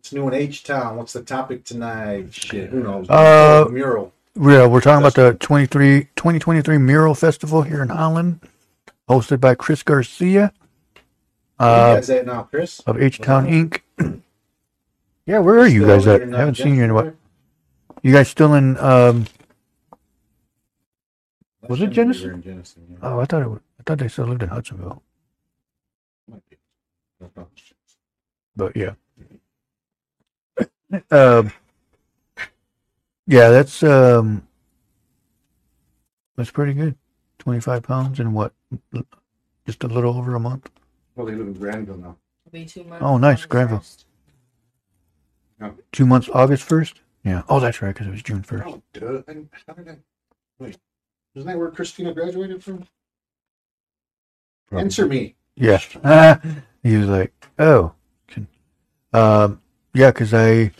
What's 0.00 0.14
new 0.14 0.26
in 0.28 0.32
H 0.32 0.64
Town? 0.64 0.96
What's 0.96 1.12
the 1.12 1.20
topic 1.20 1.62
tonight? 1.62 2.32
Shit, 2.32 2.70
who 2.70 2.82
knows? 2.82 3.06
Uh, 3.10 3.66
mural. 3.70 4.14
Yeah, 4.34 4.66
we're 4.66 4.80
talking 4.80 5.02
about 5.04 5.14
the 5.14 5.34
23, 5.34 6.04
2023 6.16 6.78
Mural 6.78 7.14
Festival 7.14 7.60
here 7.60 7.82
in 7.82 7.90
Holland, 7.90 8.40
hosted 9.10 9.42
by 9.42 9.54
Chris 9.54 9.82
Garcia 9.82 10.54
Where 11.58 11.68
you 11.68 11.74
uh, 11.74 11.94
guys 11.96 12.08
at 12.08 12.24
now, 12.24 12.44
Chris? 12.44 12.80
of 12.86 12.98
H 12.98 13.18
Town 13.18 13.46
Inc. 13.46 13.82
yeah, 15.26 15.38
where 15.38 15.58
are 15.58 15.68
you 15.68 15.82
Still 15.82 15.96
guys 15.98 16.06
at? 16.06 16.22
I 16.22 16.24
uh, 16.32 16.36
haven't 16.38 16.56
seen 16.56 16.76
you 16.76 16.84
in 16.84 16.90
a 16.90 16.94
while. 16.94 17.12
You 18.00 18.14
guys 18.14 18.28
still 18.28 18.54
in? 18.54 18.78
Um, 18.78 19.26
Was 21.68 21.78
it 21.82 21.88
Last 21.88 21.96
time 21.96 22.08
we 22.08 22.14
Genesee? 22.14 22.42
Genesee, 22.42 22.80
yeah. 22.90 22.96
oh, 23.02 23.20
I 23.20 23.26
thought 23.26 23.42
it. 23.42 23.50
Was, 23.50 23.60
I 23.78 23.82
thought 23.82 23.98
they 23.98 24.08
still 24.08 24.24
lived 24.24 24.42
in 24.42 24.48
Hudsonville, 24.48 25.02
Might 26.26 26.40
be. 26.48 26.56
But 28.56 28.74
yeah. 28.74 28.94
Um, 31.10 31.52
yeah, 33.26 33.50
that's 33.50 33.82
um, 33.82 34.46
that's 36.36 36.50
pretty 36.50 36.74
good. 36.74 36.96
Twenty 37.38 37.60
five 37.60 37.82
pounds 37.82 38.20
in 38.20 38.32
what? 38.32 38.52
Just 39.66 39.84
a 39.84 39.88
little 39.88 40.16
over 40.16 40.34
a 40.34 40.40
month. 40.40 40.70
Well, 41.14 41.26
they 41.26 41.34
live 41.34 41.46
in 41.46 41.52
Grandville 41.54 41.96
now. 41.96 42.16
It'll 42.46 42.52
be 42.52 42.64
two 42.64 42.84
months. 42.84 43.04
Oh, 43.04 43.18
nice, 43.18 43.38
August 43.38 43.48
Grandville. 43.48 43.78
1st. 43.78 44.04
Two 45.92 46.06
months, 46.06 46.28
August 46.32 46.62
first. 46.62 47.00
Yeah. 47.24 47.42
Oh, 47.48 47.60
that's 47.60 47.82
right, 47.82 47.92
because 47.92 48.06
it 48.06 48.10
was 48.10 48.22
June 48.22 48.42
first. 48.42 48.64
Oh, 48.66 48.82
duh. 48.94 49.22
And 49.28 49.48
how 49.66 49.74
did 49.74 49.88
I? 49.88 49.96
Wait, 50.58 50.78
isn't 51.34 51.46
that 51.46 51.58
where 51.58 51.70
Christina 51.70 52.14
graduated 52.14 52.64
from? 52.64 52.86
Answer 54.72 55.06
me. 55.06 55.34
Yeah. 55.56 55.80
Ah, 56.04 56.40
he 56.82 56.96
was 56.96 57.08
like, 57.08 57.32
oh, 57.58 57.92
can, 58.28 58.48
um, 59.12 59.60
yeah, 59.94 60.10
because 60.10 60.32
I 60.32 60.72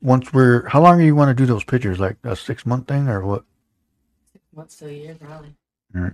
once 0.00 0.32
we're 0.32 0.68
how 0.68 0.80
long 0.80 0.98
do 0.98 1.04
you 1.04 1.14
want 1.14 1.28
to 1.28 1.34
do 1.34 1.46
those 1.46 1.64
pictures? 1.64 1.98
Like 1.98 2.16
a 2.24 2.36
six 2.36 2.64
month 2.64 2.88
thing 2.88 3.08
or 3.08 3.24
what? 3.24 3.44
What's 4.52 4.76
the 4.76 4.92
year, 4.92 5.16
probably? 5.20 5.54
All 5.94 6.02
right. 6.02 6.12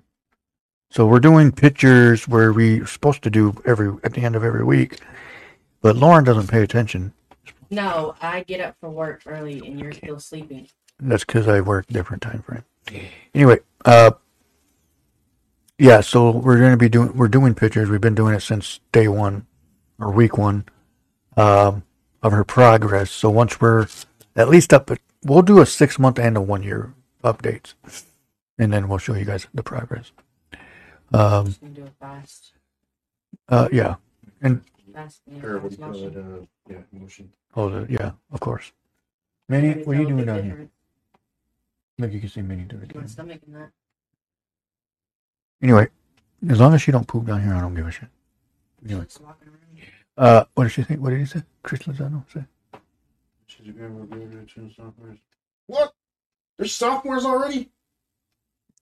So 0.90 1.06
we're 1.06 1.20
doing 1.20 1.50
pictures 1.50 2.28
where 2.28 2.52
we're 2.52 2.86
supposed 2.86 3.22
to 3.22 3.30
do 3.30 3.60
every 3.64 3.92
at 4.04 4.12
the 4.14 4.20
end 4.20 4.36
of 4.36 4.44
every 4.44 4.64
week, 4.64 5.00
but 5.80 5.96
Lauren 5.96 6.24
doesn't 6.24 6.48
pay 6.48 6.62
attention. 6.62 7.12
No, 7.70 8.14
I 8.20 8.42
get 8.42 8.60
up 8.60 8.76
for 8.80 8.90
work 8.90 9.22
early 9.26 9.66
and 9.66 9.80
you're 9.80 9.92
still 9.92 10.20
sleeping. 10.20 10.68
That's 11.00 11.24
because 11.24 11.48
I 11.48 11.60
work 11.60 11.86
different 11.88 12.22
time 12.22 12.42
frame. 12.42 12.64
Anyway, 13.34 13.58
uh, 13.84 14.12
yeah. 15.78 16.00
So 16.00 16.30
we're 16.30 16.58
going 16.58 16.72
to 16.72 16.76
be 16.76 16.88
doing 16.88 17.16
we're 17.16 17.28
doing 17.28 17.54
pictures. 17.54 17.88
We've 17.88 18.00
been 18.00 18.14
doing 18.14 18.34
it 18.34 18.40
since 18.40 18.80
day 18.92 19.08
one 19.08 19.46
or 19.98 20.10
week 20.12 20.38
one 20.38 20.64
um, 21.36 21.82
of 22.22 22.32
her 22.32 22.44
progress. 22.44 23.10
So 23.10 23.30
once 23.30 23.60
we're 23.60 23.86
at 24.36 24.48
least 24.48 24.72
up, 24.72 24.90
at, 24.90 24.98
we'll 25.24 25.42
do 25.42 25.60
a 25.60 25.66
six 25.66 25.98
month 25.98 26.18
and 26.18 26.36
a 26.36 26.40
one 26.40 26.62
year 26.62 26.94
updates, 27.22 27.74
and 28.58 28.72
then 28.72 28.88
we'll 28.88 28.98
show 28.98 29.14
you 29.14 29.24
guys 29.24 29.46
the 29.54 29.62
progress. 29.62 30.12
Um, 31.12 31.46
Just 31.46 31.60
gonna 31.60 31.72
do 31.72 31.84
it 31.84 31.92
fast. 32.00 32.52
uh, 33.48 33.68
yeah. 33.72 33.96
Fast, 34.92 35.22
yeah, 35.26 35.44
Or 35.44 35.58
what 35.58 35.70
do 35.70 35.76
fast 35.76 35.98
you 35.98 36.10
call 36.10 36.18
it? 36.18 36.42
Uh, 36.42 36.46
yeah, 36.70 37.00
motion. 37.00 37.32
Oh, 37.56 37.68
the, 37.68 37.92
yeah. 37.92 38.12
Of 38.32 38.40
course. 38.40 38.72
Minnie, 39.48 39.82
what 39.82 39.96
are 39.96 40.00
you 40.00 40.06
doing 40.08 40.24
down 40.24 40.36
here? 40.42 40.50
different. 40.50 40.70
Look, 41.98 42.12
you 42.12 42.20
can 42.20 42.28
see 42.28 42.42
Minnie 42.42 42.64
do 42.64 42.76
it. 42.78 42.94
My 42.94 43.06
stomach 43.06 43.40
and 43.46 43.56
that. 43.56 43.70
Anyway, 45.62 45.88
as 46.48 46.60
long 46.60 46.74
as 46.74 46.82
she 46.82 46.92
don't 46.92 47.06
poop 47.06 47.26
down 47.26 47.42
here, 47.42 47.54
I 47.54 47.60
don't 47.60 47.74
give 47.74 47.86
a 47.86 47.90
shit. 47.90 48.08
Anyway. 48.84 49.04
Just 49.04 49.20
walking 49.20 49.48
around. 49.48 49.63
Uh, 50.16 50.44
what 50.54 50.64
did 50.64 50.70
she 50.70 50.82
think? 50.82 51.00
What 51.00 51.10
did 51.10 51.18
he 51.18 51.26
say? 51.26 51.42
Chris 51.62 51.80
Lozano 51.82 52.24
say? 52.32 52.44
Should 53.46 53.66
you 53.66 53.72
be 53.72 53.84
able 53.84 54.04
do 54.04 54.16
it 54.16 54.48
to 54.50 54.70
sophomores? 54.74 55.18
What? 55.66 55.92
There's 56.56 56.74
sophomores 56.74 57.24
already? 57.24 57.70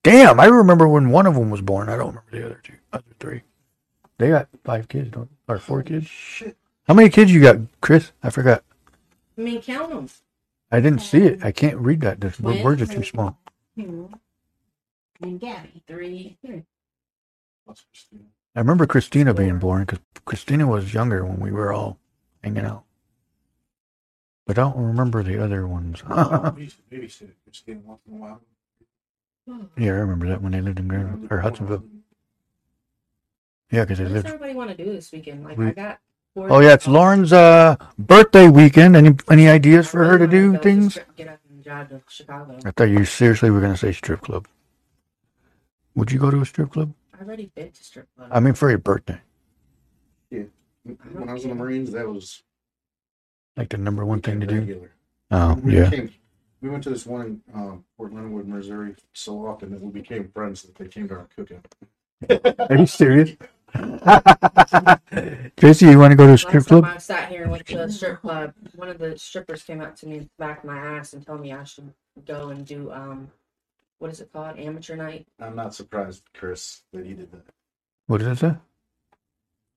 Damn, 0.02 0.40
I 0.40 0.46
remember 0.46 0.88
when 0.88 1.10
one 1.10 1.26
of 1.26 1.34
them 1.34 1.50
was 1.50 1.60
born. 1.60 1.88
I 1.88 1.96
don't 1.96 2.08
remember 2.08 2.30
the 2.30 2.44
other 2.44 2.60
two, 2.62 2.74
other 2.92 3.04
three. 3.20 3.42
They 4.18 4.28
got 4.30 4.48
five 4.64 4.88
kids, 4.88 5.10
don't 5.10 5.30
or 5.48 5.58
four 5.58 5.82
kids? 5.82 6.06
Shit. 6.06 6.56
How 6.86 6.94
many 6.94 7.08
kids 7.08 7.32
you 7.32 7.40
got, 7.40 7.56
Chris? 7.80 8.12
I 8.22 8.30
forgot. 8.30 8.64
I 9.38 9.40
mean, 9.40 9.62
count 9.62 9.90
them. 9.90 10.08
I 10.70 10.80
didn't 10.80 11.00
see 11.00 11.18
it. 11.18 11.44
I 11.44 11.52
can't 11.52 11.76
read 11.76 12.00
that. 12.00 12.20
The 12.20 12.30
Twins? 12.30 12.62
words 12.62 12.82
are 12.82 12.86
too 12.86 13.04
small. 13.04 13.38
Two. 13.76 14.10
And 15.20 15.40
Gabby. 15.40 15.82
Three. 15.86 16.36
That's 17.66 17.84
Christina. 17.90 18.24
I 18.54 18.60
remember 18.60 18.86
Christina 18.86 19.32
being 19.32 19.58
born 19.58 19.84
because 19.84 20.00
Christina 20.24 20.66
was 20.66 20.92
younger 20.92 21.24
when 21.24 21.40
we 21.40 21.50
were 21.50 21.72
all 21.72 21.98
hanging 22.44 22.64
out. 22.64 22.84
But 24.46 24.58
I 24.58 24.62
don't 24.62 24.76
remember 24.76 25.22
the 25.22 25.42
other 25.42 25.66
ones. 25.66 26.02
We 26.56 26.64
used 26.64 26.76
to 26.76 26.82
babysit 26.96 27.30
Christina 27.44 27.80
once 27.84 28.00
in 28.06 28.14
a 28.14 28.16
while. 28.16 28.40
yeah, 29.76 29.92
I 29.92 29.94
remember 29.94 30.28
that 30.28 30.42
when 30.42 30.52
they 30.52 30.60
lived 30.60 30.78
in 30.78 30.88
Grandville 30.88 31.28
or 31.30 31.38
Hudsonville. 31.40 31.84
Yeah, 33.70 33.84
because 33.84 33.98
they 33.98 34.04
What 34.04 34.08
does 34.08 34.14
lived. 34.24 34.26
everybody 34.26 34.54
want 34.54 34.70
to 34.70 34.76
do 34.84 34.92
this 34.92 35.10
weekend? 35.12 35.44
Like, 35.44 35.56
We- 35.56 35.68
I 35.68 35.72
got. 35.72 36.00
four 36.34 36.52
Oh 36.52 36.60
yeah, 36.60 36.74
it's 36.74 36.84
days. 36.84 36.92
Lauren's 36.92 37.32
uh 37.32 37.76
birthday 37.98 38.48
weekend. 38.48 38.96
Any 38.96 39.16
any 39.30 39.48
ideas 39.48 39.88
for 39.88 40.04
her 40.04 40.18
to 40.18 40.26
really 40.26 40.30
do 40.30 40.46
wanna 40.48 40.58
go 40.58 40.62
things? 40.62 40.92
strip- 40.94 41.16
Get 41.16 41.28
up 41.28 41.40
and 41.48 41.64
drive 41.64 41.88
to 41.88 42.02
Chicago. 42.08 42.58
I 42.66 42.70
thought 42.72 42.84
you 42.90 43.04
seriously 43.06 43.50
were 43.50 43.60
gonna 43.60 43.76
say 43.78 43.92
strip 43.92 44.20
club. 44.20 44.46
Would 45.94 46.10
you 46.12 46.18
go 46.18 46.30
to 46.30 46.40
a 46.40 46.44
strip 46.46 46.70
club? 46.72 46.92
I 47.22 47.24
already 47.24 47.52
been 47.54 47.70
to 47.70 47.84
strip 47.84 48.08
club. 48.16 48.30
I 48.32 48.40
mean, 48.40 48.54
for 48.54 48.68
your 48.68 48.78
birthday, 48.78 49.20
Yeah. 50.30 50.44
When 51.12 51.28
I 51.28 51.32
was 51.32 51.44
in 51.44 51.50
the 51.50 51.54
Marines, 51.54 51.92
that 51.92 52.08
was 52.08 52.42
like 53.56 53.68
the 53.68 53.78
number 53.78 54.04
one 54.04 54.20
thing 54.20 54.40
to 54.40 54.46
do. 54.46 54.58
regular. 54.58 54.90
Oh 55.30 55.54
we 55.54 55.76
yeah. 55.76 55.88
Became, 55.88 56.12
we 56.60 56.68
went 56.68 56.82
to 56.82 56.90
this 56.90 57.06
one 57.06 57.20
in 57.22 57.40
um, 57.54 57.84
Fort 57.96 58.12
Leonard, 58.12 58.48
Missouri, 58.48 58.96
so 59.12 59.46
often 59.46 59.70
that 59.70 59.80
we 59.80 59.90
became 59.90 60.28
friends 60.34 60.62
that 60.62 60.74
they 60.74 60.88
came 60.88 61.08
to 61.08 61.14
our 61.14 61.28
cookout. 61.36 62.70
Are 62.70 62.76
you 62.76 62.86
serious? 62.86 63.36
Tracy, 65.56 65.86
you 65.86 65.98
want 66.00 66.10
to 66.10 66.16
go 66.16 66.26
to 66.26 66.32
a 66.32 66.38
strip 66.38 66.54
Last 66.54 66.68
time 66.68 66.82
club? 66.82 66.96
I 66.96 66.98
sat 66.98 67.28
here 67.30 67.42
and 67.42 67.52
went 67.52 67.66
to 67.66 67.82
a 67.82 67.90
strip 67.90 68.20
club, 68.20 68.52
one 68.74 68.88
of 68.88 68.98
the 68.98 69.16
strippers 69.16 69.62
came 69.62 69.80
up 69.80 69.94
to 69.96 70.06
me 70.06 70.16
in 70.16 70.22
the 70.24 70.30
back 70.38 70.58
of 70.58 70.64
my 70.64 70.76
ass 70.76 71.12
and 71.12 71.24
told 71.24 71.40
me 71.40 71.52
I 71.52 71.62
should 71.62 71.92
go 72.26 72.48
and 72.48 72.66
do 72.66 72.90
um, 72.90 73.30
what 74.02 74.10
is 74.10 74.20
it 74.20 74.32
called, 74.32 74.58
amateur 74.58 74.96
night? 74.96 75.28
I'm 75.38 75.54
not 75.54 75.76
surprised, 75.76 76.24
Chris, 76.34 76.82
that 76.92 77.06
he 77.06 77.14
did 77.14 77.30
that. 77.30 77.44
What 78.08 78.18
did 78.18 78.26
it 78.26 78.38
say? 78.38 78.56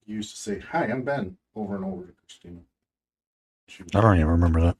He 0.04 0.14
used 0.14 0.36
to 0.36 0.42
say, 0.42 0.58
"Hi, 0.72 0.86
I'm 0.86 1.04
Ben," 1.04 1.38
over 1.56 1.76
and 1.76 1.86
over 1.86 2.06
to 2.08 2.12
Christina. 2.12 2.62
She 3.68 3.84
I 3.94 4.02
don't 4.02 4.16
even 4.16 4.28
remember 4.28 4.74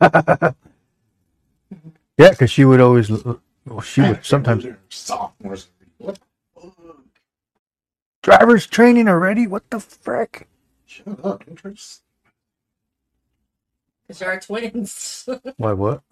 that. 0.00 0.54
yeah, 2.18 2.30
because 2.30 2.50
she 2.50 2.66
would 2.66 2.82
always. 2.82 3.10
Well, 3.10 3.80
she 3.82 4.02
would 4.02 4.22
sometimes. 4.22 4.66
sophomores. 4.90 5.68
What? 5.96 6.18
the 6.54 6.70
fuck? 6.70 6.96
Driver's 8.22 8.66
training 8.66 9.08
already? 9.08 9.46
What 9.46 9.70
the 9.70 9.80
frick? 9.80 10.46
Shut 10.84 11.24
up, 11.24 11.42
Chris. 11.56 12.02
Because 14.02 14.18
there 14.18 14.30
are 14.30 14.40
twins. 14.40 15.26
Why? 15.56 15.72
What? 15.72 16.02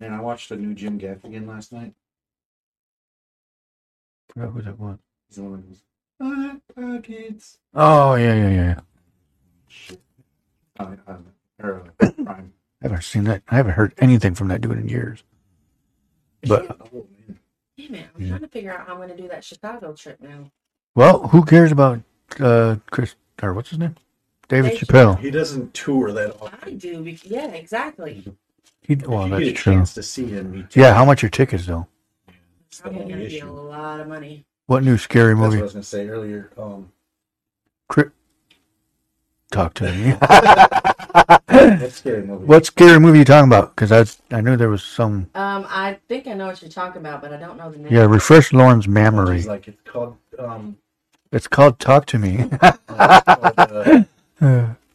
And 0.00 0.14
I 0.14 0.20
watched 0.20 0.50
a 0.50 0.56
new 0.56 0.74
Jim 0.74 0.98
Gaffigan 0.98 1.46
last 1.48 1.72
night. 1.72 1.94
Forgot 4.32 4.50
who 4.52 4.62
that 4.62 4.78
was. 4.78 4.98
He's 5.28 5.36
the 5.36 5.42
one 5.44 5.52
that 5.52 5.68
goes, 5.68 5.82
"Hot 6.20 6.60
pockets." 6.74 7.58
Oh 7.74 8.14
yeah, 8.14 8.34
yeah, 8.34 8.48
yeah. 8.48 8.54
yeah. 8.64 8.80
Shit. 9.68 10.00
I, 10.78 10.84
I, 11.06 11.16
or, 11.62 11.84
uh, 12.00 12.10
Prime. 12.24 12.52
I 12.82 12.88
haven't 12.88 13.04
seen 13.04 13.24
that. 13.24 13.42
I 13.48 13.56
haven't 13.56 13.72
heard 13.72 13.94
anything 13.98 14.34
from 14.34 14.48
that 14.48 14.60
dude 14.60 14.78
in 14.78 14.88
years. 14.88 15.22
But 16.46 16.76
Oh, 16.92 17.06
man. 17.26 17.38
Damn 17.78 17.94
it, 17.94 18.06
I'm 18.14 18.20
Yeah. 18.22 18.28
trying 18.28 18.40
to 18.42 18.48
figure 18.48 18.72
out 18.72 18.86
how 18.86 18.92
I'm 18.92 18.98
going 18.98 19.08
to 19.08 19.16
do 19.16 19.28
that 19.28 19.42
Chicago 19.44 19.94
trip 19.94 20.20
now. 20.20 20.50
well, 20.94 21.28
who 21.28 21.44
cares 21.44 21.72
about 21.72 22.02
uh 22.38 22.76
Chris 22.90 23.14
or 23.42 23.54
what's 23.54 23.70
his 23.70 23.78
name? 23.78 23.96
David 24.48 24.72
Dave 24.72 24.80
Chappelle. 24.80 25.18
He 25.18 25.30
doesn't 25.30 25.72
tour 25.74 26.12
that 26.12 26.30
all 26.32 26.50
I 26.62 26.72
do. 26.72 27.02
bec- 27.02 27.24
Yeah, 27.28 27.46
exactly. 27.48 28.24
He, 28.86 28.94
If 28.94 29.06
well, 29.06 29.24
you 29.24 29.30
that's 29.30 29.44
get 29.44 29.50
a 29.50 29.52
true. 29.54 29.72
chance 29.74 29.94
to 29.94 30.02
see 30.02 30.26
him. 30.26 30.66
he- 30.70 30.80
Yeah, 30.80 30.94
how 30.94 31.04
much 31.04 31.24
are 31.24 31.28
tickets 31.28 31.66
though? 31.66 31.86
It's 32.68 32.78
the 32.78 32.82
Probably 32.84 33.02
only 33.02 33.14
going 33.14 33.24
to 33.24 33.30
be 33.30 33.34
a 33.40 33.44
issue. 33.44 33.50
lot 33.52 34.00
of 34.00 34.08
money. 34.08 34.44
What 34.66 34.82
new 34.84 34.98
scary 34.98 35.32
That's 35.34 35.40
what 35.40 35.46
I 35.46 35.48
movie? 35.50 35.62
was 35.62 35.72
gonna 35.72 35.82
say 35.84 36.08
earlier. 36.08 36.50
Um, 36.58 36.90
Cri- 37.88 38.10
talk 39.52 39.74
to 39.74 39.84
me. 39.92 40.10
That's 41.48 41.94
scary 41.96 42.22
movie. 42.26 42.44
what 42.44 42.66
scary 42.66 42.98
movie 42.98 43.20
you 43.20 43.24
talking 43.24 43.48
about? 43.48 43.74
Because 43.76 43.92
I 43.92 44.36
I 44.36 44.40
knew 44.40 44.56
there 44.56 44.68
was 44.68 44.82
some. 44.82 45.30
Um, 45.36 45.66
I 45.68 45.98
think 46.08 46.26
I 46.26 46.34
know 46.34 46.46
what 46.48 46.60
you're 46.62 46.70
talking 46.70 47.00
about, 47.00 47.22
but 47.22 47.32
I 47.32 47.36
don't 47.36 47.56
know 47.56 47.70
the 47.70 47.78
name. 47.78 47.92
Yeah, 47.92 48.06
refresh 48.06 48.52
Lauren's 48.52 48.88
memory. 48.88 49.36
He's 49.36 49.46
like 49.46 49.68
it's 49.68 49.80
called. 49.84 50.16
Um, 50.38 50.76
It's 51.32 51.46
called 51.48 51.78
Talk 51.78 52.06
to 52.06 52.18
Me. 52.18 52.48
uh, 52.60 52.72
it's 52.88 53.24
called, 53.24 54.06
uh, 54.40 54.66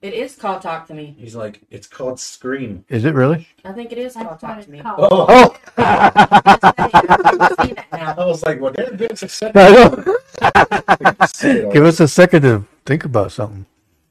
It 0.00 0.14
is 0.14 0.36
called 0.36 0.62
Talk 0.62 0.86
to 0.88 0.94
Me. 0.94 1.16
he's 1.18 1.34
like 1.34 1.60
it's 1.70 1.88
called 1.88 2.20
Scream. 2.20 2.84
Is 2.88 3.04
it 3.04 3.14
really? 3.14 3.48
I 3.64 3.72
think 3.72 3.90
it 3.90 3.98
is 3.98 4.12
called 4.14 4.38
That's 4.38 4.42
Talk 4.42 4.60
to 4.64 4.70
Me. 4.70 4.80
Oh, 4.84 5.26
Oh, 5.28 5.56
I've 5.76 7.56
seen 7.66 7.74
that 7.74 7.86
now. 7.92 8.14
I 8.16 8.24
was 8.26 8.42
like, 8.44 8.60
well, 8.60 8.72
damn, 8.72 8.96
give 8.96 9.10
us 9.10 9.22
a 9.24 9.28
second. 9.28 9.60
I 9.60 9.70
know. 9.70 11.26
Say 11.26 11.68
Give 11.72 11.84
us 11.84 11.98
a 12.00 12.06
second 12.08 12.42
to 12.42 12.64
think 12.86 13.04
about 13.04 13.32
something. 13.32 13.66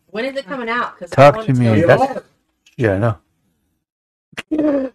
When 0.08 0.26
is 0.26 0.36
it 0.36 0.46
coming 0.46 0.68
out? 0.70 0.98
'Cause 0.98 1.12
I 1.14 1.16
Talk 1.16 1.36
want 1.38 1.48
to 1.48 1.54
me. 1.54 1.82
go- 1.82 1.90
all. 1.92 1.98
That's- 2.00 2.24
Yeah, 2.76 2.94
I 2.94 2.98
know. 2.98 3.18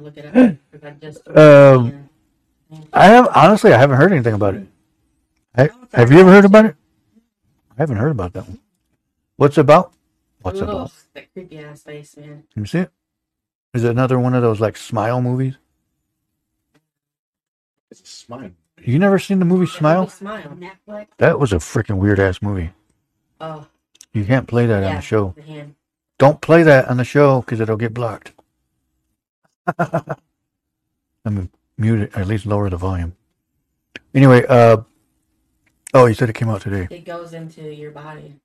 Look 0.00 0.16
it 0.16 0.26
up. 0.26 0.34
'cause 0.34 0.84
I 0.84 0.90
just. 1.00 1.26
Um, 1.36 2.08
I 2.92 3.06
have 3.06 3.28
honestly, 3.34 3.72
I 3.72 3.78
haven't 3.78 3.96
heard 3.96 4.12
anything 4.12 4.34
about 4.34 4.54
it. 4.56 4.66
I, 5.56 5.70
have 5.94 6.10
you 6.12 6.18
ever 6.20 6.30
heard 6.30 6.44
about 6.44 6.64
it? 6.66 6.76
I 7.78 7.82
haven't 7.82 7.96
heard 7.96 8.10
about 8.12 8.32
that 8.34 8.48
one. 8.48 8.58
What's 9.42 9.58
about? 9.58 9.92
What's 10.42 10.60
it 10.60 10.62
about? 10.62 10.92
That 11.14 11.32
creepy 11.32 11.58
ass 11.58 11.82
face, 11.82 12.16
man. 12.16 12.44
Can 12.52 12.62
you 12.62 12.66
see 12.66 12.78
it? 12.78 12.92
Is 13.74 13.82
it 13.82 13.90
another 13.90 14.16
one 14.16 14.34
of 14.34 14.42
those 14.42 14.60
like 14.60 14.76
smile 14.76 15.20
movies? 15.20 15.56
It's 17.90 18.02
a 18.02 18.06
smile. 18.06 18.52
You 18.84 19.00
never 19.00 19.18
seen 19.18 19.40
the 19.40 19.44
movie 19.44 19.66
Smile? 19.66 20.06
Smile. 20.06 20.56
Netflix. 20.56 21.08
That 21.18 21.40
was 21.40 21.52
a 21.52 21.56
freaking 21.56 21.96
weird 21.96 22.20
ass 22.20 22.40
movie. 22.40 22.70
Oh, 23.40 23.66
You 24.12 24.24
can't 24.24 24.46
play 24.46 24.66
that 24.66 24.84
on 24.84 24.90
yeah. 24.90 24.96
the 24.96 25.02
show. 25.02 25.34
The. 25.36 25.64
Don't 26.18 26.40
play 26.40 26.62
that 26.62 26.86
on 26.86 26.98
the 26.98 27.04
show 27.04 27.40
because 27.40 27.58
it'll 27.58 27.76
get 27.76 27.92
blocked. 27.92 28.34
I 29.76 30.14
mean, 31.24 31.50
mute 31.76 32.02
it. 32.02 32.16
At 32.16 32.28
least 32.28 32.46
lower 32.46 32.70
the 32.70 32.76
volume. 32.76 33.16
Anyway, 34.14 34.44
uh, 34.48 34.82
oh, 35.94 36.06
you 36.06 36.14
said 36.14 36.30
it 36.30 36.34
came 36.34 36.48
out 36.48 36.60
today. 36.60 36.86
It 36.94 37.04
goes 37.04 37.32
into 37.32 37.74
your 37.74 37.90
body. 37.90 38.36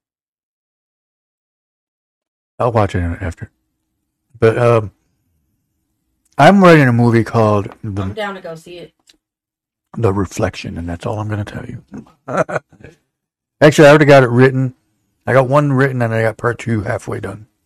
I'll 2.60 2.72
watch 2.72 2.95
it 2.95 2.99
after. 3.22 3.51
But 4.39 4.58
um, 4.58 4.91
I'm 6.38 6.64
writing 6.64 6.88
a 6.88 6.93
movie 6.93 7.24
called 7.24 7.68
I'm 7.84 7.95
The, 7.95 8.05
down 8.08 8.36
to 8.36 8.41
go 8.41 8.55
see 8.55 8.78
it. 8.78 8.93
the 9.97 10.14
Reflection, 10.14 10.78
and 10.78 10.88
that's 10.88 11.05
all 11.05 11.20
I'm 11.20 11.28
going 11.28 11.43
to 11.43 11.51
tell 11.53 11.66
you. 11.66 11.84
Actually, 13.62 13.88
I 13.88 13.89
already 13.89 14.05
got 14.05 14.24
it 14.24 14.30
written. 14.30 14.76
I 15.26 15.34
got 15.34 15.49
one 15.49 15.74
written, 15.74 16.01
and 16.01 16.14
I 16.14 16.22
got 16.22 16.38
part 16.38 16.60
two 16.60 16.82
halfway 16.82 17.20
done. 17.20 17.47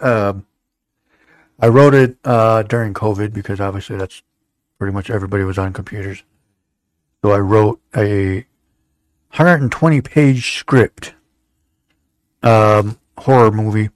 Um, 0.00 0.46
I 1.60 1.68
wrote 1.68 1.94
it 1.94 2.16
uh, 2.24 2.64
during 2.64 2.92
COVID 2.92 3.32
because 3.32 3.60
obviously 3.60 3.96
that's 3.96 4.20
pretty 4.80 4.92
much 4.92 5.10
everybody 5.10 5.44
was 5.44 5.58
on 5.58 5.72
computers. 5.72 6.24
So 7.22 7.30
I 7.30 7.38
wrote 7.38 7.80
a 7.96 8.38
120 9.30 10.00
page 10.00 10.58
script, 10.58 11.14
um, 12.42 12.98
horror 13.18 13.50
movie. 13.50 13.90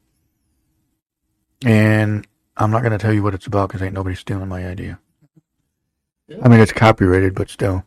And 1.64 2.26
I'm 2.56 2.70
not 2.70 2.82
going 2.82 2.92
to 2.92 2.98
tell 2.98 3.12
you 3.12 3.22
what 3.22 3.34
it's 3.34 3.46
about 3.46 3.68
because 3.68 3.82
ain't 3.82 3.94
nobody 3.94 4.16
stealing 4.16 4.48
my 4.48 4.66
idea. 4.66 4.98
I 6.42 6.48
mean, 6.48 6.60
it's 6.60 6.72
copyrighted, 6.72 7.34
but 7.34 7.50
still. 7.50 7.84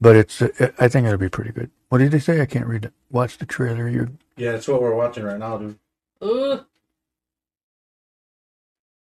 But 0.00 0.16
it's, 0.16 0.42
I 0.42 0.88
think 0.88 1.06
it'll 1.06 1.18
be 1.18 1.28
pretty 1.28 1.52
good. 1.52 1.70
What 1.88 1.98
did 1.98 2.12
they 2.12 2.18
say? 2.18 2.40
I 2.40 2.46
can't 2.46 2.66
read 2.66 2.84
it. 2.84 2.92
Watch 3.10 3.38
the 3.38 3.46
trailer. 3.46 3.88
You 3.88 4.16
Yeah, 4.36 4.52
that's 4.52 4.68
what 4.68 4.80
we're 4.80 4.94
watching 4.94 5.24
right 5.24 5.38
now, 5.38 5.58
dude. 5.58 5.78
Ooh, 6.22 6.60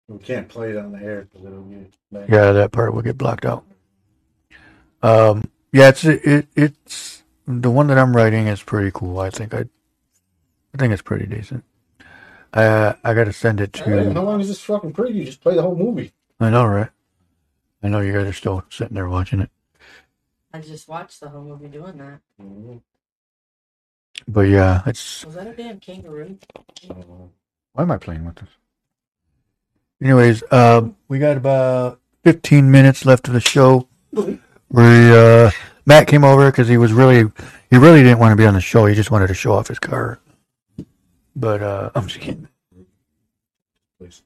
We 0.09 0.19
can't 0.19 0.49
play 0.49 0.71
it 0.71 0.77
on 0.77 0.93
the 0.93 0.99
air 0.99 1.29
because 1.31 1.47
it'll 1.47 1.63
get 1.63 1.93
bad. 2.13 2.29
Yeah, 2.29 2.53
that 2.53 2.73
part 2.73 2.95
will 2.95 3.03
get 3.03 3.19
blocked 3.19 3.45
out. 3.45 3.65
Um, 5.03 5.45
yeah, 5.73 5.89
it's 5.89 6.05
it 6.05 6.47
it's 6.55 7.23
the 7.47 7.71
one 7.71 7.89
that 7.89 7.99
I'm 7.99 8.17
writing 8.17 8.47
is 8.47 8.63
pretty 8.63 8.91
cool. 8.93 9.19
I 9.19 9.31
think 9.31 9.55
I, 9.55 9.65
I 10.75 10.77
think 10.77 10.93
it's 10.93 11.03
pretty 11.03 11.27
decent. 11.27 11.65
Uh, 12.53 12.95
I 13.03 13.15
got 13.15 13.25
to 13.25 13.33
send 13.33 13.61
it 13.61 13.73
to. 13.75 13.85
Hey, 13.85 14.13
how 14.13 14.23
long 14.23 14.41
is 14.41 14.49
this 14.49 14.61
fucking 14.61 14.93
preview? 14.93 15.25
Just 15.25 15.41
play 15.41 15.55
the 15.55 15.63
whole 15.63 15.77
movie. 15.77 16.13
I 16.41 16.51
know, 16.51 16.67
right? 16.67 16.91
I 17.83 17.89
know 17.89 18.01
you 18.01 18.13
guys 18.13 18.27
are 18.27 18.33
still 18.33 18.65
sitting 18.71 18.95
there 18.95 19.09
watching 19.09 19.41
it, 19.41 19.51
I 20.55 20.61
just 20.61 20.89
watched 20.89 21.21
the 21.21 21.29
whole 21.29 21.43
movie 21.43 21.67
doing 21.67 21.99
that. 21.99 22.21
but 24.29 24.43
yeah, 24.43 24.83
it's. 24.87 25.25
Was 25.25 25.35
that 25.35 25.49
a 25.49 25.53
damn 25.53 25.81
kangaroo? 25.81 26.39
Why 27.73 27.83
am 27.83 27.91
I 27.91 27.99
playing 27.99 28.25
with 28.25 28.37
this? 28.37 28.49
Anyways, 30.01 30.45
um, 30.53 30.97
we 31.09 31.19
got 31.19 31.37
about 31.37 32.01
15 32.23 32.71
minutes 32.71 33.05
left 33.05 33.27
of 33.27 33.35
the 33.35 33.41
show. 33.41 33.89
We 34.13 34.33
uh, 35.13 35.51
Matt 35.87 36.07
came 36.07 36.23
over 36.25 36.51
because 36.51 36.69
he 36.69 36.77
was 36.77 36.93
really 36.93 37.31
he 37.71 37.77
really 37.77 38.03
didn't 38.05 38.21
want 38.21 38.31
to 38.31 38.37
be 38.37 38.47
on 38.47 38.55
the 38.55 38.61
show. 38.61 38.87
He 38.87 38.95
just 38.95 39.11
wanted 39.11 39.27
to 39.27 39.35
show 39.35 39.53
off 39.53 39.69
his 39.69 39.81
car. 39.81 40.21
But 41.37 41.63
uh, 41.63 41.91
I'm 41.95 42.07
just 42.07 42.21
kidding. 42.21 42.49
Please. 43.99 44.23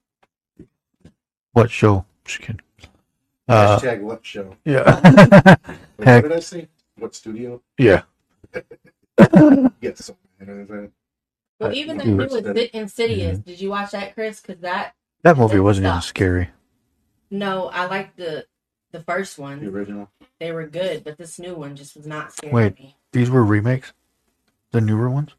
What 1.52 1.70
show? 1.70 2.04
Just 2.24 2.40
kidding. 2.40 2.60
Uh, 3.48 3.78
Hashtag 3.78 4.00
what 4.02 4.24
show? 4.26 4.54
yeah, 4.66 5.00
Wait, 5.98 6.06
Heck. 6.06 6.22
what 6.22 6.28
did 6.28 6.32
I 6.32 6.40
say? 6.40 6.68
What 6.98 7.14
studio? 7.14 7.62
yeah. 7.78 8.02
Yes. 9.80 10.04
so 10.04 10.16
mad 10.38 10.48
at 10.50 10.68
that. 10.68 10.90
Well, 11.58 11.74
even 11.74 11.96
the 11.98 12.04
Dude. 12.04 12.16
new 12.18 12.26
Insid- 12.26 12.70
Insidious. 12.70 13.38
Did 13.38 13.60
you 13.60 13.70
watch 13.70 13.90
that, 13.92 14.14
Chris? 14.14 14.40
Because 14.40 14.60
that 14.60 14.94
That 15.22 15.36
movie 15.36 15.58
wasn't 15.58 15.86
even 15.88 16.00
scary. 16.02 16.50
no, 17.30 17.68
I 17.68 17.86
liked 17.86 18.16
the 18.16 18.46
the 18.92 19.00
first 19.00 19.38
one. 19.38 19.60
The 19.60 19.66
one. 19.70 19.74
original. 19.76 20.10
They 20.38 20.52
were 20.52 20.66
good, 20.68 21.02
but 21.04 21.16
this 21.18 21.38
new 21.38 21.54
one 21.54 21.74
just 21.74 21.96
was 21.96 22.06
not 22.06 22.32
scary 22.32 22.52
Wait. 22.52 22.78
me. 22.78 22.96
These 23.12 23.28
were 23.30 23.42
remakes, 23.44 23.92
the 24.70 24.80
newer 24.80 25.10
ones. 25.10 25.30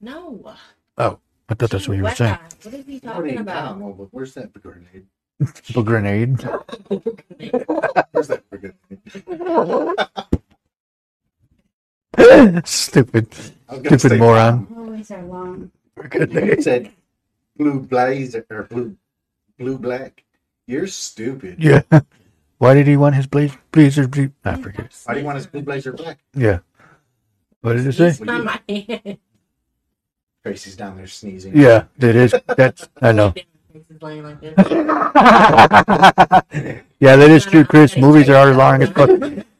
No. 0.00 0.54
Oh, 0.96 1.18
I 1.48 1.54
thought 1.54 1.70
that's 1.70 1.88
what 1.88 1.96
you 1.96 2.02
were 2.04 2.10
saying. 2.14 2.38
What 2.62 2.74
is 2.74 2.86
he 2.86 2.92
What 2.94 3.02
do 3.02 3.08
talking 3.08 3.24
you- 3.26 3.30
I 3.30 3.42
don't 3.42 3.82
about? 3.82 4.08
where's 4.12 4.34
that 4.34 4.52
grenade? 4.52 5.06
The 5.38 5.82
grenade. 5.82 6.40
Where's 8.12 8.28
that 8.28 8.42
grenade? 8.50 8.74
Stupid. 12.66 13.28
I 13.68 13.74
was 13.74 13.82
gonna 13.82 13.98
Stupid 13.98 14.00
say 14.00 14.18
moron. 14.18 14.66
Always 14.76 15.10
are 15.12 15.22
long. 15.24 15.70
It 15.96 16.10
Grenade. 16.10 16.62
said 16.64 16.90
blue 17.56 17.80
blazer 17.80 18.44
or 18.50 18.64
blue 18.64 18.96
blue 19.58 19.78
black. 19.78 20.24
You're 20.66 20.86
stupid. 20.88 21.62
Yeah. 21.62 21.82
Why 22.58 22.74
did 22.74 22.88
he 22.88 22.96
want 22.96 23.14
his 23.14 23.26
blaze 23.28 23.52
blazer? 23.70 24.08
Ble- 24.08 24.32
I 24.44 24.56
forget. 24.60 24.92
Why 25.04 25.14
do 25.14 25.20
you 25.20 25.26
want 25.26 25.36
his 25.36 25.46
blue 25.46 25.62
blazer 25.62 25.92
black? 25.92 26.18
Yeah. 26.34 26.58
What 27.60 27.74
did 27.76 27.86
it 27.86 27.92
say? 27.92 28.08
It's 28.08 28.20
not 28.20 28.44
my 28.44 28.60
hand. 28.68 29.18
Tracy's 30.48 30.76
down 30.76 30.96
there 30.96 31.06
sneezing. 31.06 31.54
Yeah, 31.54 31.84
it 31.98 32.16
is. 32.16 32.34
That's 32.56 32.88
I 33.02 33.12
know. 33.12 33.32
Face 33.32 33.44
is 33.90 34.00
laying 34.00 34.22
like 34.22 34.40
this. 34.40 34.54
yeah, 37.00 37.16
that 37.16 37.30
is 37.30 37.44
true, 37.44 37.64
Chris. 37.64 37.98
Movies 37.98 38.30
are 38.30 38.54
long 38.54 38.82
as 38.82 38.88
fuck. 38.88 39.10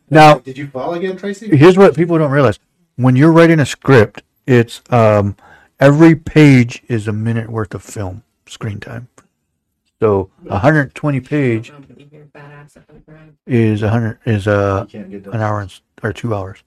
Now, 0.09 0.39
Did 0.39 0.57
you 0.57 0.69
fall 0.69 0.95
again, 0.95 1.19
Tracy? 1.19 1.55
here's 1.55 1.77
what 1.77 1.95
people 1.95 2.17
don't 2.17 2.31
realize: 2.31 2.59
when 2.97 3.17
you're 3.17 3.33
writing 3.33 3.61
a 3.61 3.67
script, 3.67 4.23
it's 4.47 4.81
um 4.89 5.37
every 5.79 6.15
page 6.17 6.83
is 6.89 7.07
a 7.07 7.13
minute 7.13 7.51
worth 7.51 7.75
of 7.75 7.83
film 7.83 8.23
screen 8.47 8.81
time. 8.81 9.09
So 10.01 10.31
a 10.47 10.53
120 10.53 11.21
page 11.21 11.71
I'm 11.71 11.83
gonna 11.83 11.95
be 11.95 12.05
here 12.11 12.29
badass 12.35 12.79
up 12.79 12.85
on 12.89 12.95
the 12.95 13.01
ground. 13.03 13.37
is 13.47 13.83
a 13.83 13.91
hundred 13.91 14.21
is 14.25 14.47
You 14.47 14.53
uh 14.53 14.87
an 14.95 15.43
hour 15.43 15.61
and, 15.61 15.81
or 16.03 16.15
two 16.15 16.35
hours. 16.35 16.63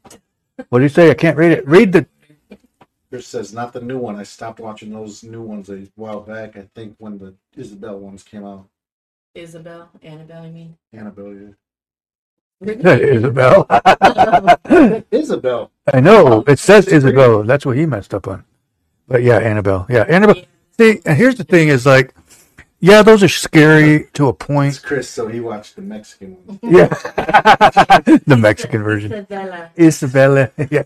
What 0.69 0.77
do 0.77 0.83
you 0.83 0.89
say? 0.89 1.09
I 1.09 1.15
can't 1.15 1.37
read 1.37 1.53
it. 1.53 1.67
Read 1.67 1.91
the. 1.91 2.05
Chris 3.11 3.27
says 3.27 3.53
not 3.53 3.73
the 3.73 3.81
new 3.81 3.97
one. 3.97 4.15
I 4.15 4.23
stopped 4.23 4.61
watching 4.61 4.89
those 4.89 5.21
new 5.21 5.41
ones 5.41 5.69
a 5.69 5.85
while 5.95 6.21
back. 6.21 6.55
I 6.55 6.69
think 6.73 6.95
when 6.97 7.17
the 7.17 7.35
Isabel 7.57 7.99
ones 7.99 8.23
came 8.23 8.45
out. 8.45 8.69
Isabel, 9.35 9.89
Annabelle, 10.01 10.45
you 10.45 10.51
mean? 10.51 10.77
Annabelle. 10.93 11.33
yeah. 11.33 11.49
Isabel. 12.95 13.67
Isabel. 15.11 15.71
I 15.93 15.99
know 15.99 16.27
oh, 16.27 16.43
it 16.47 16.57
says 16.57 16.87
Isabel. 16.87 17.43
That's 17.43 17.65
what 17.65 17.75
he 17.75 17.85
messed 17.85 18.13
up 18.13 18.29
on. 18.29 18.45
But 19.09 19.23
yeah, 19.23 19.39
Annabelle. 19.39 19.87
Yeah, 19.89 20.03
Annabelle. 20.03 20.43
See, 20.79 21.01
and 21.05 21.17
here's 21.17 21.35
the 21.35 21.43
thing: 21.43 21.67
is 21.67 21.85
like, 21.85 22.13
yeah, 22.79 23.01
those 23.01 23.23
are 23.23 23.27
scary 23.27 24.07
to 24.13 24.27
a 24.27 24.29
It's 24.29 24.45
point. 24.45 24.81
Chris, 24.83 25.09
so 25.09 25.27
he 25.27 25.41
watched 25.41 25.75
the 25.75 25.81
Mexican 25.81 26.37
one. 26.45 26.59
Yeah, 26.63 26.87
the 28.25 28.37
Mexican 28.39 28.83
version. 28.83 29.11
Isabella. 29.11 29.71
Isabella. 29.77 30.51
Yeah. 30.69 30.83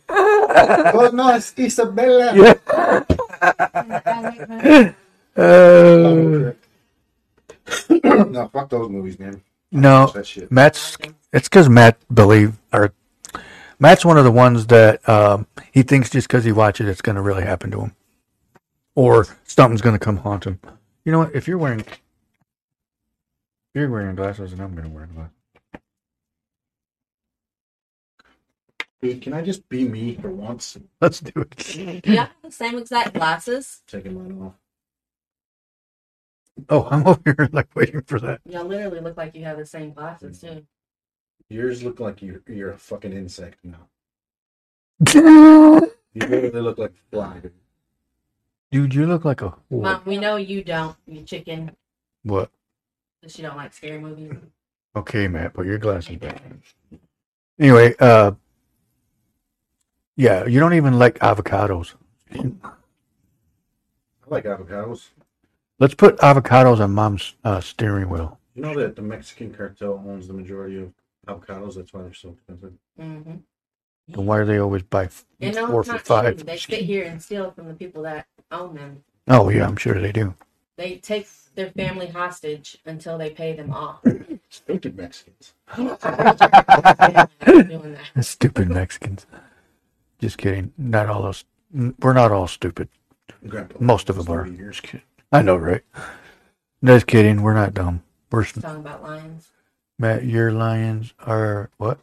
oh 0.93 1.10
no, 1.14 1.36
it's 1.36 1.53
Isabella. 1.58 2.36
Yeah. 2.36 2.53
I 3.41 4.22
like 4.22 4.47
that. 4.47 4.95
Uh, 5.38 6.53
no, 8.26 8.47
fuck 8.53 8.70
those 8.70 8.89
movies, 8.89 9.20
man. 9.20 9.41
no, 9.72 10.01
Watch 10.01 10.14
that 10.14 10.28
shit. 10.28 10.51
Matt's. 10.51 10.97
It's 11.34 11.49
because 11.49 11.68
Matt 11.68 11.97
believe 12.14 12.58
or 12.72 12.93
Matt's 13.80 14.06
one 14.06 14.18
of 14.18 14.24
the 14.24 14.32
ones 14.32 14.68
that 14.68 15.08
um, 15.10 15.47
he 15.74 15.84
thinks 15.84 16.10
just 16.10 16.28
because 16.28 16.45
he 16.45 16.51
watches 16.53 16.88
it, 16.88 16.91
it's 16.91 17.01
going 17.01 17.18
to 17.18 17.22
really 17.22 17.43
happen 17.43 17.72
to 17.72 17.82
him, 17.82 17.95
or 18.95 19.28
something's 19.43 19.82
going 19.82 19.95
to 19.95 19.99
come 19.99 20.18
haunt 20.18 20.45
him. 20.45 20.60
You 21.03 21.12
know 21.12 21.20
what? 21.20 21.36
If 21.36 21.47
you're 21.47 21.58
wearing, 21.58 21.82
if 21.82 21.88
you're 23.74 23.89
wearing 23.89 24.16
glasses, 24.16 24.53
and 24.53 24.62
I'm 24.62 24.74
going 24.74 24.88
to 24.88 24.95
wear 24.95 25.08
glasses. 25.08 25.34
Dude, 29.02 29.22
can 29.22 29.34
I 29.34 29.41
just 29.41 29.68
be 29.70 29.88
me 29.88 30.16
for 30.16 30.32
once? 30.32 30.78
Let's 31.02 31.20
do 31.20 31.41
it. 31.41 32.06
yeah, 32.08 32.28
the 32.43 32.52
same 32.52 32.78
exact 32.78 33.14
glasses? 33.14 33.82
Taking 33.88 34.16
mine 34.16 34.41
off. 34.48 34.54
Oh, 36.70 36.88
I'm 36.89 37.06
over 37.08 37.22
here 37.26 37.50
like 37.52 37.68
waiting 37.76 38.02
for 38.02 38.20
that. 38.22 38.39
Y'all 38.50 38.66
literally 38.66 39.02
look 39.02 39.18
like 39.18 39.36
you 39.36 39.43
have 39.43 39.58
the 39.58 39.66
same 39.66 39.91
glasses 39.93 40.39
too. 40.39 40.66
Yours 41.50 41.84
look 41.84 42.00
like 42.00 42.22
you're 42.22 42.41
you're 42.48 42.72
a 42.72 42.78
fucking 42.78 43.14
insect 43.14 43.60
now. 43.64 43.88
You 46.18 46.26
literally 46.28 46.62
look 46.62 46.78
like 46.78 46.91
a 46.91 47.10
fly. 47.14 47.39
dude. 47.39 47.52
Dude, 48.72 48.93
you 48.96 49.06
look 49.06 49.26
like 49.26 49.41
a 49.41 49.50
whore. 49.70 49.82
Mom, 49.82 50.02
we 50.06 50.18
know 50.18 50.38
you 50.38 50.64
don't, 50.64 50.96
you 51.06 51.24
chicken, 51.24 51.76
What? 52.24 52.50
because 53.20 53.38
you 53.38 53.43
don't 53.43 53.58
like 53.58 53.74
scary 53.74 54.00
movies. 54.00 54.32
Okay, 54.96 55.28
Matt, 55.28 55.54
put 55.54 55.66
your 55.66 55.78
glasses 55.78 56.16
back. 56.16 56.41
Anyway, 57.60 57.96
uh, 58.00 58.32
yeah, 60.16 60.45
you 60.45 60.59
don't 60.59 60.74
even 60.74 60.97
like 60.97 61.20
avocados. 61.20 61.93
I 62.34 62.51
like 64.28 64.45
avocados. 64.45 65.09
Let's 65.80 65.93
put 65.93 66.18
avocados 66.18 66.80
on 66.80 66.91
mom's 66.91 67.36
uh, 67.43 67.59
steering 67.59 68.09
wheel. 68.09 68.39
You 68.55 68.61
know 68.61 68.74
that 68.76 68.95
the 68.95 69.01
Mexican 69.01 69.53
cartel 69.53 70.01
owns 70.07 70.28
the 70.28 70.34
majority 70.34 70.78
of 70.78 70.93
avocados. 71.28 71.76
That's 71.76 71.93
why 71.93 72.03
they're 72.03 72.13
so 72.13 72.30
expensive. 72.30 72.74
Mm-hmm. 72.99 73.36
Then 74.07 74.26
why 74.26 74.39
do 74.39 74.45
they 74.45 74.59
always 74.59 74.84
buy 74.84 75.05
f- 75.05 75.26
You 75.39 75.51
know, 75.51 75.68
four 75.68 75.82
it's 75.82 75.89
for 75.89 75.95
not 75.95 76.05
five? 76.05 76.36
true. 76.38 76.45
They 76.45 76.57
sit 76.57 76.82
here 76.82 77.03
and 77.03 77.22
steal 77.22 77.51
from 77.51 77.68
the 77.68 77.74
people 77.74 78.03
that 78.03 78.26
own 78.51 78.76
them. 78.76 79.03
Oh 79.28 79.49
yeah, 79.49 79.68
I'm 79.68 79.78
sure 79.78 79.99
they 79.99 80.11
do. 80.11 80.36
They 80.78 80.97
take 80.97 81.28
their 81.55 81.72
family 81.72 82.07
hostage 82.07 82.78
until 82.86 83.18
they 83.18 83.32
pay 83.32 83.53
them 83.53 83.72
off. 83.72 84.03
Stupid 84.49 84.95
Mexicans. 84.95 85.53
Stupid 88.22 88.70
Mexicans. 88.70 89.26
Just 90.20 90.38
kidding. 90.38 90.72
Not 90.78 91.07
all 91.09 91.22
those. 91.24 91.43
We're 91.99 92.13
not 92.13 92.32
all 92.32 92.47
stupid. 92.47 92.89
Grandpa. 93.47 93.76
Most 93.80 94.09
of 94.09 94.16
them 94.18 94.30
are. 94.36 94.47
years. 94.47 94.82
I 95.32 95.41
know, 95.41 95.57
right? 95.57 95.82
Just 96.84 97.07
kidding. 97.07 97.41
We're 97.41 97.53
not 97.53 97.74
dumb. 97.74 98.03
We're 98.32 98.45
Talking 98.45 98.78
about 98.82 99.03
lions. 99.03 99.49
Matt. 99.99 100.26
Your 100.26 100.51
lions 100.51 101.13
are 101.20 101.70
what? 101.78 101.99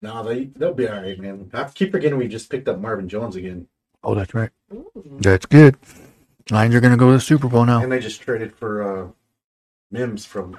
No, 0.00 0.22
they 0.24 0.44
they'll 0.46 0.74
be 0.74 0.88
all 0.88 1.00
right, 1.00 1.18
man. 1.18 1.50
I 1.52 1.64
keep 1.64 1.92
forgetting 1.92 2.18
we 2.18 2.26
just 2.28 2.50
picked 2.50 2.68
up 2.68 2.78
Marvin 2.78 3.08
Jones 3.08 3.36
again, 3.36 3.68
Oh, 4.04 4.14
that's 4.16 4.34
right. 4.34 4.50
Ooh. 4.72 4.90
That's 5.20 5.46
good. 5.46 5.76
Lions 6.50 6.74
are 6.74 6.80
going 6.80 6.90
to 6.92 6.96
go 6.96 7.06
to 7.06 7.12
the 7.14 7.20
Super 7.20 7.46
Bowl 7.48 7.64
now. 7.64 7.80
and 7.82 7.92
they 7.92 8.00
just 8.00 8.20
traded 8.20 8.52
for 8.52 8.82
uh, 8.82 9.08
Mims 9.92 10.24
from. 10.26 10.58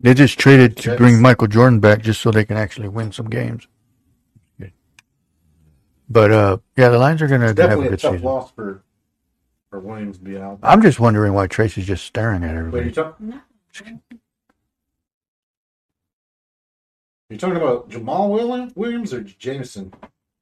They 0.00 0.14
just 0.14 0.36
traded 0.38 0.76
to 0.78 0.82
Jets. 0.82 0.98
bring 0.98 1.22
Michael 1.22 1.46
Jordan 1.46 1.78
back 1.78 2.02
just 2.02 2.20
so 2.20 2.30
they 2.32 2.44
can 2.44 2.56
actually 2.56 2.88
win 2.88 3.12
some 3.12 3.30
games. 3.30 3.68
But 6.08 6.32
uh, 6.32 6.58
yeah, 6.76 6.88
the 6.88 6.98
Lions 6.98 7.20
are 7.22 7.26
going 7.28 7.40
to 7.40 7.48
have 7.48 7.56
a 7.58 7.62
Definitely 7.62 7.86
a 7.86 7.90
good 7.90 8.00
tough 8.00 8.12
season. 8.14 8.26
loss 8.26 8.50
for 8.52 8.82
for 9.70 9.80
Williams 9.80 10.18
to 10.18 10.24
be 10.24 10.38
out. 10.38 10.58
I'm 10.62 10.80
just 10.80 10.98
wondering 10.98 11.34
why 11.34 11.46
Tracy's 11.46 11.86
just 11.86 12.04
staring 12.06 12.42
at 12.42 12.48
Wait, 12.48 12.54
you 12.54 12.58
everybody. 12.58 12.92
talk, 12.92 13.20
No. 13.20 13.40
you're 17.28 17.38
talking 17.38 17.56
about 17.56 17.90
Jamaal 17.90 18.30
Williams, 18.30 18.72
Williams 18.74 19.12
or 19.12 19.20
Jameson? 19.22 19.92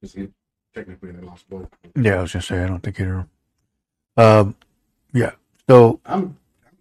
Because 0.00 0.14
he 0.14 0.28
technically 0.74 1.10
they 1.10 1.20
lost 1.26 1.48
both. 1.50 1.68
Yeah, 1.96 2.18
I 2.18 2.22
was 2.22 2.32
going 2.32 2.40
to 2.40 2.46
say 2.46 2.62
I 2.62 2.66
don't 2.68 2.80
think 2.80 3.00
either. 3.00 3.26
Um, 4.16 4.54
yeah. 5.12 5.32
So 5.68 6.00
I'm, 6.06 6.20
I'm 6.22 6.36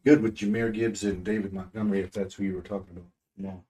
good 0.06 0.22
with 0.22 0.36
Jahmyr 0.36 0.72
Gibbs 0.72 1.04
and 1.04 1.24
David 1.24 1.52
Montgomery 1.54 2.02
if 2.02 2.12
that's 2.12 2.36
who 2.36 2.44
you 2.44 2.54
were 2.54 2.62
talking 2.62 2.92
about. 2.96 3.06
No. 3.38 3.64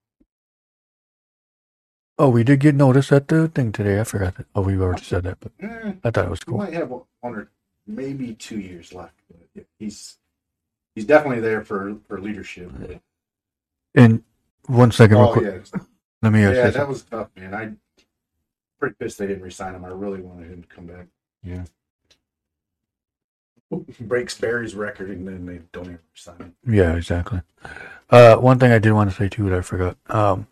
Oh, 2.18 2.30
we 2.30 2.43
did 2.43 2.59
get 2.61 2.76
notice 2.76 3.11
at 3.11 3.28
the 3.28 3.47
thing 3.49 3.72
today. 3.72 3.99
I 3.99 4.03
forgot 4.05 4.36
that. 4.36 4.45
Oh, 4.55 4.61
we 4.61 4.78
already 4.78 5.03
said 5.03 5.24
that, 5.24 5.39
but 5.39 5.51
Eh, 5.59 5.93
I 6.03 6.11
thought 6.11 6.26
it 6.26 6.30
was 6.32 6.39
he 6.39 6.45
cool. 6.45 6.57
might 6.57 6.74
have 6.74 6.89
one 6.89 7.05
or 7.24 7.49
maybe 7.86 8.34
two 8.36 8.59
years 8.59 8.93
left. 8.93 9.16
But 9.30 9.66
he's 9.80 10.18
he's 10.95 11.05
definitely 11.05 11.41
there 11.41 11.63
for 11.63 11.97
for 12.07 12.22
leadership. 12.22 12.72
And 13.95 14.24
one 14.68 14.91
second, 14.91 15.18
real 15.18 15.28
Oh 15.28 15.34
quick. 15.34 15.45
yeah, 15.45 15.80
Let 16.22 16.32
me 16.34 16.45
uh, 16.45 16.51
yeah, 16.51 16.70
that 16.72 16.74
something. 16.74 16.89
was 16.89 17.03
tough, 17.03 17.30
man. 17.36 17.53
I 17.53 17.72
pretty 18.80 18.95
pissed 18.99 19.18
they 19.20 19.28
didn't 19.28 19.43
resign 19.43 19.76
him. 19.76 19.84
I 19.86 19.89
really 19.89 20.22
wanted 20.22 20.51
him 20.51 20.61
to 20.61 20.68
come 20.68 20.86
back. 20.88 21.07
Yeah. 21.43 21.66
Breaks 23.99 24.38
Barry's 24.39 24.76
record, 24.76 25.09
and 25.09 25.28
then 25.28 25.45
they 25.45 25.59
don't 25.74 25.86
even 25.86 25.99
resign 26.13 26.38
him. 26.38 26.55
Yeah, 26.66 26.95
exactly. 26.95 27.41
Uh, 28.09 28.38
one 28.38 28.59
thing 28.59 28.72
I 28.72 28.80
did 28.80 28.93
want 28.93 29.09
to 29.09 29.16
say 29.16 29.28
too 29.28 29.49
that 29.49 29.57
I 29.57 29.61
forgot. 29.61 29.97
Um, 30.09 30.47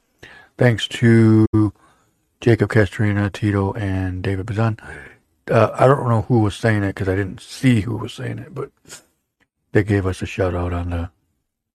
thanks 0.57 0.87
to 0.87 1.45
Jacob 2.41 2.69
Castrina, 2.69 3.29
Tito, 3.29 3.73
and 3.73 4.23
David 4.23 4.45
Bazan. 4.45 4.77
Uh, 5.49 5.69
I 5.73 5.87
don't 5.87 6.07
know 6.09 6.21
who 6.23 6.39
was 6.39 6.55
saying 6.55 6.83
it 6.83 6.89
because 6.95 7.09
I 7.09 7.15
didn't 7.15 7.41
see 7.41 7.81
who 7.81 7.97
was 7.97 8.13
saying 8.13 8.39
it, 8.39 8.53
but 8.55 8.71
they 9.71 9.83
gave 9.83 10.05
us 10.05 10.21
a 10.21 10.25
shout 10.25 10.55
out 10.55 10.71
on 10.73 10.89
the 10.91 11.09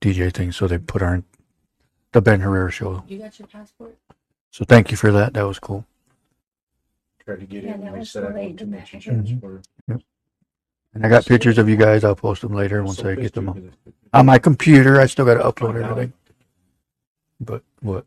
DJ 0.00 0.32
thing, 0.32 0.52
so 0.52 0.66
they 0.66 0.78
put 0.78 1.02
our 1.02 1.22
the 2.12 2.22
Ben 2.22 2.40
Herrera 2.40 2.70
show. 2.70 3.04
You 3.06 3.18
got 3.18 3.38
your 3.38 3.48
passport? 3.48 3.96
So 4.50 4.64
thank 4.64 4.90
you 4.90 4.96
for 4.96 5.12
that. 5.12 5.34
That 5.34 5.46
was 5.46 5.58
cool. 5.58 5.84
Tried 7.24 7.40
to 7.40 7.46
get 7.46 7.64
Yeah, 7.64 7.74
in, 7.74 7.80
that 7.82 7.86
and 7.88 7.98
was 7.98 8.10
said 8.10 8.24
I 8.24 8.28
delayed 8.28 8.50
owed 8.52 8.58
too 8.58 8.64
in 8.64 8.70
much 8.70 8.80
that. 8.92 8.94
insurance 8.94 9.30
Mhm. 9.30 9.40
for. 9.40 9.62
And 10.94 11.04
I 11.04 11.10
got 11.10 11.26
pictures 11.26 11.58
of 11.58 11.68
you 11.68 11.76
guys. 11.76 12.02
I'll 12.02 12.14
post 12.16 12.40
them 12.40 12.54
later 12.54 12.82
once 12.82 12.96
So 12.98 13.10
I 13.10 13.14
get 13.14 13.34
them 13.34 13.44
too, 13.44 13.50
on, 13.50 13.54
'cause 13.84 13.92
on 14.14 14.24
my 14.26 14.38
computer. 14.38 14.98
I 14.98 15.04
still 15.06 15.26
got 15.26 15.34
to 15.34 15.40
upload 15.44 15.76
I- 15.76 15.84
everything. 15.90 16.12
But 17.38 17.62
what? 17.80 18.06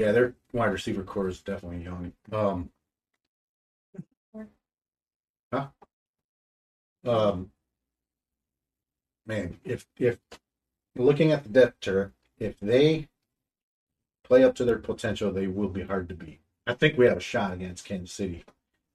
Yeah, 0.00 0.12
their 0.12 0.34
wide 0.54 0.72
receiver 0.72 1.02
core 1.02 1.28
is 1.28 1.42
definitely 1.42 1.84
young. 1.84 2.14
Um, 2.32 2.70
huh? 5.52 5.66
Um, 7.04 7.50
man, 9.26 9.58
if 9.62 9.86
if 9.98 10.16
looking 10.96 11.32
at 11.32 11.42
the 11.42 11.50
depth 11.50 11.80
chart, 11.80 12.14
if 12.38 12.58
they 12.60 13.08
play 14.24 14.42
up 14.42 14.54
to 14.54 14.64
their 14.64 14.78
potential, 14.78 15.30
they 15.30 15.48
will 15.48 15.68
be 15.68 15.82
hard 15.82 16.08
to 16.08 16.14
beat. 16.14 16.40
I 16.66 16.72
think 16.72 16.96
we 16.96 17.04
have 17.04 17.18
a 17.18 17.20
shot 17.20 17.52
against 17.52 17.84
Kansas 17.84 18.14
City. 18.14 18.36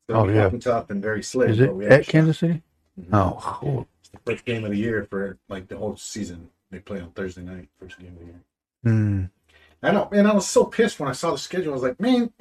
It's 0.09 0.17
Oh, 0.17 0.27
yeah. 0.27 0.49
tough 0.59 0.89
and 0.89 1.03
very 1.03 1.21
slick. 1.21 1.49
Is 1.49 1.59
but 1.59 1.65
it 1.65 1.75
we 1.75 1.83
have 1.85 1.93
at. 1.93 2.07
Kansas 2.07 2.39
City? 2.39 2.63
Mhm. 2.99 3.13
Oh, 3.13 3.37
cool. 3.39 3.87
It's 3.99 4.09
the 4.09 4.19
first 4.25 4.43
game 4.45 4.63
of 4.63 4.71
the 4.71 4.77
year 4.77 5.05
for 5.05 5.37
like 5.49 5.67
the 5.67 5.77
whole 5.77 5.97
season. 5.97 6.49
They 6.71 6.79
play 6.79 6.99
on 6.99 7.11
Thursday 7.11 7.43
night, 7.43 7.69
first 7.79 7.99
game 7.99 8.13
of 8.13 8.19
the 8.19 8.25
year. 8.25 8.41
Hmm. 8.83 9.25
I 9.85 9.91
know, 9.91 10.09
and 10.11 10.27
I 10.27 10.33
was 10.33 10.47
so 10.47 10.65
pissed 10.65 10.99
when 10.99 11.07
I 11.07 11.11
saw 11.11 11.31
the 11.31 11.37
schedule. 11.37 11.71
I 11.71 11.73
was 11.73 11.83
like, 11.83 11.99
man, 11.99 12.31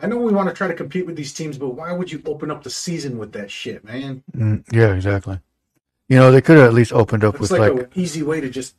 I 0.00 0.06
know 0.06 0.16
we 0.16 0.32
want 0.32 0.48
to 0.48 0.54
try 0.54 0.68
to 0.68 0.74
compete 0.74 1.04
with 1.04 1.14
these 1.16 1.34
teams, 1.34 1.58
but 1.58 1.70
why 1.70 1.92
would 1.92 2.10
you 2.10 2.22
open 2.24 2.50
up 2.50 2.62
the 2.62 2.70
season 2.70 3.18
with 3.18 3.32
that 3.32 3.50
shit, 3.50 3.84
man? 3.84 4.22
Mm, 4.34 4.64
yeah, 4.72 4.94
exactly. 4.94 5.38
You 6.08 6.16
know, 6.16 6.32
they 6.32 6.40
could 6.40 6.56
have 6.56 6.66
at 6.66 6.72
least 6.74 6.92
opened 6.94 7.24
up 7.24 7.34
It's 7.34 7.42
with 7.42 7.50
like, 7.52 7.72
like, 7.72 7.82
an 7.82 7.90
easy 7.94 8.22
way 8.22 8.40
to 8.40 8.48
just 8.48 8.74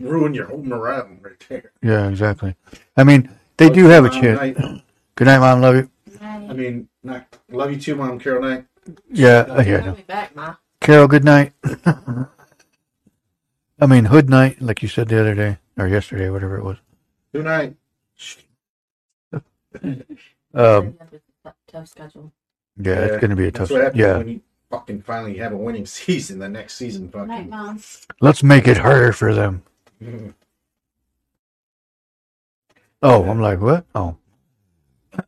ruin 0.00 0.34
your 0.34 0.46
whole 0.46 0.64
morale 0.64 1.08
right 1.22 1.38
there. 1.48 1.70
yeah, 1.80 2.08
exactly. 2.08 2.56
I 2.96 3.04
mean, 3.04 3.30
they 3.56 3.70
do 3.70 3.84
have 3.84 4.04
a 4.04 4.10
chance. 4.10 4.40
Knight- 4.40 4.82
Good 5.14 5.26
night, 5.28 5.38
mom. 5.38 5.60
Love 5.60 5.76
you. 5.76 5.90
I 6.20 6.52
mean, 6.52 6.88
not 7.04 7.24
love 7.50 7.70
you 7.70 7.78
too, 7.78 7.94
mom, 7.94 8.18
Carol 8.18 8.42
night. 8.42 8.66
Yeah, 9.10 9.62
yeah. 9.62 9.76
I'll 9.78 9.84
No. 9.86 9.92
be 9.94 10.02
back, 10.02 10.34
Ma. 10.34 10.56
Carol, 10.80 11.06
good 11.08 11.24
night. 11.24 11.52
I 13.80 13.86
mean, 13.86 14.06
hood 14.06 14.28
night, 14.28 14.60
like 14.60 14.82
you 14.82 14.88
said 14.88 15.08
the 15.08 15.20
other 15.20 15.34
day 15.34 15.58
or 15.78 15.86
yesterday, 15.86 16.28
whatever 16.30 16.58
it 16.58 16.64
was. 16.64 16.78
Good 17.36 17.44
night. 17.44 17.76
Um, 20.54 20.86
You 20.86 20.96
have 21.00 21.12
a 21.12 21.18
t- 21.18 21.50
tough 21.66 21.88
schedule. 21.88 22.32
yeah, 22.78 22.94
it's 22.94 23.16
going 23.18 23.28
to 23.28 23.36
be 23.36 23.46
a 23.48 23.50
tough. 23.52 23.68
That's 23.68 23.72
what 23.72 23.82
happens 23.82 24.00
Yeah, 24.00 24.16
when 24.16 24.28
you 24.28 24.40
fucking 24.70 25.02
finally 25.02 25.36
have 25.36 25.52
a 25.52 25.56
winning 25.56 25.84
season. 25.84 26.38
The 26.38 26.48
next 26.48 26.76
season, 26.76 27.10
Night, 27.14 27.28
fucking. 27.28 27.50
mom. 27.50 27.82
let's 28.22 28.42
make 28.42 28.66
it 28.66 28.78
harder 28.78 29.12
for 29.12 29.34
them. 29.34 29.62
Oh, 33.02 33.24
I'm 33.28 33.40
like, 33.42 33.60
what? 33.60 33.84
Oh, 33.94 34.16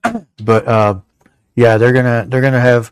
but 0.43 0.67
uh, 0.67 1.01
yeah, 1.55 1.77
they're 1.77 1.93
gonna 1.93 2.25
they're 2.27 2.41
gonna 2.41 2.59
have 2.59 2.91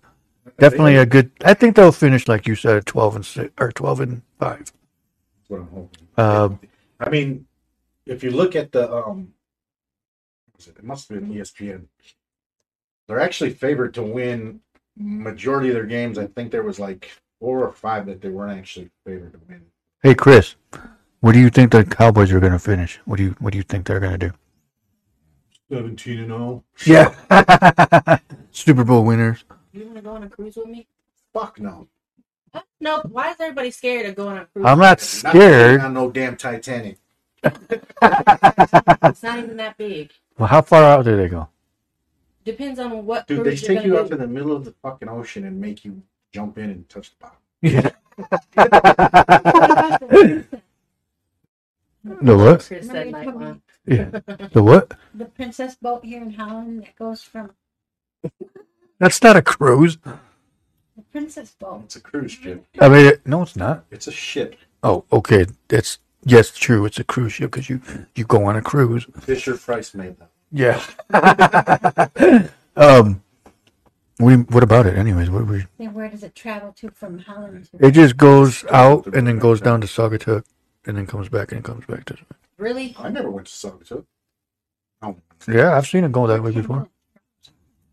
definitely 0.59 0.97
a 0.97 1.07
good. 1.07 1.31
I 1.43 1.55
think 1.55 1.75
they'll 1.75 1.91
finish 1.91 2.29
like 2.29 2.47
you 2.47 2.55
said, 2.55 2.85
twelve 2.85 3.17
and 3.17 3.25
six 3.25 3.51
or 3.59 3.73
twelve 3.73 4.01
and 4.01 4.21
five. 4.39 4.59
That's 4.59 5.49
what 5.49 5.61
I'm 5.61 5.69
hoping. 5.69 6.09
Uh, 6.19 6.51
I 7.01 7.09
mean, 7.09 7.47
if 8.07 8.23
you 8.23 8.31
look 8.31 8.57
at 8.57 8.73
the 8.73 8.93
um, 8.93 9.33
it? 10.59 10.69
it 10.69 10.85
must 10.85 11.09
have 11.09 11.21
been 11.21 11.35
ESPN. 11.35 11.87
They're 13.07 13.21
actually 13.21 13.51
favored 13.51 13.95
to 13.95 14.03
win 14.03 14.61
majority 14.97 15.69
of 15.69 15.75
their 15.75 15.87
games. 15.87 16.19
I 16.19 16.27
think 16.27 16.51
there 16.51 16.63
was 16.63 16.79
like 16.81 17.11
four 17.41 17.65
or 17.65 17.73
five 17.73 18.07
that 18.07 18.21
they 18.21 18.29
weren't 18.29 18.59
actually 18.59 18.91
favored 19.05 19.33
to 19.33 19.41
win. 19.49 19.63
hey, 20.03 20.15
Chris, 20.15 20.57
what 21.21 21.33
do 21.33 21.39
you 21.39 21.51
think 21.51 21.73
the 21.73 21.85
Cowboys 21.85 22.33
are 22.33 22.41
gonna 22.41 22.59
finish? 22.59 22.99
What 23.05 23.17
do 23.17 23.25
you 23.25 23.37
what 23.39 23.53
do 23.53 23.59
you 23.59 23.65
think 23.65 23.87
they're 23.87 24.01
gonna 24.01 24.19
do? 24.19 24.33
Seventeen 25.71 26.21
and 26.21 26.33
oh. 26.33 26.63
Yeah. 26.85 27.15
Super 28.53 28.85
Bowl 28.85 29.05
winners. 29.05 29.45
You 29.73 29.85
want 29.85 29.97
to 29.97 30.03
go 30.03 30.11
on 30.13 30.23
a 30.23 30.29
cruise 30.29 30.57
with 30.57 30.69
me? 30.69 30.87
Fuck 31.35 31.61
no. 31.61 31.89
Huh? 32.55 32.63
No. 32.81 33.03
Why 33.11 33.31
is 33.31 33.37
everybody 33.41 33.71
scared 33.71 34.07
of 34.07 34.15
going 34.15 34.37
on 34.37 34.43
a 34.43 34.47
cruise? 34.47 34.65
I'm 34.65 34.79
not 34.79 35.01
scared. 35.01 35.35
Not 35.35 35.43
scared. 35.43 35.81
on 35.83 35.95
no 35.95 36.11
damn 36.11 36.37
Titanic. 36.37 36.99
It's 38.03 39.23
not 39.23 39.39
even 39.39 39.57
that 39.57 39.77
big. 39.79 40.13
Well, 40.39 40.49
how 40.49 40.63
far 40.63 40.85
out 40.85 41.05
do 41.05 41.17
they 41.17 41.29
go? 41.29 41.49
Depends 42.45 42.79
on 42.79 43.07
what 43.07 43.27
Dude, 43.27 43.45
they 43.45 43.57
take 43.57 43.83
you 43.85 43.93
gonna 43.93 44.03
out 44.03 44.11
to 44.11 44.17
the 44.17 44.27
middle 44.27 44.53
of 44.53 44.65
the 44.65 44.73
fucking 44.83 45.09
ocean 45.09 45.45
and 45.45 45.61
make 45.61 45.85
you 45.85 46.03
jump 46.33 46.59
in 46.59 46.71
and 46.71 46.89
touch 46.89 47.11
the 47.11 47.27
bottom. 47.27 47.39
Yeah. 47.63 47.91
The 52.05 52.37
what? 52.37 52.65
Chris 52.65 52.87
said. 52.87 53.61
Yeah. 53.85 54.21
The 54.53 54.63
what? 54.63 54.95
The 55.15 55.25
princess 55.25 55.75
boat 55.75 56.05
here 56.05 56.23
in 56.23 56.35
Holland 56.35 56.83
that 56.83 56.97
goes 56.97 57.23
from 57.23 57.51
That's 58.99 59.23
not 59.23 59.37
a 59.37 59.43
cruise. 59.43 59.99
the 59.99 61.03
princess 61.11 61.55
boat. 61.59 61.83
It's 61.85 61.97
a 61.97 62.01
cruise 62.01 62.33
ship. 62.33 62.65
I 62.81 62.89
mean, 62.89 63.07
it, 63.07 63.27
no, 63.27 63.43
it's 63.43 63.57
not. 63.57 63.85
It's 63.91 64.07
a 64.07 64.13
ship. 64.13 64.57
Oh, 64.83 65.05
okay. 65.13 65.47
That's 65.69 65.99
yes, 66.25 66.53
true. 66.53 66.85
It's 66.87 66.99
a 66.99 67.05
cruise 67.05 67.33
ship 67.35 67.51
because 67.53 67.69
you 67.69 67.81
you 68.15 68.25
go 68.25 68.45
on 68.47 68.57
a 68.57 68.63
cruise. 68.63 69.07
Fisher 69.21 69.57
Price 69.57 69.95
made 69.95 70.17
that. 70.19 70.31
Yeah. 70.53 72.49
um. 72.77 73.23
We, 74.19 74.37
what 74.37 74.63
about 74.63 74.87
it, 74.87 74.97
anyways? 74.97 75.29
What 75.29 75.47
we? 75.47 75.67
Then 75.77 75.93
where 75.93 76.09
does 76.09 76.23
it 76.23 76.35
travel 76.35 76.73
to 76.79 76.91
from 76.91 77.19
Holland 77.19 77.69
to? 77.71 77.87
It 77.87 77.91
just 77.91 78.17
goes 78.17 78.65
out 78.71 79.07
and 79.15 79.27
then 79.27 79.39
goes 79.39 79.61
down 79.61 79.83
to 79.83 79.87
Saugatuck, 79.87 80.45
and 80.87 80.97
then 80.97 81.07
comes 81.07 81.29
back 81.29 81.53
and 81.53 81.63
comes 81.63 81.85
back 81.85 82.07
to. 82.07 82.17
Really? 82.57 82.97
I 82.99 83.11
never 83.11 83.31
went 83.31 83.47
to 83.49 83.53
Saugatuck. 83.53 84.07
Oh, 85.03 85.17
Yeah, 85.47 85.77
I've 85.77 85.87
seen 85.87 86.05
it 86.05 86.13
go 86.13 86.27
that 86.27 86.43
way 86.43 86.53
before. 86.53 86.89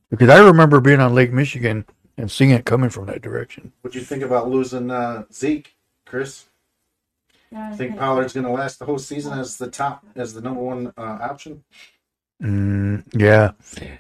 Because 0.10 0.30
I 0.30 0.40
remember 0.40 0.80
being 0.80 1.02
on 1.02 1.14
Lake 1.14 1.34
Michigan 1.34 1.86
and 2.18 2.32
seeing 2.32 2.52
it 2.52 2.66
coming 2.66 2.90
from 2.90 3.08
that 3.08 3.22
direction. 3.22 3.74
what'd 3.82 4.00
you 4.00 4.06
think 4.06 4.24
about 4.24 4.50
losing 4.50 4.92
uh, 4.92 5.24
Zeke, 5.34 5.76
Chris? 6.06 6.46
Uh, 7.56 7.76
Think 7.76 7.98
Pollard's 7.98 8.34
going 8.34 8.46
to 8.46 8.52
last 8.52 8.80
the 8.80 8.86
whole 8.86 8.98
season 8.98 9.38
as 9.38 9.58
the 9.58 9.70
top, 9.70 10.04
as 10.16 10.34
the 10.34 10.42
number 10.42 10.62
one 10.62 10.92
uh, 10.98 11.20
option? 11.22 11.64
Mm, 12.42 13.04
yeah, 13.14 13.52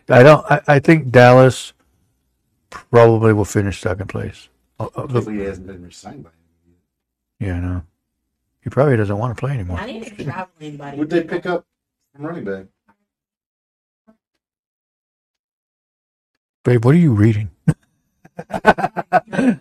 I 0.10 0.24
don't. 0.24 0.46
I, 0.52 0.62
I 0.68 0.80
think 0.80 1.12
Dallas 1.12 1.74
probably 2.70 3.34
will 3.34 3.46
finish 3.46 3.80
second 3.80 4.08
place. 4.08 4.50
Uh, 4.80 4.88
uh, 4.96 5.22
he 5.22 5.40
hasn't 5.40 5.68
been 5.68 5.84
re-signed 5.84 6.24
by 6.24 6.30
him. 6.32 6.76
yeah, 7.40 7.56
I 7.56 7.60
know. 7.60 7.84
He 8.64 8.70
probably 8.70 8.98
doesn't 8.98 9.18
want 9.18 9.36
to 9.36 9.40
play 9.40 9.52
anymore. 9.54 9.78
I 9.78 9.86
need 9.86 10.08
a 10.08 10.24
traveling 10.24 10.78
buddy. 10.78 10.98
Who'd 10.98 11.10
they 11.10 11.24
pick 11.24 11.46
up 11.46 11.66
from 12.16 12.26
running 12.26 12.44
back? 12.46 12.66
Babe, 16.64 16.84
what 16.84 16.96
are 16.96 17.00
you 17.00 17.14
reading? 17.14 17.52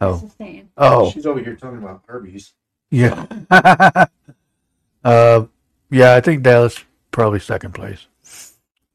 Oh, 0.00 0.30
oh, 0.76 1.10
She's 1.10 1.26
over 1.26 1.40
here 1.40 1.56
talking 1.56 1.78
about 1.78 2.04
Arby's. 2.08 2.54
Yeah. 2.90 3.26
uh, 5.04 5.46
yeah, 5.90 6.14
I 6.14 6.20
think 6.20 6.42
Dallas 6.42 6.84
probably 7.10 7.40
second 7.40 7.72
place. 7.74 8.06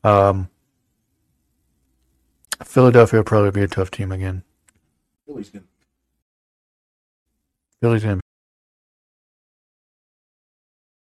Um, 0.04 0.50
Philadelphia 2.64 3.20
will 3.20 3.24
probably 3.26 3.52
be 3.52 3.62
a 3.62 3.68
tough 3.68 3.92
team 3.92 4.12
again. 4.12 4.44
Philly's 5.26 5.50
to 5.52 5.64
Philly's 7.82 8.04
gonna 8.04 8.20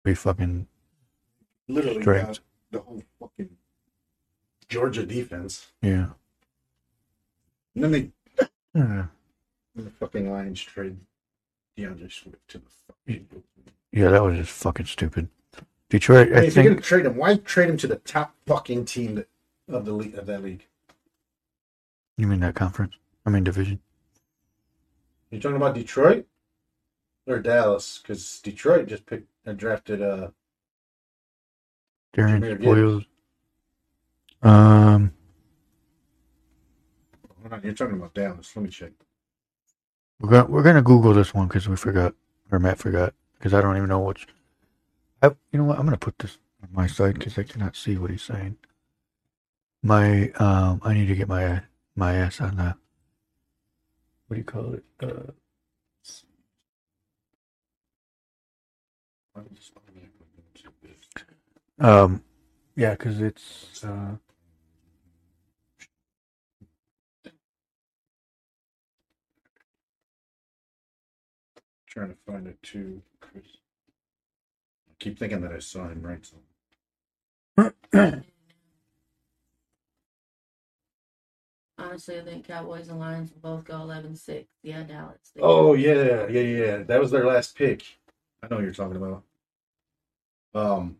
be 0.04 0.14
fucking 0.14 0.66
literally 1.68 2.00
Straight. 2.00 2.26
got 2.26 2.40
the 2.70 2.80
whole 2.80 3.02
fucking 3.20 3.50
Georgia 4.68 5.04
defense. 5.06 5.66
yeah. 5.82 6.08
And 7.74 7.84
then 7.84 7.90
they 7.92 8.10
Yeah. 8.74 9.06
the 9.74 9.90
fucking 9.90 10.30
Lions 10.30 10.60
trade 10.60 10.96
D'Andre 11.78 12.08
Swift 12.08 12.48
to 12.48 12.60
the. 13.06 13.20
Yeah, 13.92 14.10
that 14.10 14.22
was 14.22 14.36
just 14.36 14.50
fucking 14.50 14.86
stupid. 14.86 15.28
Detroit, 15.88 16.28
Hey, 16.28 16.34
I 16.34 16.42
if 16.44 16.56
you're 16.56 16.64
gonna 16.64 16.80
trade 16.80 17.06
him, 17.06 17.16
why 17.16 17.36
trade 17.36 17.70
him 17.70 17.78
to 17.78 17.86
the 17.86 17.96
top 17.96 18.34
fucking 18.46 18.84
team 18.84 19.14
that, 19.14 19.28
of 19.68 19.84
the 19.84 19.92
league 19.92 20.14
of 20.16 20.26
that 20.26 20.42
league? 20.42 20.66
You 22.16 22.26
mean 22.26 22.40
that 22.40 22.54
conference? 22.54 22.94
I 23.24 23.30
mean 23.30 23.44
division. 23.44 23.80
You 25.30 25.40
talking 25.40 25.56
about 25.56 25.74
Detroit 25.74 26.26
or 27.26 27.38
Dallas? 27.38 28.00
Because 28.02 28.40
Detroit 28.40 28.88
just 28.88 29.06
picked 29.06 29.28
and 29.46 29.56
drafted 29.56 30.02
uh 30.02 30.28
Darren 32.14 32.60
Spoils. 32.60 33.04
Um, 34.42 35.12
hold 37.40 37.52
on, 37.52 37.60
you're 37.62 37.72
talking 37.72 37.96
about 37.96 38.14
Dallas. 38.14 38.50
Let 38.54 38.64
me 38.64 38.70
check. 38.70 38.92
We're 40.20 40.30
gonna 40.30 40.46
we're 40.46 40.62
gonna 40.62 40.82
Google 40.82 41.14
this 41.14 41.34
one 41.34 41.48
because 41.48 41.68
we 41.68 41.76
forgot 41.76 42.14
or 42.50 42.58
Matt 42.58 42.78
forgot 42.78 43.14
because 43.38 43.54
I 43.54 43.60
don't 43.60 43.76
even 43.76 43.88
know 43.88 44.00
which. 44.00 44.26
I, 45.22 45.28
you 45.52 45.58
know 45.58 45.64
what? 45.64 45.78
I'm 45.78 45.84
gonna 45.86 45.98
put 45.98 46.18
this 46.18 46.38
on 46.62 46.70
my 46.72 46.86
side 46.86 47.14
because 47.14 47.38
I 47.38 47.44
cannot 47.44 47.76
see 47.76 47.96
what 47.96 48.10
he's 48.10 48.22
saying. 48.22 48.56
My 49.82 50.30
um, 50.32 50.80
I 50.84 50.94
need 50.94 51.06
to 51.06 51.14
get 51.16 51.28
my 51.28 51.62
my 51.96 52.14
ass 52.14 52.40
on 52.40 52.56
the. 52.56 52.76
What 54.26 54.34
do 54.34 54.38
you 54.38 54.44
call 54.44 54.74
it? 54.74 54.84
Uh, 55.02 55.32
um, 61.80 62.22
yeah, 62.76 62.90
because 62.92 63.20
it's 63.20 63.84
uh, 63.84 64.16
trying 71.98 72.10
to 72.10 72.16
find 72.32 72.46
it 72.46 72.62
too. 72.62 73.02
Chris. 73.20 73.44
I 74.88 74.92
keep 75.00 75.18
thinking 75.18 75.40
that 75.40 75.52
I 75.52 75.58
saw 75.58 75.88
him 75.88 76.02
right. 76.02 76.24
So 76.24 77.72
Honestly, 81.78 82.18
I 82.18 82.22
think 82.22 82.46
Cowboys 82.46 82.88
and 82.88 82.98
Lions 82.98 83.30
will 83.32 83.56
both 83.56 83.64
go 83.64 83.74
11-6. 83.74 84.46
Yeah, 84.62 84.82
Dallas. 84.82 85.18
They- 85.34 85.40
Oh 85.42 85.74
yeah, 85.74 86.26
yeah, 86.28 86.40
yeah. 86.40 86.76
That 86.78 87.00
was 87.00 87.10
their 87.10 87.24
last 87.26 87.56
pick. 87.56 87.82
I 88.42 88.48
know 88.48 88.56
what 88.56 88.64
you're 88.64 88.72
talking 88.74 88.96
about. 88.96 89.22
Um, 90.54 90.96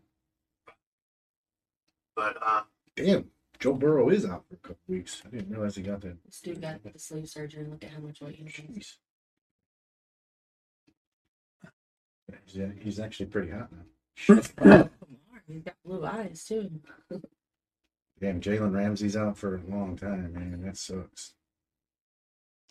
but 2.15 2.37
uh, 2.41 2.63
damn, 2.95 3.25
Joe 3.59 3.73
Burrow 3.73 4.09
is 4.09 4.25
out 4.25 4.45
for 4.47 4.55
a 4.55 4.57
couple 4.57 4.77
weeks. 4.87 5.21
I 5.25 5.29
didn't 5.29 5.49
realize 5.49 5.75
he 5.75 5.81
got 5.81 6.01
that. 6.01 6.23
This 6.25 6.39
dude 6.41 6.61
got 6.61 6.81
the 6.83 6.97
sleeve 6.99 7.27
surgery 7.29 7.61
and 7.63 7.71
look 7.71 7.83
at 7.83 7.91
how 7.91 7.99
much 7.99 8.21
weight 8.21 8.35
he 8.35 8.43
gained. 8.43 8.85
He's, 12.45 12.61
he's 12.81 12.99
actually 12.99 13.27
pretty 13.27 13.51
hot 13.51 13.69
now. 13.71 14.89
He's 15.47 15.63
got 15.63 15.75
blue 15.83 16.05
eyes 16.05 16.43
too. 16.45 16.69
Damn, 18.21 18.39
Jalen 18.41 18.75
Ramsey's 18.75 19.15
out 19.15 19.37
for 19.37 19.55
a 19.55 19.61
long 19.67 19.95
time, 19.97 20.33
man. 20.33 20.61
That 20.63 20.77
sucks. 20.77 21.33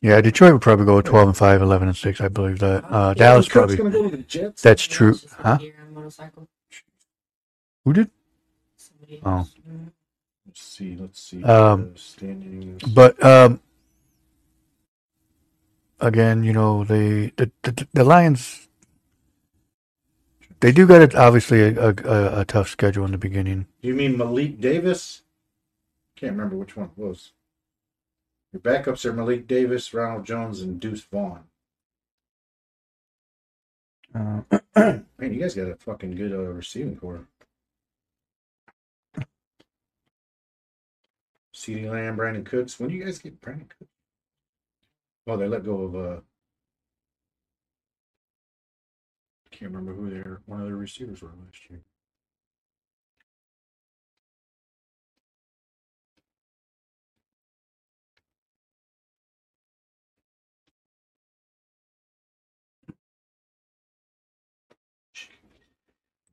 yeah, 0.03 0.21
Detroit 0.21 0.53
would 0.53 0.63
probably 0.63 0.85
go 0.85 1.01
12 1.01 1.29
and 1.29 1.37
5, 1.37 1.63
11 1.63 1.89
and 1.89 1.97
6. 1.97 2.21
I 2.21 2.29
believe 2.29 2.59
that. 2.61 2.85
Uh, 2.85 3.15
Dalvin 3.15 3.37
Cook's 3.37 3.49
probably. 3.49 3.77
gonna 3.77 3.91
go 3.91 4.11
to 4.11 4.17
the 4.17 4.23
Jets. 4.23 4.63
That's 4.63 4.83
Somebody 4.83 5.19
true, 5.19 5.29
huh? 5.39 5.59
A 5.61 5.91
motorcycle. 5.93 6.49
Who 7.85 7.93
did? 7.95 8.11
Somebody 8.77 9.21
Oh. 9.25 9.49
Let's 10.47 10.63
see. 10.63 10.97
Let's 11.01 11.21
see. 11.21 11.43
Um, 11.43 11.97
standings. 11.97 12.83
But 12.83 13.23
um, 13.25 13.61
again, 15.99 16.45
you 16.45 16.53
know, 16.53 16.85
the 16.85 17.33
the 17.37 17.51
the, 17.63 17.89
the 17.93 18.05
Lions. 18.05 18.68
They 20.61 20.73
do 20.73 20.87
got 20.87 21.03
it 21.03 21.15
obviously 21.15 21.63
a, 21.63 21.89
a, 21.89 22.41
a 22.41 22.45
tough 22.45 22.69
schedule 22.69 23.05
in 23.05 23.13
the 23.13 23.19
beginning. 23.19 23.67
Do 23.81 23.89
you 23.89 23.95
mean 23.95 24.17
Malik 24.17 24.61
Davis? 24.61 25.23
Can't 26.17 26.33
remember 26.33 26.57
which 26.57 26.77
one 26.77 26.91
it 26.97 27.01
was. 27.01 27.33
Your 28.53 28.61
backups 28.61 29.05
are 29.05 29.13
Malik 29.13 29.47
Davis, 29.47 29.95
Ronald 29.95 30.27
Jones, 30.27 30.61
and 30.61 30.81
Deuce 30.81 31.03
Vaughn. 31.03 31.45
Uh, 34.15 34.41
Man, 34.77 35.05
you 35.21 35.41
guys 35.41 35.55
got 35.55 35.69
a 35.69 35.77
fucking 35.77 36.17
good 36.17 36.33
uh, 36.33 36.39
receiving 36.39 36.97
core. 36.97 37.27
CeeDee 41.55 41.91
Lamb, 41.91 42.17
Brandin 42.17 42.47
Cooks. 42.47 42.81
When 42.81 42.89
do 42.89 42.97
you 42.97 43.05
guys 43.05 43.19
get 43.19 43.41
Brandin 43.41 43.69
Cooks? 43.69 43.91
Oh, 45.27 45.37
they 45.37 45.47
let 45.47 45.65
go 45.65 45.83
of 45.83 45.95
uh 45.95 46.21
can't 49.59 49.73
remember 49.73 49.93
who 49.93 50.09
their 50.09 50.41
one 50.47 50.61
of 50.61 50.67
their 50.67 50.77
receivers 50.77 51.21
were 51.21 51.31
last 51.45 51.69
year. 51.69 51.81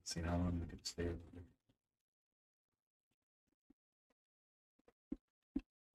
See 0.03 0.21
how 0.21 0.33
long 0.33 0.61
we 0.61 0.67
could 0.67 0.85
stay 0.85 1.03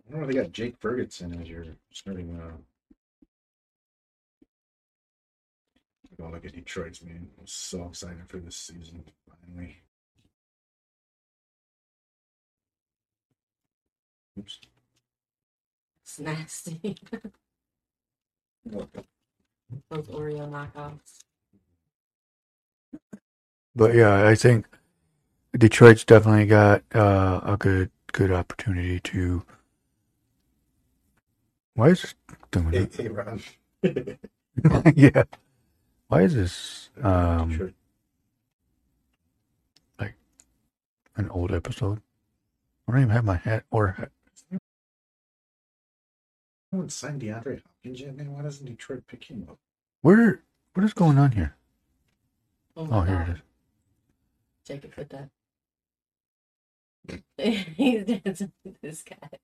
I 0.08 0.12
don't 0.12 0.22
know. 0.22 0.26
They 0.26 0.32
got 0.34 0.50
Jake 0.50 0.76
Ferguson 0.80 1.40
as 1.40 1.48
your 1.48 1.64
starting 1.92 2.36
uh, 2.40 2.56
Oh, 6.20 6.30
look 6.30 6.44
at 6.46 6.54
Detroit's 6.54 7.02
man. 7.02 7.28
I'm 7.40 7.46
so 7.46 7.86
excited 7.88 8.28
for 8.28 8.38
this 8.38 8.56
season. 8.56 9.04
Finally. 9.46 9.78
Oops. 14.38 14.60
It's 16.04 16.20
nasty. 16.20 16.96
Those 19.90 20.08
Oreo 20.08 20.48
knockoffs. 20.50 21.20
But 23.76 23.94
yeah, 23.94 24.26
I 24.28 24.34
think 24.36 24.66
Detroit's 25.58 26.04
definitely 26.04 26.46
got 26.46 26.84
uh, 26.94 27.40
a 27.44 27.56
good 27.58 27.90
good 28.12 28.32
opportunity 28.32 29.00
to. 29.00 29.44
Why 31.74 31.88
is 31.90 32.02
this 32.02 32.14
doing 32.52 32.74
Hey, 32.74 32.80
it? 32.82 32.92
hey, 32.96 33.08
Ron. 33.08 33.42
yeah. 34.96 35.24
Why 36.10 36.22
is 36.22 36.34
this 36.34 36.90
um, 37.04 37.50
Detroit. 37.50 37.74
an 41.16 41.28
old 41.30 41.52
episode? 41.52 42.00
I 42.88 42.92
don't 42.92 43.02
even 43.02 43.10
have 43.10 43.24
my 43.24 43.36
hat 43.36 43.62
or 43.70 43.92
hat. 43.92 44.10
No 46.72 46.78
one 46.80 46.88
signed 46.88 47.22
DeAndre 47.22 47.62
Hopkins 47.62 48.00
yet, 48.00 48.16
man. 48.16 48.32
Why 48.32 48.42
doesn't 48.42 48.66
Detroit 48.66 49.04
pick 49.06 49.22
him 49.24 49.46
up? 49.48 49.58
Where? 50.02 50.42
What 50.74 50.84
is 50.84 50.94
going 50.94 51.16
on 51.16 51.30
here? 51.32 51.54
Oh, 52.76 52.88
Oh, 52.90 53.00
here 53.02 53.16
God. 53.16 53.28
it 53.28 53.32
is. 53.34 53.38
Jacob 54.66 54.92
put 54.96 55.10
that. 55.10 55.28
He's 57.76 58.04
dancing 58.04 58.50
with 58.64 58.80
this 58.80 59.02
guy. 59.02 59.38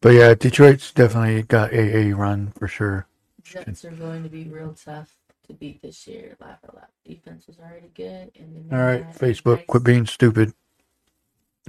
But 0.00 0.10
yeah, 0.10 0.34
Detroit's 0.34 0.92
definitely 0.92 1.42
got 1.42 1.72
a 1.72 1.96
a 1.96 2.12
run 2.12 2.52
for 2.56 2.68
sure. 2.68 3.06
Jets 3.42 3.84
are 3.84 3.90
going 3.90 4.22
to 4.22 4.28
be 4.28 4.44
real 4.44 4.74
tough 4.74 5.16
to 5.46 5.52
beat 5.54 5.82
this 5.82 6.06
year. 6.06 6.36
Laugh 6.40 6.58
out 6.66 6.74
loud. 6.74 6.86
Defense 7.04 7.46
was 7.46 7.58
already 7.58 7.90
good. 7.94 8.30
And 8.38 8.68
then 8.70 8.78
All 8.78 8.84
right, 8.84 9.10
Facebook, 9.12 9.56
nice- 9.58 9.66
quit 9.66 9.84
being 9.84 10.06
stupid. 10.06 10.52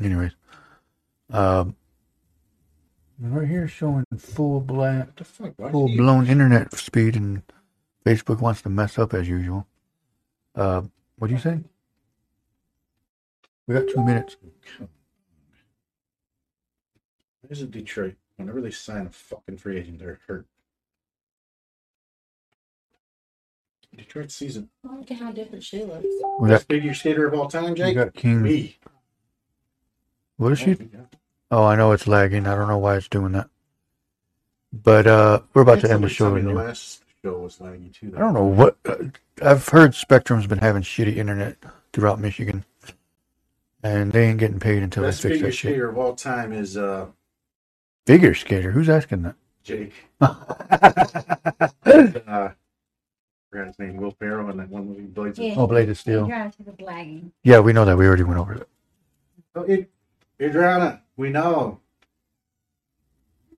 Anyways, 0.01 0.31
um, 1.31 1.75
right 3.19 3.47
here 3.47 3.67
showing 3.67 4.05
full 4.17 4.61
black, 4.61 5.07
What 5.07 5.17
the 5.17 5.23
fuck? 5.25 5.53
Why 5.57 5.71
full 5.71 5.87
blown 5.95 6.27
internet 6.27 6.73
speed, 6.73 7.15
and 7.15 7.43
Facebook 8.05 8.39
wants 8.39 8.61
to 8.63 8.69
mess 8.69 8.97
up 8.97 9.13
as 9.13 9.27
usual. 9.27 9.67
Uh, 10.55 10.83
what 11.17 11.27
do 11.27 11.33
you 11.33 11.39
say? 11.39 11.59
We 13.67 13.75
got 13.75 13.87
two 13.89 14.03
minutes. 14.03 14.37
Where's 17.41 17.61
it 17.61 17.71
Detroit? 17.71 18.15
Whenever 18.37 18.61
they 18.61 18.71
sign 18.71 19.05
a 19.05 19.09
fucking 19.09 19.57
free 19.57 19.77
agent, 19.77 19.99
they're 19.99 20.19
hurt. 20.27 20.47
Detroit 23.97 24.31
season. 24.31 24.69
Oh, 24.87 24.95
look 24.97 25.11
at 25.11 25.17
how 25.17 25.31
different 25.31 25.63
she 25.63 25.83
looks. 25.83 26.05
We 26.39 26.49
Best 26.49 26.67
figure 26.67 26.93
skater 26.93 27.27
of 27.27 27.33
all 27.33 27.47
time, 27.47 27.71
we 27.71 27.75
Jake? 27.75 27.95
got 27.95 28.13
King. 28.13 28.41
Me. 28.41 28.77
What 30.37 30.51
is 30.53 30.59
she? 30.59 30.77
Oh. 31.51 31.63
I 31.65 31.75
know 31.75 31.91
it's 31.91 32.07
lagging. 32.07 32.47
I 32.47 32.55
don't 32.55 32.67
know 32.69 32.77
why 32.77 32.95
it's 32.97 33.09
doing 33.09 33.33
that. 33.33 33.49
But 34.73 35.05
uh, 35.07 35.41
we're 35.53 35.63
about 35.63 35.81
to 35.81 35.91
end 35.91 36.03
the 36.03 36.09
show. 36.09 36.33
The 36.33 36.53
last 36.53 37.03
show 37.23 37.37
was 37.39 37.57
laggy 37.57 37.93
too. 37.93 38.13
I 38.15 38.19
don't 38.19 38.33
know 38.33 38.45
what. 38.45 38.77
Uh, 38.85 38.95
I've 39.43 39.67
heard 39.67 39.93
Spectrum's 39.93 40.47
been 40.47 40.59
having 40.59 40.81
shitty 40.81 41.17
internet 41.17 41.57
throughout 41.91 42.19
Michigan, 42.19 42.63
and 43.83 44.13
they 44.13 44.27
ain't 44.29 44.39
getting 44.39 44.59
paid 44.61 44.81
until 44.83 45.03
Best 45.03 45.21
they 45.23 45.29
fix 45.29 45.35
figure 45.35 45.47
that 45.49 45.55
shit. 45.55 45.71
skater 45.71 45.89
of 45.89 45.97
all 45.97 46.15
time 46.15 46.53
is 46.53 46.77
uh 46.77 47.07
Figure 48.07 48.33
skater? 48.33 48.71
Who's 48.71 48.89
asking 48.89 49.23
that? 49.23 49.35
Jake. 49.63 49.93
Uh, 51.85 52.49
forgot 53.51 53.67
his 53.67 53.79
name. 53.79 53.97
Will 53.97 54.11
Ferrell 54.11 54.49
and 54.49 54.59
that 54.59 54.69
one 54.69 54.87
movie, 54.87 55.01
Blades 55.03 55.37
of 55.37 55.45
Yeah. 55.45 55.55
oh, 55.57 55.67
Blade 55.67 55.89
of 55.89 55.97
Steel. 55.97 56.23
Adriana 56.23 56.51
to 56.51 56.63
the 56.63 56.71
blagging. 56.71 57.31
Yeah, 57.43 57.59
we 57.59 57.73
know 57.73 57.85
that. 57.85 57.97
We 57.97 58.07
already 58.07 58.23
went 58.23 58.39
over 58.39 58.55
that. 58.55 58.67
Oh, 59.55 59.63
it, 59.63 59.91
Adriana, 60.41 61.01
we 61.17 61.29
know. 61.29 61.79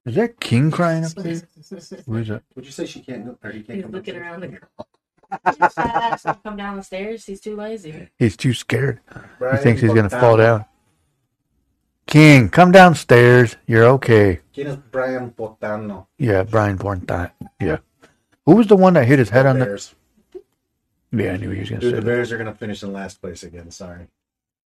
Is 0.04 0.16
that 0.16 0.38
King 0.40 0.70
crying 0.70 1.04
up 1.04 1.12
there? 1.12 1.24
Who 2.06 2.16
is 2.16 2.28
that? 2.28 2.42
Would 2.56 2.66
you 2.66 2.72
say 2.72 2.84
she 2.84 3.00
can't 3.00 3.24
go? 3.24 3.38
Or 3.42 3.50
he 3.52 3.62
can't 3.62 3.76
He's 3.76 3.82
come 3.84 3.92
looking 3.92 4.16
around 4.16 4.40
the 4.40 4.48
Just 5.58 5.74
try 5.76 5.86
to 5.86 5.96
ask 5.96 6.42
come 6.42 6.56
down 6.56 6.76
the 6.76 6.82
stairs. 6.82 7.24
He's 7.24 7.40
too 7.40 7.56
lazy. 7.56 8.08
He's 8.18 8.36
too 8.36 8.52
scared. 8.52 9.00
He 9.52 9.56
thinks 9.58 9.80
he's 9.80 9.90
gonna 9.94 10.02
Bogdan- 10.10 10.20
fall 10.20 10.36
down. 10.36 10.64
King, 12.06 12.50
come 12.50 12.70
downstairs. 12.70 13.56
You're 13.66 13.84
okay. 13.84 14.40
¿Quién 14.54 14.66
es 14.66 14.76
Brian 14.90 15.30
Boitano? 15.30 16.06
Yeah, 16.18 16.42
Brian 16.42 16.76
Bornstein. 16.76 17.30
Yeah. 17.58 17.78
Who 18.46 18.56
was 18.56 18.66
the 18.66 18.76
one 18.76 18.94
that 18.94 19.06
hit 19.06 19.18
his 19.18 19.30
head 19.30 19.46
on 19.46 19.58
the? 19.58 19.64
Bears. 19.66 19.94
Yeah, 21.12 21.32
I 21.32 21.36
knew 21.36 21.50
he 21.50 21.60
was 21.60 21.70
gonna 21.70 21.80
say 21.82 21.90
the 21.90 21.96
that. 21.96 22.04
Bears 22.04 22.32
are 22.32 22.38
gonna 22.38 22.54
finish 22.54 22.82
in 22.82 22.92
last 22.92 23.20
place 23.20 23.42
again. 23.42 23.70
Sorry. 23.70 24.08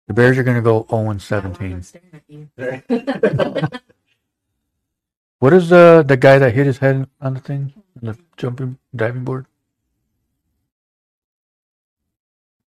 The 0.07 0.15
Bears 0.15 0.39
are 0.39 0.43
gonna 0.43 0.63
go 0.63 0.87
0 0.89 1.11
I'm 1.11 1.21
17. 1.21 1.83
staring 1.83 2.09
at 2.15 2.23
you. 2.27 3.79
What 5.41 5.53
is 5.53 5.69
the 5.69 6.05
the 6.07 6.17
guy 6.17 6.39
that 6.39 6.53
hit 6.53 6.67
his 6.67 6.79
head 6.79 7.09
on 7.21 7.35
the 7.35 7.41
thing 7.41 7.73
on 8.03 8.09
the 8.13 8.19
jumping 8.37 8.77
diving 8.97 9.23
board? 9.25 9.47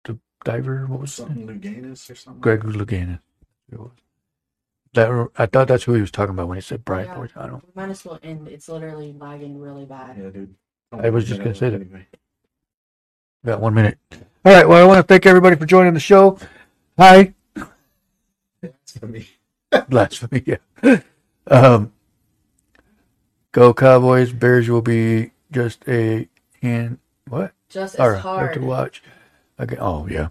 The 0.05 0.17
diver. 0.45 0.85
What 0.87 1.01
was 1.01 1.17
his 1.17 1.27
name? 1.27 1.47
Something 1.47 1.59
Luganis 1.59 2.09
or 2.09 2.15
something. 2.15 2.39
Greg 2.41 2.61
Louganis. 2.61 3.19
It 3.69 3.79
was. 3.79 3.91
That 4.93 5.29
I 5.37 5.45
thought 5.47 5.67
that's 5.67 5.83
who 5.83 5.93
he 5.93 5.99
was 6.01 6.11
talking 6.11 6.35
about 6.35 6.47
when 6.47 6.55
he 6.57 6.61
said 6.61 6.85
Brian 6.85 7.07
Yeah. 7.07 7.15
Bortano. 7.15 7.61
We 7.63 7.71
might 7.75 7.89
as 7.89 8.05
well 8.05 8.19
end. 8.23 8.47
It's 8.47 8.69
literally 8.69 9.11
lagging 9.11 9.59
really 9.59 9.85
bad. 9.85 10.15
Yeah, 10.17 10.29
dude. 10.29 10.55
I 10.99 11.09
was 11.09 11.25
just 11.25 11.39
gonna 11.41 11.55
say 11.55 11.69
that. 11.69 11.81
Anyway. 11.81 12.07
Got 13.45 13.61
one 13.61 13.73
minute. 13.73 13.97
All 14.45 14.53
right. 14.53 14.67
Well, 14.67 14.81
I 14.83 14.87
want 14.87 14.97
to 14.99 15.03
thank 15.03 15.25
everybody 15.25 15.55
for 15.55 15.65
joining 15.65 15.93
the 15.93 15.99
show. 15.99 16.37
Hi. 16.97 17.33
It's 18.61 18.97
for 18.97 19.07
me. 19.07 19.27
Blasphemy. 19.89 20.43
Yeah. 20.45 20.99
Um, 21.47 21.91
go 23.51 23.73
Cowboys. 23.73 24.31
Bears 24.31 24.69
will 24.69 24.81
be 24.81 25.31
just 25.51 25.83
a 25.87 26.29
hand. 26.61 26.99
What? 27.27 27.53
Just 27.69 27.99
Or 27.99 28.15
as 28.15 28.21
hard 28.21 28.39
hard. 28.39 28.53
to 28.53 28.61
watch. 28.61 29.03
Okay. 29.59 29.77
Oh 29.77 30.07
yeah. 30.07 30.27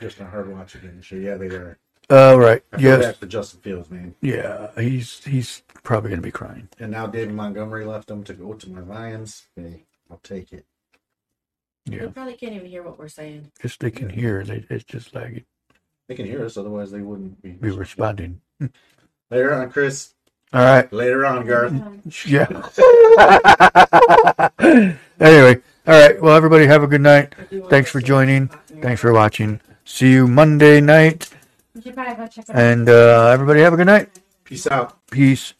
Just 0.00 0.20
a 0.20 0.24
hard 0.24 0.50
watch 0.50 0.74
again. 0.76 1.00
Sure, 1.02 1.18
yeah, 1.18 1.34
they 1.36 1.46
are. 1.46 1.78
All 2.10 2.38
right. 2.40 2.62
I 2.72 2.76
feel 2.78 2.90
Yes. 2.98 3.04
bad 3.06 3.16
for 3.16 3.26
Justin 3.26 3.60
Fields, 3.60 3.90
man. 3.90 4.14
Yeah. 4.20 4.70
He's 4.78 5.24
he's 5.24 5.62
probably 5.84 6.10
gonna 6.10 6.22
be 6.22 6.32
crying. 6.32 6.68
And 6.78 6.90
now 6.90 7.06
David 7.06 7.34
Montgomery 7.34 7.84
left 7.84 8.08
them 8.08 8.24
to 8.24 8.34
go 8.34 8.54
to 8.54 8.70
my 8.70 8.80
Lions. 8.80 9.46
Hey, 9.54 9.84
I'll 10.10 10.18
take 10.22 10.52
it. 10.52 10.66
They 11.86 11.96
Yeah. 11.98 12.08
probably 12.08 12.34
can't 12.34 12.54
even 12.54 12.66
hear 12.68 12.82
what 12.82 12.98
we're 12.98 13.08
saying. 13.08 13.52
If 13.62 13.78
they 13.78 13.90
can 13.90 14.10
hear, 14.10 14.44
they, 14.44 14.64
it's 14.68 14.84
just 14.84 15.14
like 15.14 15.44
They 16.08 16.14
can 16.16 16.26
hear 16.26 16.44
us, 16.44 16.56
otherwise 16.56 16.90
they 16.90 17.00
wouldn't 17.00 17.40
be. 17.42 17.50
be 17.50 17.70
responding. 17.70 18.40
Later 19.30 19.54
on, 19.54 19.70
Chris. 19.70 20.14
All 20.52 20.64
right. 20.64 20.92
Later 20.92 21.24
on, 21.24 21.46
Garth. 21.46 21.70
Um, 21.72 22.02
Yeah. 22.26 22.48
anyway, 25.20 25.62
all 25.86 26.00
right. 26.00 26.20
Well, 26.20 26.34
everybody 26.36 26.66
have 26.66 26.82
a 26.82 26.88
good 26.88 27.00
night. 27.02 27.34
I 27.38 27.44
do 27.44 27.60
want 27.60 27.70
Thanks 27.70 27.90
to 27.90 27.92
for 27.92 28.00
see 28.00 28.06
joining. 28.08 28.48
what's. 28.48 28.72
Thanks 28.82 29.00
for 29.00 29.12
watching. 29.12 29.60
See 29.84 30.10
you 30.12 30.26
Monday 30.26 30.80
night. 30.80 31.30
You 31.74 31.92
go 31.92 32.26
check 32.26 32.48
it 32.48 32.50
out. 32.50 32.56
And 32.56 32.88
uh, 32.88 33.30
everybody 33.32 33.60
have 33.60 33.72
a 33.72 33.76
good 33.76 33.86
night. 33.86 34.18
Peace 34.44 34.66
out. 34.66 35.06
Peace 35.10 35.54